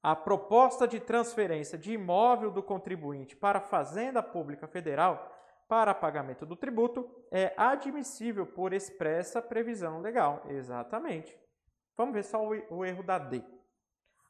A 0.02 0.16
proposta 0.16 0.88
de 0.88 0.98
transferência 0.98 1.78
de 1.78 1.92
imóvel 1.92 2.50
do 2.50 2.62
contribuinte 2.62 3.36
para 3.36 3.58
a 3.58 3.62
Fazenda 3.62 4.20
Pública 4.20 4.66
Federal 4.66 5.30
para 5.68 5.94
pagamento 5.94 6.44
do 6.44 6.56
tributo 6.56 7.08
é 7.30 7.54
admissível 7.56 8.46
por 8.46 8.72
expressa 8.72 9.40
previsão 9.40 10.00
legal. 10.00 10.42
Exatamente. 10.48 11.38
Vamos 11.96 12.14
ver 12.14 12.24
só 12.24 12.44
o, 12.44 12.78
o 12.78 12.84
erro 12.84 13.04
da 13.04 13.18
D. 13.18 13.44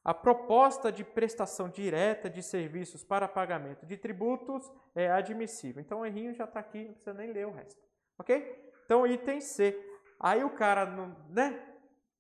A 0.05 0.13
proposta 0.13 0.93
de 0.93 1.03
prestação 1.03 1.71
direta 1.71 2.29
de 2.29 2.43
serviços 2.43 3.03
para 3.03 3.27
pagamento 3.27 3.87
de 3.87 3.97
tributos 3.97 4.71
é 4.95 5.11
admissível. 5.11 5.81
Então 5.81 6.01
o 6.01 6.07
errinho 6.07 6.35
já 6.35 6.45
está 6.45 6.61
aqui, 6.61 6.85
não 6.85 6.93
precisa 6.93 7.15
nem 7.15 7.33
ler 7.33 7.47
o 7.47 7.53
resto. 7.53 7.81
Ok? 8.19 8.73
Então 8.85 9.07
item 9.07 9.41
C. 9.41 9.75
Aí 10.21 10.45
o 10.45 10.51
cara, 10.51 10.85
né, 11.31 11.59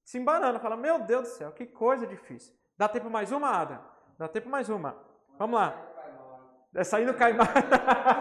se 0.02 0.18
embanana, 0.18 0.58
fala: 0.58 0.78
Meu 0.78 1.00
Deus 1.00 1.28
do 1.28 1.34
céu, 1.34 1.52
que 1.52 1.66
coisa 1.66 2.06
difícil. 2.06 2.54
Dá 2.76 2.88
tempo 2.88 3.10
mais 3.10 3.30
uma, 3.30 3.50
Ada? 3.50 3.84
Dá 4.18 4.28
tempo 4.28 4.48
mais 4.48 4.70
uma. 4.70 4.96
Vamos 5.38 5.60
lá. 5.60 5.76
Aí 6.92 7.04
não 7.04 7.14
cai 7.14 7.34
mais. 7.34 7.50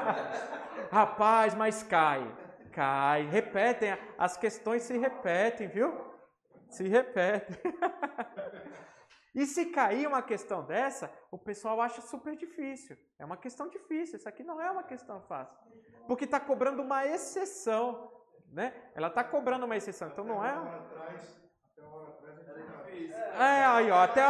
Rapaz, 0.91 1.56
mas 1.56 1.84
cai. 1.84 2.30
Cai. 2.72 3.27
Repetem. 3.27 3.98
As 4.18 4.35
questões 4.35 4.84
se 4.84 4.98
repetem, 4.98 5.68
viu? 5.68 5.94
Se 6.69 6.88
repetem. 6.88 7.57
E 9.34 9.45
se 9.45 9.68
cair 9.68 10.07
uma 10.07 10.22
questão 10.22 10.64
dessa, 10.64 11.11
o 11.31 11.38
pessoal 11.38 11.81
acha 11.81 12.01
super 12.01 12.35
difícil. 12.35 12.95
É 13.18 13.26
uma 13.26 13.38
questão 13.38 13.68
difícil, 13.68 14.18
isso 14.18 14.30
aqui 14.30 14.43
não 14.43 14.61
é 14.61 14.69
uma 14.69 14.84
questão 14.84 15.22
fácil. 15.23 15.57
Porque 16.07 16.26
está 16.26 16.39
cobrando 16.39 16.81
uma 16.81 17.05
exceção. 17.05 18.11
Né? 18.51 18.73
Ela 18.93 19.07
está 19.07 19.23
cobrando 19.23 19.65
uma 19.65 19.76
exceção, 19.76 20.10
então 20.10 20.23
não 20.23 20.45
é. 20.45 20.53
É, 23.34 23.65
aí, 23.65 23.89
ó, 23.89 24.03
até, 24.03 24.22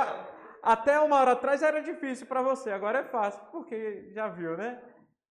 até 0.61 0.99
uma 1.01 1.19
hora 1.19 1.33
atrás 1.33 1.61
era 1.61 1.81
difícil 1.81 2.25
para 2.25 2.41
você, 2.41 2.71
agora 2.71 2.99
é 2.99 3.03
fácil, 3.03 3.43
porque 3.51 4.09
já 4.13 4.29
viu, 4.29 4.55
né? 4.55 4.81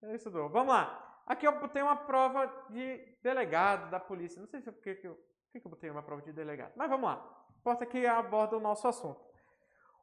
É 0.03 0.13
estudou. 0.13 0.49
Vamos 0.49 0.73
lá. 0.73 0.99
Aqui 1.25 1.47
eu 1.47 1.59
botei 1.59 1.81
uma 1.81 1.95
prova 1.95 2.45
de 2.69 3.17
delegado 3.23 3.89
da 3.89 3.99
polícia. 3.99 4.39
Não 4.39 4.47
sei 4.47 4.61
se 4.61 4.69
é 4.69 4.71
porque 4.71 4.95
que 4.95 5.07
eu, 5.07 5.15
por 5.15 5.59
que 5.59 5.65
eu 5.65 5.71
botei 5.71 5.89
uma 5.89 6.03
prova 6.03 6.21
de 6.21 6.31
delegado, 6.31 6.73
mas 6.75 6.89
vamos 6.89 7.09
lá. 7.09 7.45
Importa 7.57 7.85
que 7.85 8.05
aborda 8.05 8.57
o 8.57 8.59
nosso 8.59 8.87
assunto. 8.87 9.32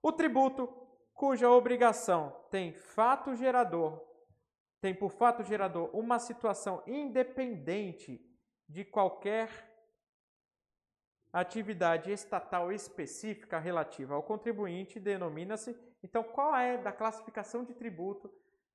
O 0.02 0.12
tributo, 0.12 0.66
cuja 1.14 1.50
obrigação 1.50 2.34
tem 2.50 2.72
fato 2.72 3.34
gerador, 3.34 4.00
tem 4.80 4.94
por 4.94 5.10
fato 5.10 5.42
gerador 5.42 5.90
uma 5.94 6.18
situação 6.18 6.82
independente 6.86 8.20
de 8.68 8.84
qualquer 8.84 9.70
atividade 11.32 12.10
estatal 12.10 12.72
específica 12.72 13.58
relativa 13.58 14.14
ao 14.14 14.22
contribuinte, 14.22 14.98
denomina-se. 14.98 15.76
Então, 16.02 16.24
qual 16.24 16.56
é 16.56 16.78
da 16.78 16.92
classificação 16.92 17.64
de 17.64 17.74
tributo? 17.74 18.32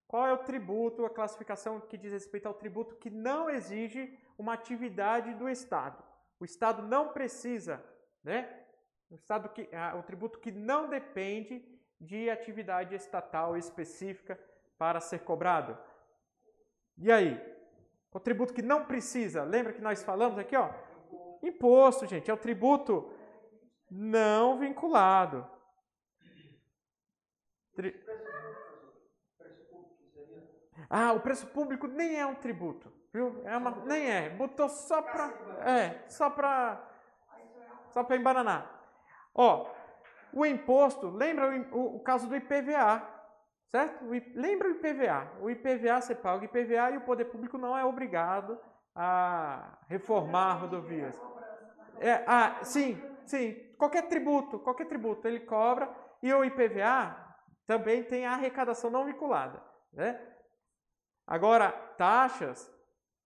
Qual 0.07 0.25
é 0.25 0.33
o 0.33 0.43
tributo, 0.43 1.05
a 1.05 1.09
classificação 1.09 1.81
que 1.81 1.97
diz 1.97 2.11
respeito 2.11 2.47
ao 2.47 2.53
tributo 2.53 2.95
que 2.95 3.09
não 3.09 3.49
exige 3.49 4.17
uma 4.37 4.53
atividade 4.53 5.33
do 5.33 5.49
Estado? 5.49 6.03
O 6.39 6.45
Estado 6.45 6.83
não 6.83 7.11
precisa, 7.11 7.83
né? 8.23 8.64
O, 9.09 9.15
estado 9.15 9.49
que, 9.49 9.69
o 9.97 10.03
tributo 10.03 10.39
que 10.39 10.51
não 10.51 10.89
depende 10.89 11.63
de 11.99 12.29
atividade 12.29 12.95
estatal 12.95 13.55
específica 13.55 14.39
para 14.77 14.99
ser 14.99 15.19
cobrado. 15.19 15.77
E 16.97 17.11
aí? 17.11 17.39
O 18.11 18.19
tributo 18.19 18.53
que 18.53 18.61
não 18.61 18.85
precisa, 18.85 19.43
lembra 19.43 19.73
que 19.73 19.81
nós 19.81 20.03
falamos 20.03 20.37
aqui, 20.39 20.55
ó? 20.55 20.69
Imposto, 21.43 22.05
gente, 22.05 22.31
é 22.31 22.33
o 22.33 22.37
tributo 22.37 23.13
não 23.89 24.57
vinculado. 24.57 25.47
Tri... 27.75 27.93
Ah, 30.89 31.13
o 31.13 31.19
preço 31.19 31.47
público 31.47 31.87
nem 31.87 32.17
é 32.17 32.25
um 32.25 32.35
tributo, 32.35 32.91
viu? 33.13 33.41
É 33.45 33.57
uma, 33.57 33.71
nem 33.85 34.09
é, 34.09 34.29
botou 34.29 34.69
só 34.69 35.01
para, 35.01 35.27
é, 35.69 36.07
só 36.07 36.29
para, 36.29 36.81
só 37.89 38.03
para 38.03 38.15
embananar. 38.15 38.74
Ó, 39.35 39.69
o 40.33 40.45
imposto, 40.45 41.09
lembra 41.09 41.67
o, 41.71 41.97
o, 41.97 41.99
caso 41.99 42.27
do 42.27 42.35
IPVA, 42.35 43.05
certo? 43.67 44.05
O, 44.05 44.11
lembra 44.33 44.69
o 44.69 44.71
IPVA? 44.71 45.31
O 45.41 45.49
IPVA 45.49 46.01
você 46.01 46.15
paga 46.15 46.41
o 46.41 46.45
IPVA 46.45 46.91
e 46.91 46.97
o 46.97 47.01
poder 47.01 47.25
público 47.25 47.57
não 47.57 47.77
é 47.77 47.83
obrigado 47.83 48.57
a 48.95 49.77
reformar 49.87 50.53
rodovias. 50.53 51.19
É, 51.99 52.23
ah, 52.25 52.63
sim, 52.63 53.01
sim. 53.25 53.53
Qualquer 53.77 54.07
tributo, 54.07 54.57
qualquer 54.59 54.87
tributo 54.87 55.27
ele 55.27 55.41
cobra 55.41 55.93
e 56.23 56.33
o 56.33 56.43
IPVA 56.45 57.15
também 57.67 58.03
tem 58.03 58.25
a 58.25 58.33
arrecadação 58.33 58.89
não 58.89 59.05
vinculada, 59.05 59.61
né? 59.91 60.19
Agora, 61.27 61.71
taxas, 61.97 62.71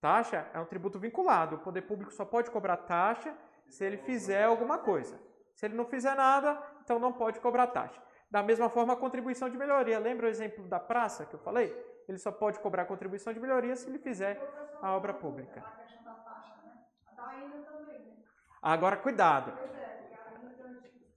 taxa 0.00 0.48
é 0.54 0.58
um 0.58 0.64
tributo 0.64 0.98
vinculado. 0.98 1.56
O 1.56 1.58
poder 1.60 1.82
público 1.82 2.12
só 2.12 2.24
pode 2.24 2.50
cobrar 2.50 2.78
taxa 2.78 3.36
se 3.68 3.84
ele 3.84 3.98
fizer 3.98 4.44
alguma 4.44 4.78
coisa. 4.78 5.29
Se 5.60 5.66
ele 5.66 5.74
não 5.74 5.84
fizer 5.84 6.14
nada, 6.14 6.58
então 6.82 6.98
não 6.98 7.12
pode 7.12 7.38
cobrar 7.38 7.66
taxa. 7.66 8.00
Da 8.30 8.42
mesma 8.42 8.70
forma, 8.70 8.94
a 8.94 8.96
contribuição 8.96 9.50
de 9.50 9.58
melhoria. 9.58 9.98
Lembra 9.98 10.26
o 10.26 10.30
exemplo 10.30 10.66
da 10.66 10.80
praça 10.80 11.26
que 11.26 11.34
eu 11.34 11.38
falei? 11.40 11.68
Ele 12.08 12.16
só 12.16 12.32
pode 12.32 12.58
cobrar 12.60 12.86
contribuição 12.86 13.30
de 13.30 13.38
melhoria 13.38 13.76
se 13.76 13.86
ele 13.86 13.98
fizer 13.98 14.40
a 14.80 14.96
obra 14.96 15.12
pública. 15.12 15.62
Agora, 18.62 18.96
cuidado. 18.96 19.52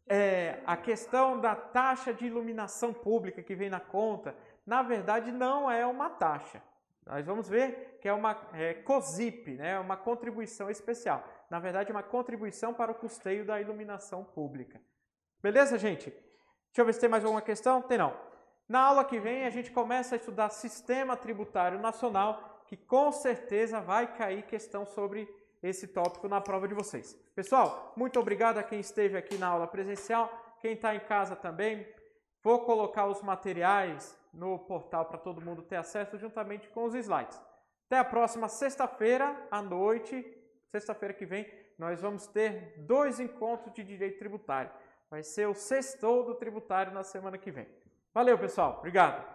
É, 0.05 0.61
a 0.65 0.75
questão 0.75 1.39
da 1.39 1.55
taxa 1.55 2.13
de 2.13 2.25
iluminação 2.25 2.93
pública 2.93 3.41
que 3.41 3.55
vem 3.55 3.69
na 3.69 3.79
conta, 3.79 4.35
na 4.65 4.83
verdade, 4.83 5.31
não 5.31 5.71
é 5.71 5.85
uma 5.85 6.09
taxa. 6.09 6.61
Nós 7.05 7.25
vamos 7.25 7.47
ver 7.47 7.97
que 8.01 8.09
é 8.09 8.13
uma 8.13 8.37
é, 8.51 8.73
COSIP, 8.73 9.51
né, 9.51 9.79
uma 9.79 9.95
contribuição 9.95 10.69
especial. 10.69 11.23
Na 11.53 11.59
verdade, 11.59 11.91
uma 11.91 12.01
contribuição 12.01 12.73
para 12.73 12.91
o 12.91 12.95
custeio 12.95 13.45
da 13.45 13.61
iluminação 13.61 14.23
pública. 14.23 14.81
Beleza, 15.39 15.77
gente? 15.77 16.09
Deixa 16.09 16.79
eu 16.79 16.85
ver 16.85 16.93
se 16.93 16.99
tem 16.99 17.07
mais 17.07 17.23
alguma 17.23 17.43
questão. 17.43 17.79
Tem 17.79 17.95
não. 17.95 18.11
Na 18.67 18.79
aula 18.79 19.05
que 19.05 19.19
vem, 19.19 19.45
a 19.45 19.51
gente 19.51 19.71
começa 19.71 20.15
a 20.15 20.17
estudar 20.17 20.49
Sistema 20.49 21.15
Tributário 21.15 21.77
Nacional, 21.77 22.63
que 22.65 22.75
com 22.75 23.11
certeza 23.11 23.79
vai 23.79 24.11
cair 24.15 24.41
questão 24.47 24.83
sobre 24.83 25.31
esse 25.61 25.89
tópico 25.89 26.27
na 26.27 26.41
prova 26.41 26.67
de 26.67 26.73
vocês. 26.73 27.13
Pessoal, 27.35 27.93
muito 27.95 28.19
obrigado 28.19 28.57
a 28.57 28.63
quem 28.63 28.79
esteve 28.79 29.15
aqui 29.15 29.37
na 29.37 29.49
aula 29.49 29.67
presencial, 29.67 30.57
quem 30.59 30.73
está 30.73 30.95
em 30.95 31.01
casa 31.01 31.35
também. 31.35 31.87
Vou 32.41 32.65
colocar 32.65 33.05
os 33.05 33.21
materiais 33.21 34.17
no 34.33 34.57
portal 34.57 35.05
para 35.05 35.19
todo 35.19 35.39
mundo 35.39 35.61
ter 35.61 35.75
acesso 35.75 36.17
juntamente 36.17 36.67
com 36.69 36.85
os 36.85 36.95
slides. 36.95 37.39
Até 37.85 37.99
a 37.99 38.03
próxima 38.03 38.49
sexta-feira 38.49 39.47
à 39.51 39.61
noite, 39.61 40.41
sexta-feira 40.73 41.13
que 41.13 41.23
vem, 41.23 41.47
nós 41.77 42.01
vamos 42.01 42.25
ter 42.25 42.73
dois 42.79 43.19
encontros 43.19 43.71
de 43.75 43.83
direito 43.83 44.17
tributário. 44.17 44.71
Vai 45.07 45.21
ser 45.21 45.47
o 45.47 45.53
sextou 45.53 46.25
do 46.25 46.33
tributário 46.33 46.91
na 46.91 47.03
semana 47.03 47.37
que 47.37 47.51
vem. 47.51 47.67
Valeu, 48.11 48.39
pessoal. 48.39 48.77
Obrigado. 48.79 49.32